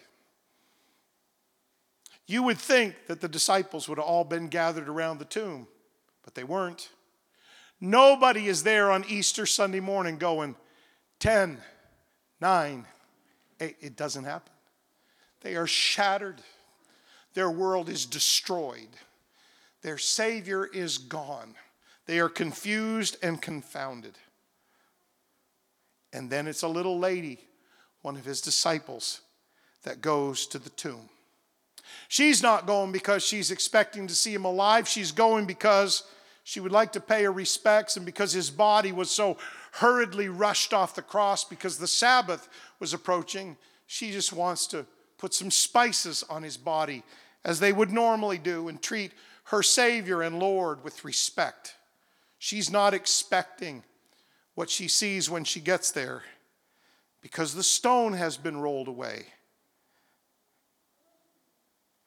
You 2.25 2.43
would 2.43 2.57
think 2.57 2.95
that 3.07 3.21
the 3.21 3.27
disciples 3.27 3.87
would 3.87 3.97
have 3.97 4.07
all 4.07 4.23
been 4.23 4.47
gathered 4.47 4.89
around 4.89 5.19
the 5.19 5.25
tomb, 5.25 5.67
but 6.23 6.33
they 6.33 6.43
weren't. 6.43 6.89
Nobody 7.79 8.47
is 8.47 8.63
there 8.63 8.91
on 8.91 9.05
Easter 9.07 9.45
Sunday 9.45 9.79
morning 9.79 10.17
going, 10.17 10.55
10, 11.19 11.59
nine, 12.41 12.85
eight. 13.59 13.77
It 13.79 13.95
doesn't 13.95 14.25
happen. 14.25 14.51
They 15.41 15.55
are 15.55 15.67
shattered. 15.67 16.41
Their 17.33 17.49
world 17.49 17.87
is 17.87 18.05
destroyed. 18.05 18.89
Their 19.81 19.97
Savior 19.97 20.65
is 20.65 20.97
gone. 20.97 21.55
They 22.05 22.19
are 22.19 22.29
confused 22.29 23.17
and 23.23 23.41
confounded. 23.41 24.17
And 26.13 26.29
then 26.29 26.47
it's 26.47 26.63
a 26.63 26.67
little 26.67 26.99
lady, 26.99 27.39
one 28.01 28.17
of 28.17 28.25
his 28.25 28.41
disciples, 28.41 29.21
that 29.83 30.01
goes 30.01 30.45
to 30.47 30.59
the 30.59 30.69
tomb. 30.71 31.09
She's 32.07 32.43
not 32.43 32.67
going 32.67 32.91
because 32.91 33.23
she's 33.23 33.49
expecting 33.49 34.07
to 34.07 34.15
see 34.15 34.33
him 34.33 34.45
alive. 34.45 34.87
She's 34.87 35.11
going 35.11 35.45
because 35.45 36.03
she 36.43 36.59
would 36.59 36.71
like 36.71 36.91
to 36.93 36.99
pay 36.99 37.23
her 37.23 37.31
respects 37.31 37.97
and 37.97 38.05
because 38.05 38.33
his 38.33 38.49
body 38.49 38.91
was 38.91 39.11
so 39.11 39.37
hurriedly 39.73 40.27
rushed 40.27 40.73
off 40.73 40.95
the 40.95 41.01
cross 41.01 41.43
because 41.43 41.77
the 41.77 41.87
Sabbath 41.87 42.49
was 42.79 42.93
approaching. 42.93 43.57
She 43.85 44.11
just 44.11 44.33
wants 44.33 44.67
to 44.67 44.85
put 45.17 45.33
some 45.33 45.51
spices 45.51 46.23
on 46.29 46.43
his 46.43 46.57
body 46.57 47.03
as 47.45 47.59
they 47.59 47.71
would 47.71 47.91
normally 47.91 48.37
do 48.37 48.67
and 48.67 48.81
treat 48.81 49.11
her 49.45 49.61
Savior 49.61 50.21
and 50.21 50.39
Lord 50.39 50.83
with 50.83 51.05
respect. 51.05 51.75
She's 52.39 52.71
not 52.71 52.93
expecting 52.93 53.83
what 54.55 54.69
she 54.69 54.87
sees 54.87 55.29
when 55.29 55.43
she 55.43 55.59
gets 55.59 55.91
there 55.91 56.23
because 57.21 57.53
the 57.53 57.63
stone 57.63 58.13
has 58.13 58.37
been 58.37 58.57
rolled 58.57 58.87
away. 58.87 59.25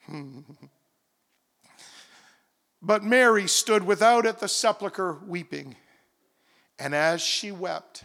Hmm. 0.06 0.40
But 2.84 3.02
Mary 3.02 3.48
stood 3.48 3.82
without 3.82 4.26
at 4.26 4.40
the 4.40 4.48
sepulchre 4.48 5.18
weeping. 5.26 5.74
And 6.78 6.94
as 6.94 7.22
she 7.22 7.50
wept, 7.50 8.04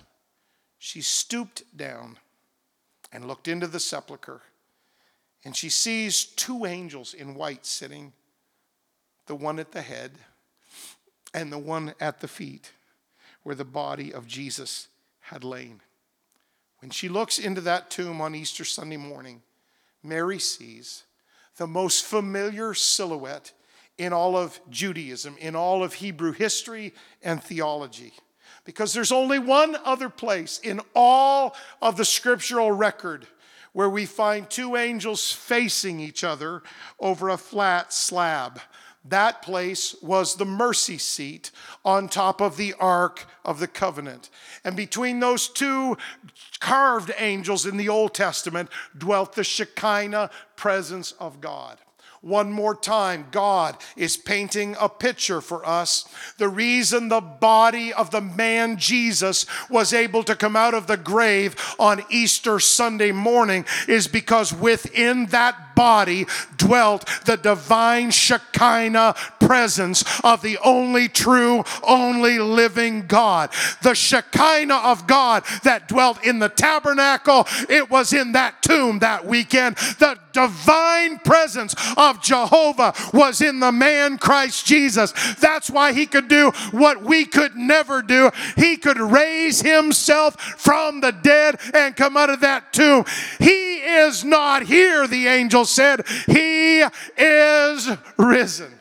she 0.78 1.02
stooped 1.02 1.64
down 1.76 2.18
and 3.12 3.28
looked 3.28 3.50
into 3.50 3.68
the 3.68 3.80
sepulchre. 3.80 4.42
And 5.44 5.56
she 5.56 5.70
sees 5.70 6.24
two 6.24 6.66
angels 6.66 7.14
in 7.14 7.36
white 7.36 7.66
sitting, 7.66 8.14
the 9.26 9.36
one 9.36 9.60
at 9.60 9.74
the 9.74 9.82
head 9.82 10.14
and 11.34 11.52
the 11.52 11.60
one 11.60 11.94
at 12.00 12.22
the 12.22 12.28
feet, 12.28 12.72
where 13.44 13.56
the 13.56 13.66
body 13.66 14.14
of 14.14 14.28
Jesus 14.28 14.88
had 15.20 15.44
lain. 15.44 15.82
When 16.80 16.90
she 16.90 17.10
looks 17.10 17.38
into 17.38 17.62
that 17.62 17.90
tomb 17.90 18.22
on 18.22 18.34
Easter 18.34 18.64
Sunday 18.64 18.98
morning, 18.98 19.42
Mary 20.02 20.40
sees 20.40 21.04
the 21.58 21.68
most 21.68 22.06
familiar 22.06 22.74
silhouette 22.74 23.52
in 24.00 24.14
all 24.14 24.36
of 24.36 24.60
Judaism, 24.70 25.36
in 25.40 25.56
all 25.56 25.84
of 25.84 25.94
Hebrew 25.94 26.32
history 26.32 26.94
and 27.22 27.44
theology. 27.44 28.14
Because 28.64 28.94
there's 28.94 29.12
only 29.12 29.40
one 29.40 29.76
other 29.84 30.10
place 30.10 30.60
in 30.64 30.82
all 30.96 31.56
of 31.82 31.98
the 31.98 32.06
scriptural 32.06 32.72
record 32.72 33.28
where 33.74 33.90
we 33.90 34.06
find 34.06 34.50
two 34.50 34.76
angels 34.76 35.32
facing 35.32 36.00
each 36.00 36.24
other 36.24 36.64
over 37.00 37.30
a 37.30 37.38
flat 37.38 37.94
slab. 37.94 38.60
That 39.06 39.42
place 39.42 39.96
was 40.02 40.36
the 40.36 40.46
mercy 40.46 40.98
seat 40.98 41.52
on 41.84 42.08
top 42.08 42.42
of 42.42 42.58
the 42.58 42.74
Ark 42.80 43.26
of 43.44 43.60
the 43.60 43.68
Covenant. 43.68 44.30
And 44.64 44.76
between 44.76 45.20
those 45.20 45.48
two 45.48 45.98
carved 46.60 47.12
angels 47.18 47.66
in 47.66 47.78
the 47.78 47.90
Old 47.90 48.14
Testament 48.14 48.70
dwelt 48.98 49.34
the 49.34 49.44
Shekinah 49.44 50.30
presence 50.56 51.12
of 51.14 51.42
God. 51.42 51.80
One 52.22 52.52
more 52.52 52.76
time, 52.76 53.28
God 53.32 53.78
is 53.96 54.18
painting 54.18 54.76
a 54.80 54.90
picture 54.90 55.40
for 55.40 55.66
us. 55.66 56.06
The 56.38 56.50
reason 56.50 57.08
the 57.08 57.22
body 57.22 57.94
of 57.94 58.12
the 58.12 58.20
man 58.20 58.76
Jesus 58.76 59.46
was 59.70 59.94
able 59.94 60.24
to 60.24 60.36
come 60.36 60.58
out 60.58 60.74
of 60.74 60.88
the 60.88 60.98
grave 60.98 61.56
on 61.80 62.04
Easter 62.10 62.60
Sunday 62.60 63.14
morning 63.14 63.66
is 63.88 64.08
because 64.08 64.54
within 64.54 65.28
that 65.28 65.69
body 65.80 66.28
dwelt 66.58 67.08
the 67.24 67.38
divine 67.38 68.12
Shekinah 68.12 69.16
presence 69.40 70.04
of 70.26 70.42
the 70.42 70.58
only 70.62 71.08
true, 71.08 71.64
only 71.84 72.38
living 72.38 73.08
God. 73.08 73.50
The 73.82 73.96
Shekinah 73.96 74.76
of 74.76 75.08
God 75.08 75.46
that 75.64 75.88
dwelt 75.88 76.22
in 76.26 76.40
the 76.40 76.50
tabernacle, 76.50 77.48
it 77.70 77.90
was 77.90 78.12
in 78.12 78.34
that 78.34 78.62
tomb 78.62 79.00
that 79.00 79.26
weekend. 79.26 79.78
The 79.78 80.20
divine 80.34 81.18
presence 81.20 81.74
of 81.98 82.22
Jehovah 82.22 82.94
was 83.14 83.42
in 83.42 83.62
the 83.62 83.72
man 83.72 84.18
Christ 84.18 84.66
Jesus. 84.66 85.14
That's 85.36 85.70
why 85.70 85.94
he 85.94 86.06
could 86.06 86.28
do 86.28 86.52
what 86.72 87.02
we 87.04 87.26
could 87.26 87.56
never 87.56 88.02
do. 88.02 88.32
He 88.58 88.76
could 88.76 89.00
raise 89.00 89.62
himself 89.62 90.40
from 90.40 91.00
the 91.00 91.12
dead 91.12 91.60
and 91.74 91.96
come 91.96 92.18
out 92.18 92.30
of 92.30 92.42
that 92.42 92.74
tomb. 92.74 93.06
He 93.40 93.78
is 93.78 94.24
not 94.24 94.64
here, 94.64 95.08
the 95.08 95.28
angel 95.28 95.66
said. 95.70 96.06
He 96.28 96.84
is 97.18 97.90
risen. 98.18 98.80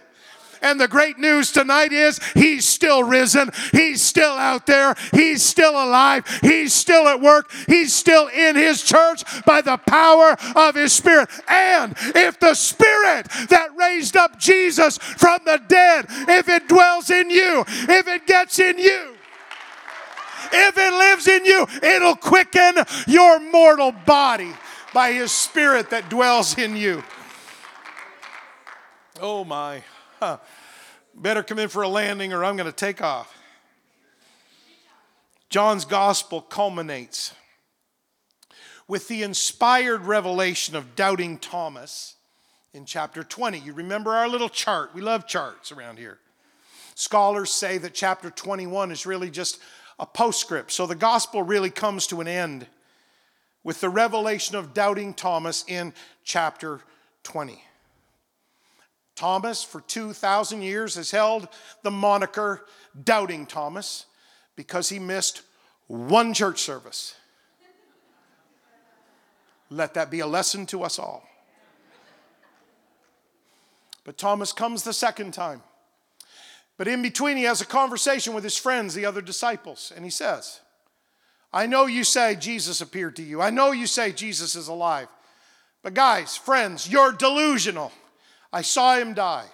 And 0.63 0.81
the 0.81 0.89
great 0.89 1.19
news 1.19 1.53
tonight 1.53 1.93
is 1.93 2.21
he's 2.35 2.67
still 2.67 3.05
risen. 3.05 3.51
He's 3.73 4.03
still 4.03 4.33
out 4.33 4.67
there. 4.67 4.95
He's 5.13 5.43
still 5.43 5.73
alive. 5.73 6.27
He's 6.43 6.73
still 6.73 7.07
at 7.09 7.21
work. 7.21 7.51
He's 7.67 7.93
still 7.93 8.29
in 8.29 8.57
his 8.57 8.83
church 8.83 9.23
by 9.45 9.61
the 9.61 9.77
power 9.77 10.37
of 10.57 10.75
his 10.75 10.93
spirit. 10.93 11.29
And 11.49 11.95
if 11.99 12.41
the 12.41 12.55
spirit 12.55 13.29
that 13.51 13.69
raised 13.77 14.17
up 14.17 14.39
Jesus 14.39 14.99
from 14.99 15.41
the 15.45 15.61
dead, 15.69 16.07
if 16.29 16.49
it 16.49 16.69
dwells 16.69 17.11
in 17.11 17.31
you, 17.31 17.65
if 17.69 18.09
it 18.09 18.27
gets 18.27 18.59
in 18.59 18.79
you, 18.79 19.15
if 20.51 20.79
it 20.79 20.93
lives 20.93 21.29
in 21.29 21.45
you, 21.45 21.67
it'll 21.83 22.17
quicken 22.17 22.75
your 23.07 23.39
mortal 23.39 23.93
body 23.93 24.53
by 24.93 25.13
his 25.13 25.33
spirit 25.33 25.91
that 25.91 26.09
dwells 26.09 26.57
in 26.57 26.77
you. 26.77 27.03
Oh 29.21 29.45
my. 29.45 29.83
Huh. 30.21 30.39
Better 31.15 31.43
come 31.43 31.59
in 31.59 31.69
for 31.69 31.83
a 31.83 31.89
landing 31.89 32.33
or 32.33 32.45
I'm 32.45 32.57
going 32.57 32.71
to 32.71 32.77
take 32.77 33.03
off. 33.03 33.35
John's 35.51 35.85
gospel 35.85 36.41
culminates 36.41 37.33
with 38.87 39.09
the 39.09 39.23
inspired 39.23 40.03
revelation 40.03 40.77
of 40.77 40.95
doubting 40.95 41.39
Thomas 41.39 42.17
in 42.73 42.85
chapter 42.85 43.23
20. 43.23 43.59
You 43.59 43.73
remember 43.73 44.13
our 44.13 44.29
little 44.29 44.49
chart. 44.49 44.95
We 44.95 45.01
love 45.01 45.27
charts 45.27 45.73
around 45.73 45.99
here. 45.99 46.19
Scholars 46.95 47.51
say 47.51 47.79
that 47.79 47.95
chapter 47.95 48.31
21 48.31 48.91
is 48.91 49.07
really 49.07 49.31
just 49.31 49.59
a 49.99 50.07
postscript. 50.07 50.71
So 50.73 50.87
the 50.87 50.95
gospel 50.95 51.43
really 51.43 51.71
comes 51.71 52.07
to 52.09 52.21
an 52.21 52.29
end 52.29 52.67
with 53.65 53.81
the 53.81 53.89
revelation 53.89 54.57
of 54.57 54.75
doubting 54.75 55.15
Thomas 55.15 55.65
in 55.67 55.93
chapter 56.25 56.81
20. 57.25 57.63
Thomas, 59.15 59.65
for 59.65 59.81
2,000 59.81 60.63
years, 60.63 60.95
has 60.95 61.11
held 61.11 61.49
the 61.83 61.91
moniker 61.91 62.65
Doubting 63.05 63.47
Thomas 63.47 64.07
because 64.55 64.89
he 64.89 65.01
missed 65.01 65.43
one 65.89 66.33
church 66.33 66.61
service. 66.61 67.17
Let 69.71 69.95
that 69.95 70.11
be 70.11 70.21
a 70.21 70.27
lesson 70.27 70.67
to 70.67 70.83
us 70.85 70.99
all. 70.99 71.29
But 74.05 74.17
Thomas 74.17 74.53
comes 74.53 74.85
the 74.85 74.93
second 74.93 75.35
time. 75.35 75.63
But 76.77 76.89
in 76.89 77.03
between, 77.03 77.37
he 77.37 77.43
has 77.43 77.61
a 77.61 77.67
conversation 77.67 78.35
with 78.35 78.45
his 78.45 78.57
friends, 78.57 78.95
the 78.95 79.05
other 79.05 79.21
disciples, 79.21 79.93
and 79.95 80.05
he 80.05 80.11
says, 80.11 80.61
I 81.53 81.67
know 81.67 81.87
you 81.87 82.05
say 82.05 82.35
Jesus 82.35 82.81
appeared 82.81 83.17
to 83.17 83.23
you. 83.23 83.41
I 83.41 83.51
know 83.51 83.73
you 83.73 83.87
say 83.87 84.13
Jesus 84.13 84.55
is 84.55 84.69
alive. 84.69 85.09
But 85.83 85.95
guys, 85.95 86.37
friends, 86.37 86.91
you're 86.91 87.13
delusional. 87.13 87.93
I 88.53 88.63
saw 88.63 88.97
him 88.97 89.15
die. 89.15 89.47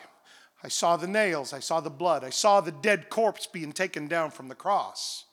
I 0.63 0.69
saw 0.69 0.97
the 0.97 1.07
nails. 1.07 1.53
I 1.53 1.61
saw 1.61 1.81
the 1.81 1.91
blood. 1.91 2.25
I 2.25 2.31
saw 2.31 2.61
the 2.61 2.73
dead 2.73 3.11
corpse 3.11 3.47
being 3.47 3.73
taken 3.73 4.09
down 4.09 4.31
from 4.31 4.49
the 4.49 4.55
cross. 4.55 5.25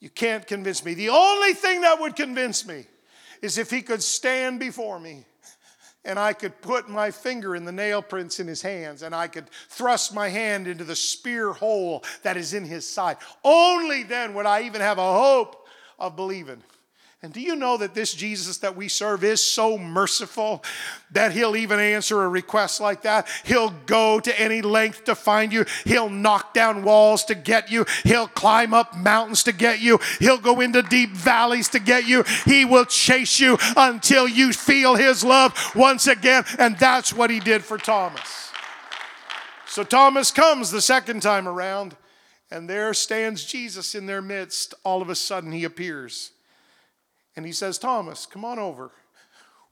You 0.00 0.10
can't 0.10 0.46
convince 0.46 0.84
me. 0.84 0.94
The 0.94 1.10
only 1.10 1.52
thing 1.52 1.82
that 1.82 2.00
would 2.00 2.16
convince 2.16 2.66
me 2.66 2.86
is 3.42 3.58
if 3.58 3.70
he 3.70 3.82
could 3.82 4.02
stand 4.02 4.58
before 4.58 4.98
me 4.98 5.24
and 6.04 6.18
I 6.18 6.32
could 6.32 6.60
put 6.62 6.88
my 6.88 7.10
finger 7.10 7.54
in 7.54 7.64
the 7.64 7.72
nail 7.72 8.00
prints 8.00 8.40
in 8.40 8.46
his 8.46 8.62
hands 8.62 9.02
and 9.02 9.14
I 9.14 9.28
could 9.28 9.50
thrust 9.68 10.14
my 10.14 10.28
hand 10.28 10.68
into 10.68 10.84
the 10.84 10.96
spear 10.96 11.52
hole 11.52 12.04
that 12.22 12.36
is 12.36 12.54
in 12.54 12.64
his 12.64 12.88
side. 12.88 13.18
Only 13.44 14.04
then 14.04 14.32
would 14.34 14.46
I 14.46 14.62
even 14.62 14.80
have 14.80 14.98
a 14.98 15.12
hope 15.12 15.65
of 15.98 16.16
believing. 16.16 16.62
And 17.22 17.32
do 17.32 17.40
you 17.40 17.56
know 17.56 17.78
that 17.78 17.94
this 17.94 18.12
Jesus 18.12 18.58
that 18.58 18.76
we 18.76 18.88
serve 18.88 19.24
is 19.24 19.40
so 19.40 19.78
merciful 19.78 20.62
that 21.12 21.32
he'll 21.32 21.56
even 21.56 21.80
answer 21.80 22.22
a 22.22 22.28
request 22.28 22.80
like 22.80 23.02
that? 23.02 23.26
He'll 23.44 23.70
go 23.86 24.20
to 24.20 24.40
any 24.40 24.60
length 24.60 25.04
to 25.04 25.14
find 25.14 25.50
you. 25.50 25.64
He'll 25.84 26.10
knock 26.10 26.52
down 26.52 26.84
walls 26.84 27.24
to 27.24 27.34
get 27.34 27.70
you. 27.70 27.86
He'll 28.04 28.28
climb 28.28 28.74
up 28.74 28.94
mountains 28.96 29.42
to 29.44 29.52
get 29.52 29.80
you. 29.80 29.98
He'll 30.20 30.38
go 30.38 30.60
into 30.60 30.82
deep 30.82 31.10
valleys 31.10 31.70
to 31.70 31.80
get 31.80 32.06
you. 32.06 32.22
He 32.44 32.66
will 32.66 32.84
chase 32.84 33.40
you 33.40 33.56
until 33.76 34.28
you 34.28 34.52
feel 34.52 34.94
his 34.94 35.24
love 35.24 35.72
once 35.74 36.06
again. 36.06 36.44
And 36.58 36.78
that's 36.78 37.14
what 37.14 37.30
he 37.30 37.40
did 37.40 37.64
for 37.64 37.78
Thomas. 37.78 38.52
So 39.66 39.82
Thomas 39.84 40.30
comes 40.30 40.70
the 40.70 40.82
second 40.82 41.22
time 41.22 41.48
around, 41.48 41.96
and 42.50 42.68
there 42.68 42.94
stands 42.94 43.44
Jesus 43.44 43.94
in 43.94 44.06
their 44.06 44.22
midst. 44.22 44.74
All 44.84 45.02
of 45.02 45.08
a 45.08 45.14
sudden, 45.14 45.52
he 45.52 45.64
appears. 45.64 46.32
And 47.34 47.44
he 47.44 47.52
says, 47.52 47.78
Thomas, 47.78 48.24
come 48.26 48.44
on 48.44 48.58
over. 48.58 48.90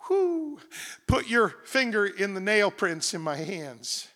Whoo, 0.08 0.58
put 1.06 1.28
your 1.28 1.48
finger 1.64 2.04
in 2.04 2.34
the 2.34 2.40
nail 2.40 2.70
prints 2.70 3.14
in 3.14 3.22
my 3.22 3.36
hands. 3.36 4.08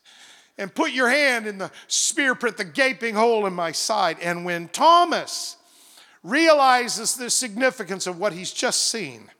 And 0.59 0.75
put 0.75 0.91
your 0.91 1.09
hand 1.09 1.47
in 1.47 1.59
the 1.59 1.71
spear 1.87 2.35
print, 2.35 2.57
the 2.57 2.65
gaping 2.65 3.15
hole 3.15 3.47
in 3.47 3.55
my 3.55 3.73
side. 3.73 4.19
And 4.21 4.45
when 4.45 4.69
Thomas 4.69 5.57
realizes 6.23 7.15
the 7.15 7.31
significance 7.31 8.07
of 8.07 8.19
what 8.19 8.33
he's 8.33 8.53
just 8.53 8.89
seen, 8.89 9.31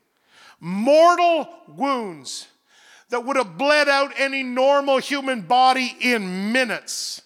mortal 0.61 1.49
wounds 1.67 2.47
that 3.11 3.25
would 3.25 3.37
have 3.37 3.59
bled 3.59 3.89
out 3.89 4.13
any 4.17 4.43
normal 4.43 4.99
human 4.99 5.43
body 5.43 5.97
in 6.01 6.53
minutes. 6.53 7.23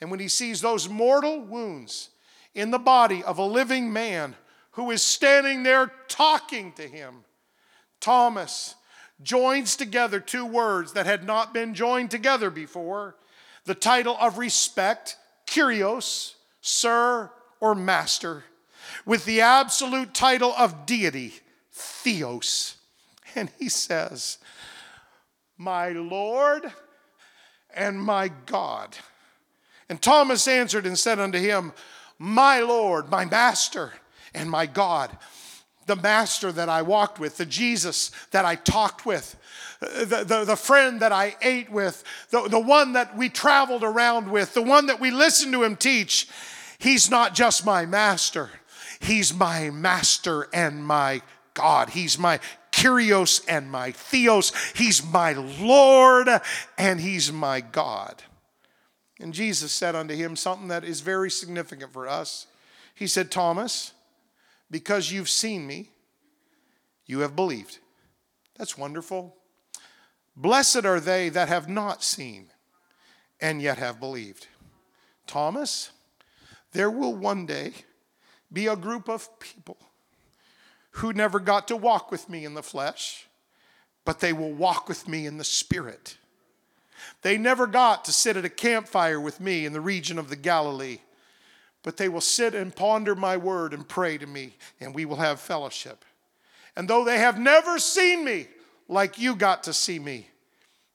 And 0.00 0.10
when 0.10 0.20
he 0.20 0.28
sees 0.28 0.60
those 0.60 0.88
mortal 0.88 1.40
wounds 1.40 2.10
in 2.54 2.70
the 2.70 2.78
body 2.78 3.22
of 3.22 3.38
a 3.38 3.44
living 3.44 3.92
man 3.92 4.34
who 4.72 4.90
is 4.90 5.02
standing 5.02 5.62
there 5.62 5.92
talking 6.08 6.72
to 6.72 6.82
him. 6.82 7.24
Thomas 8.00 8.76
joins 9.22 9.76
together 9.76 10.20
two 10.20 10.46
words 10.46 10.92
that 10.92 11.06
had 11.06 11.24
not 11.24 11.52
been 11.52 11.74
joined 11.74 12.10
together 12.10 12.50
before 12.50 13.16
the 13.64 13.74
title 13.74 14.16
of 14.18 14.38
respect, 14.38 15.16
Kyrios, 15.46 16.34
Sir 16.62 17.30
or 17.60 17.74
Master, 17.74 18.44
with 19.04 19.24
the 19.26 19.42
absolute 19.42 20.14
title 20.14 20.54
of 20.56 20.86
deity, 20.86 21.34
Theos. 21.72 22.76
And 23.34 23.50
he 23.58 23.68
says, 23.68 24.38
My 25.58 25.90
Lord 25.90 26.72
and 27.72 28.00
my 28.00 28.28
God. 28.46 28.96
And 29.90 30.00
Thomas 30.00 30.46
answered 30.46 30.86
and 30.86 30.98
said 30.98 31.18
unto 31.18 31.38
him, 31.38 31.72
My 32.18 32.60
Lord, 32.60 33.10
my 33.10 33.24
Master 33.26 33.92
and 34.32 34.48
my 34.48 34.64
God, 34.64 35.10
the 35.86 35.96
master 35.96 36.52
that 36.52 36.68
I 36.68 36.82
walked 36.82 37.18
with, 37.18 37.36
the 37.36 37.44
Jesus 37.44 38.12
that 38.30 38.44
I 38.44 38.54
talked 38.54 39.04
with, 39.04 39.36
the, 39.80 40.24
the, 40.24 40.44
the, 40.44 40.56
friend 40.56 41.00
that 41.00 41.10
I 41.10 41.34
ate 41.42 41.68
with, 41.70 42.04
the, 42.30 42.46
the 42.46 42.60
one 42.60 42.92
that 42.92 43.16
we 43.16 43.28
traveled 43.28 43.82
around 43.82 44.30
with, 44.30 44.54
the 44.54 44.62
one 44.62 44.86
that 44.86 45.00
we 45.00 45.10
listened 45.10 45.52
to 45.54 45.64
him 45.64 45.74
teach. 45.74 46.28
He's 46.78 47.10
not 47.10 47.34
just 47.34 47.66
my 47.66 47.84
master, 47.84 48.50
he's 49.00 49.34
my 49.34 49.70
master 49.70 50.48
and 50.52 50.86
my 50.86 51.22
God. 51.54 51.90
He's 51.90 52.16
my 52.16 52.38
Kyrios 52.70 53.44
and 53.48 53.70
my 53.70 53.90
Theos. 53.90 54.52
He's 54.74 55.04
my 55.04 55.32
Lord 55.32 56.28
and 56.78 57.00
He's 57.00 57.32
my 57.32 57.60
God. 57.60 58.22
And 59.20 59.34
Jesus 59.34 59.70
said 59.70 59.94
unto 59.94 60.14
him 60.14 60.34
something 60.34 60.68
that 60.68 60.82
is 60.82 61.02
very 61.02 61.30
significant 61.30 61.92
for 61.92 62.08
us. 62.08 62.46
He 62.94 63.06
said, 63.06 63.30
Thomas, 63.30 63.92
because 64.70 65.12
you've 65.12 65.28
seen 65.28 65.66
me, 65.66 65.90
you 67.06 67.20
have 67.20 67.36
believed. 67.36 67.78
That's 68.56 68.78
wonderful. 68.78 69.36
Blessed 70.36 70.84
are 70.86 71.00
they 71.00 71.28
that 71.28 71.48
have 71.48 71.68
not 71.68 72.02
seen 72.02 72.46
and 73.40 73.60
yet 73.60 73.78
have 73.78 74.00
believed. 74.00 74.46
Thomas, 75.26 75.90
there 76.72 76.90
will 76.90 77.14
one 77.14 77.46
day 77.46 77.72
be 78.52 78.66
a 78.66 78.76
group 78.76 79.08
of 79.08 79.38
people 79.38 79.76
who 80.92 81.12
never 81.12 81.38
got 81.38 81.68
to 81.68 81.76
walk 81.76 82.10
with 82.10 82.28
me 82.28 82.44
in 82.44 82.54
the 82.54 82.62
flesh, 82.62 83.26
but 84.04 84.20
they 84.20 84.32
will 84.32 84.52
walk 84.52 84.88
with 84.88 85.06
me 85.06 85.26
in 85.26 85.36
the 85.36 85.44
spirit. 85.44 86.16
They 87.22 87.36
never 87.36 87.66
got 87.66 88.04
to 88.06 88.12
sit 88.12 88.36
at 88.36 88.44
a 88.44 88.50
campfire 88.50 89.20
with 89.20 89.40
me 89.40 89.66
in 89.66 89.72
the 89.72 89.80
region 89.80 90.18
of 90.18 90.28
the 90.30 90.36
Galilee, 90.36 90.98
but 91.82 91.96
they 91.96 92.08
will 92.08 92.20
sit 92.20 92.54
and 92.54 92.74
ponder 92.74 93.14
my 93.14 93.36
word 93.36 93.74
and 93.74 93.88
pray 93.88 94.18
to 94.18 94.26
me, 94.26 94.56
and 94.80 94.94
we 94.94 95.04
will 95.04 95.16
have 95.16 95.40
fellowship. 95.40 96.04
And 96.76 96.88
though 96.88 97.04
they 97.04 97.18
have 97.18 97.38
never 97.38 97.78
seen 97.78 98.24
me 98.24 98.48
like 98.88 99.18
you 99.18 99.36
got 99.36 99.64
to 99.64 99.72
see 99.72 99.98
me, 99.98 100.28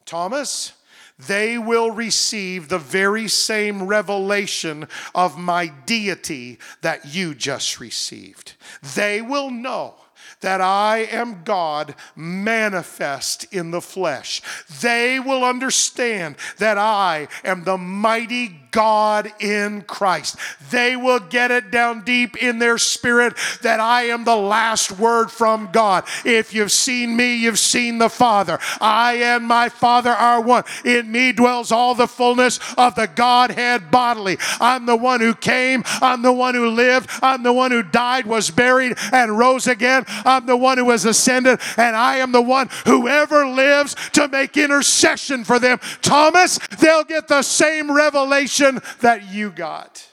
Thomas, 0.06 0.74
they 1.18 1.58
will 1.58 1.92
receive 1.92 2.68
the 2.68 2.80
very 2.80 3.28
same 3.28 3.84
revelation 3.84 4.88
of 5.14 5.38
my 5.38 5.68
deity 5.68 6.60
that 6.82 7.06
you 7.06 7.34
just 7.34 7.80
received. 7.80 8.54
They 8.96 9.22
will 9.22 9.50
know 9.50 9.96
that 10.42 10.62
I 10.62 11.00
am 11.12 11.44
God 11.44 11.96
manifest 12.16 13.46
in 13.54 13.72
the 13.72 13.82
flesh. 13.82 14.42
They 14.82 15.20
will 15.20 15.44
understand 15.44 16.36
that 16.58 16.78
I 16.78 17.28
am 17.44 17.64
the 17.64 17.78
mighty 17.78 18.60
God 18.76 19.32
in 19.40 19.84
Christ. 19.84 20.36
They 20.70 20.98
will 20.98 21.20
get 21.20 21.50
it 21.50 21.72
down 21.72 22.02
deep 22.02 22.36
in 22.36 22.60
their 22.60 22.78
spirit 22.78 23.34
that 23.62 23.80
I 23.80 24.08
am 24.08 24.26
the 24.26 24.36
last 24.36 24.92
word 24.92 25.32
from 25.32 25.70
God. 25.72 26.04
If 26.26 26.54
you've 26.54 26.74
seen 26.74 27.16
me, 27.16 27.38
you've 27.38 27.58
seen 27.58 28.00
the 28.00 28.10
Father. 28.10 28.60
I 28.82 29.14
and 29.22 29.46
my 29.46 29.70
Father 29.70 30.10
are 30.10 30.42
one. 30.42 30.66
In 30.84 31.10
me 31.10 31.32
dwells 31.32 31.72
all 31.72 31.96
the 31.96 32.06
fullness 32.06 32.60
of 32.78 32.96
the 32.96 33.08
Godhead 33.08 33.92
bodily. 33.92 34.38
I'm 34.60 34.86
the 34.86 34.98
one 34.98 35.22
who 35.22 35.36
came, 35.36 35.84
I'm 36.02 36.22
the 36.22 36.34
one 36.34 36.54
who 36.54 36.68
lived, 36.68 37.10
I'm 37.22 37.44
the 37.44 37.54
one 37.54 37.72
who 37.72 37.82
died, 37.82 38.26
was 38.26 38.52
buried, 38.52 38.98
and 39.14 39.38
rose 39.38 39.68
again. 39.68 40.04
I'm 40.26 40.48
the 40.48 40.58
one 40.58 40.78
who 40.78 40.90
has 40.90 41.06
ascended, 41.06 41.62
and 41.78 41.96
I 41.96 42.18
am 42.18 42.34
the 42.34 42.42
one 42.42 42.68
who 42.84 43.08
ever 43.08 43.48
lives 43.48 43.96
to 44.12 44.28
make 44.28 44.58
intercession 44.58 45.46
for 45.46 45.60
them. 45.60 45.80
Thomas, 46.02 46.58
they'll 46.82 47.06
get 47.06 47.30
the 47.30 47.42
same 47.42 47.90
revelation 47.90 48.65
that 49.02 49.32
you 49.32 49.50
got. 49.52 50.08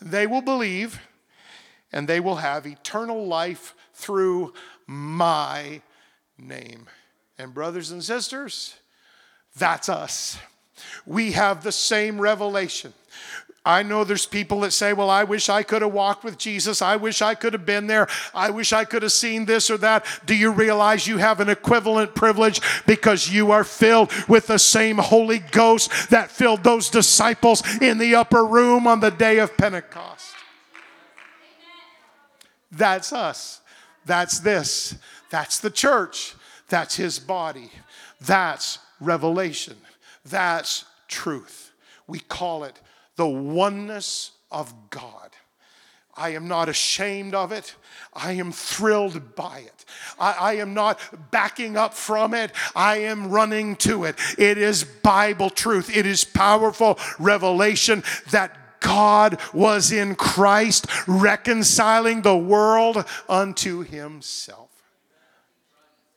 They 0.00 0.26
will 0.26 0.42
believe 0.42 1.00
and 1.92 2.08
they 2.08 2.20
will 2.20 2.36
have 2.36 2.66
eternal 2.66 3.26
life 3.26 3.74
through 3.94 4.54
my 4.86 5.82
name. 6.38 6.86
And, 7.38 7.54
brothers 7.54 7.90
and 7.90 8.02
sisters, 8.02 8.74
that's 9.56 9.88
us. 9.88 10.38
We 11.06 11.32
have 11.32 11.62
the 11.62 11.72
same 11.72 12.20
revelation. 12.20 12.94
I 13.64 13.84
know 13.84 14.02
there's 14.02 14.26
people 14.26 14.60
that 14.60 14.72
say, 14.72 14.92
Well, 14.92 15.08
I 15.08 15.22
wish 15.22 15.48
I 15.48 15.62
could 15.62 15.82
have 15.82 15.92
walked 15.92 16.24
with 16.24 16.36
Jesus. 16.36 16.82
I 16.82 16.96
wish 16.96 17.22
I 17.22 17.36
could 17.36 17.52
have 17.52 17.64
been 17.64 17.86
there. 17.86 18.08
I 18.34 18.50
wish 18.50 18.72
I 18.72 18.84
could 18.84 19.02
have 19.02 19.12
seen 19.12 19.44
this 19.44 19.70
or 19.70 19.78
that. 19.78 20.04
Do 20.26 20.34
you 20.34 20.50
realize 20.50 21.06
you 21.06 21.18
have 21.18 21.38
an 21.38 21.48
equivalent 21.48 22.14
privilege 22.14 22.60
because 22.86 23.30
you 23.30 23.52
are 23.52 23.62
filled 23.62 24.10
with 24.28 24.48
the 24.48 24.58
same 24.58 24.98
Holy 24.98 25.38
Ghost 25.38 26.10
that 26.10 26.30
filled 26.30 26.64
those 26.64 26.90
disciples 26.90 27.62
in 27.80 27.98
the 27.98 28.16
upper 28.16 28.44
room 28.44 28.88
on 28.88 28.98
the 28.98 29.10
day 29.10 29.38
of 29.38 29.56
Pentecost? 29.56 30.34
That's 32.72 33.12
us. 33.12 33.60
That's 34.06 34.40
this. 34.40 34.96
That's 35.30 35.60
the 35.60 35.70
church. 35.70 36.34
That's 36.68 36.96
his 36.96 37.20
body. 37.20 37.70
That's 38.20 38.78
revelation. 38.98 39.76
That's 40.24 40.84
truth. 41.06 41.70
We 42.08 42.18
call 42.18 42.64
it 42.64 42.80
the 43.16 43.28
oneness 43.28 44.32
of 44.50 44.72
God. 44.90 45.30
I 46.14 46.30
am 46.30 46.46
not 46.46 46.68
ashamed 46.68 47.34
of 47.34 47.52
it. 47.52 47.74
I 48.12 48.32
am 48.32 48.52
thrilled 48.52 49.34
by 49.34 49.60
it. 49.60 49.84
I, 50.18 50.32
I, 50.32 50.52
am 50.54 50.74
not 50.74 51.00
backing 51.30 51.78
up 51.78 51.94
from 51.94 52.34
it. 52.34 52.52
I 52.76 52.98
am 52.98 53.30
running 53.30 53.76
to 53.76 54.04
it. 54.04 54.16
It 54.38 54.58
is 54.58 54.84
Bible 54.84 55.48
truth, 55.48 55.94
it 55.94 56.04
is 56.04 56.24
powerful 56.24 56.98
revelation 57.18 58.04
that 58.30 58.80
God 58.80 59.40
was 59.54 59.90
in 59.90 60.14
Christ 60.16 60.86
reconciling 61.06 62.22
the 62.22 62.36
world 62.36 63.04
unto 63.28 63.82
himself. 63.82 64.68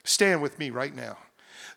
Stand 0.04 0.42
with 0.42 0.60
me 0.60 0.72
right 0.72 0.96
now. 0.96 1.18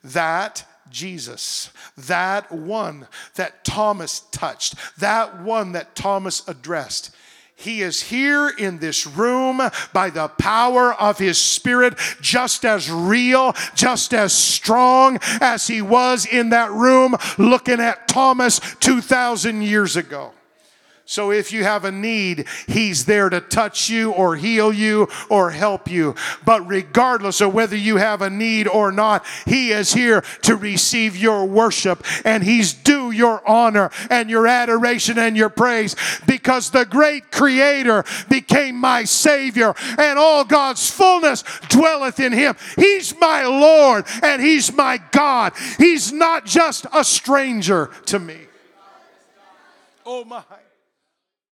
That 0.03 0.65
Jesus, 0.91 1.71
that 1.97 2.51
one 2.53 3.07
that 3.35 3.65
Thomas 3.65 4.21
touched, 4.33 4.75
that 4.99 5.43
one 5.43 5.73
that 5.73 5.95
Thomas 5.95 6.47
addressed. 6.49 7.15
He 7.57 7.83
is 7.83 8.01
here 8.01 8.49
in 8.49 8.79
this 8.79 9.05
room 9.05 9.61
by 9.93 10.11
the 10.11 10.29
power 10.29 10.95
of 10.95 11.19
His 11.19 11.39
Spirit, 11.39 11.99
just 12.21 12.65
as 12.65 12.89
real, 12.89 13.53
just 13.75 14.15
as 14.15 14.33
strong 14.33 15.19
as 15.41 15.67
He 15.67 15.83
was 15.83 16.25
in 16.25 16.51
that 16.51 16.71
room 16.71 17.17
looking 17.37 17.81
at 17.81 18.07
Thomas 18.07 18.61
2,000 18.79 19.63
years 19.63 19.97
ago. 19.97 20.33
So 21.11 21.31
if 21.31 21.53
you 21.53 21.65
have 21.65 21.87
a 21.87 21.91
need, 21.91 22.45
He's 22.67 23.07
there 23.07 23.31
to 23.31 23.41
touch 23.41 23.89
you 23.89 24.13
or 24.13 24.37
heal 24.37 24.71
you 24.71 25.09
or 25.31 25.51
help 25.51 25.91
you. 25.91 26.15
But 26.45 26.69
regardless 26.69 27.41
of 27.41 27.55
whether 27.55 27.77
you 27.77 27.97
have 27.97 28.21
a 28.21 28.29
need 28.29 28.69
or 28.69 28.93
not, 28.93 29.25
He 29.47 29.71
is 29.71 29.95
here 29.95 30.21
to 30.43 30.55
receive 30.55 31.17
your 31.17 31.47
worship 31.47 32.05
and 32.27 32.45
He's 32.45 32.75
due 32.75 33.11
your 33.11 33.41
honor 33.49 33.91
and 34.11 34.29
your 34.29 34.47
adoration 34.47 35.19
and 35.19 35.35
your 35.35 35.49
praise 35.49 35.97
because 36.27 36.69
the 36.73 36.85
great 36.85 37.33
Creator 37.33 38.05
became 38.29 38.77
my 38.77 39.05
Savior 39.05 39.73
and 39.97 40.19
all 40.19 40.45
God's 40.45 40.91
fullness 40.91 41.43
dwelleth 41.71 42.21
in 42.21 42.35
Him. 42.35 42.55
He's 42.77 43.19
my 43.19 43.47
Lord 43.47 44.05
and 44.23 44.43
He's 44.43 44.71
my 44.75 45.01
God. 45.11 45.55
He's 45.79 46.13
not 46.13 46.45
just 46.45 46.85
a 46.93 47.03
stranger 47.03 47.89
to 48.05 48.19
me. 48.19 48.41
Oh 50.05 50.23
my. 50.27 50.43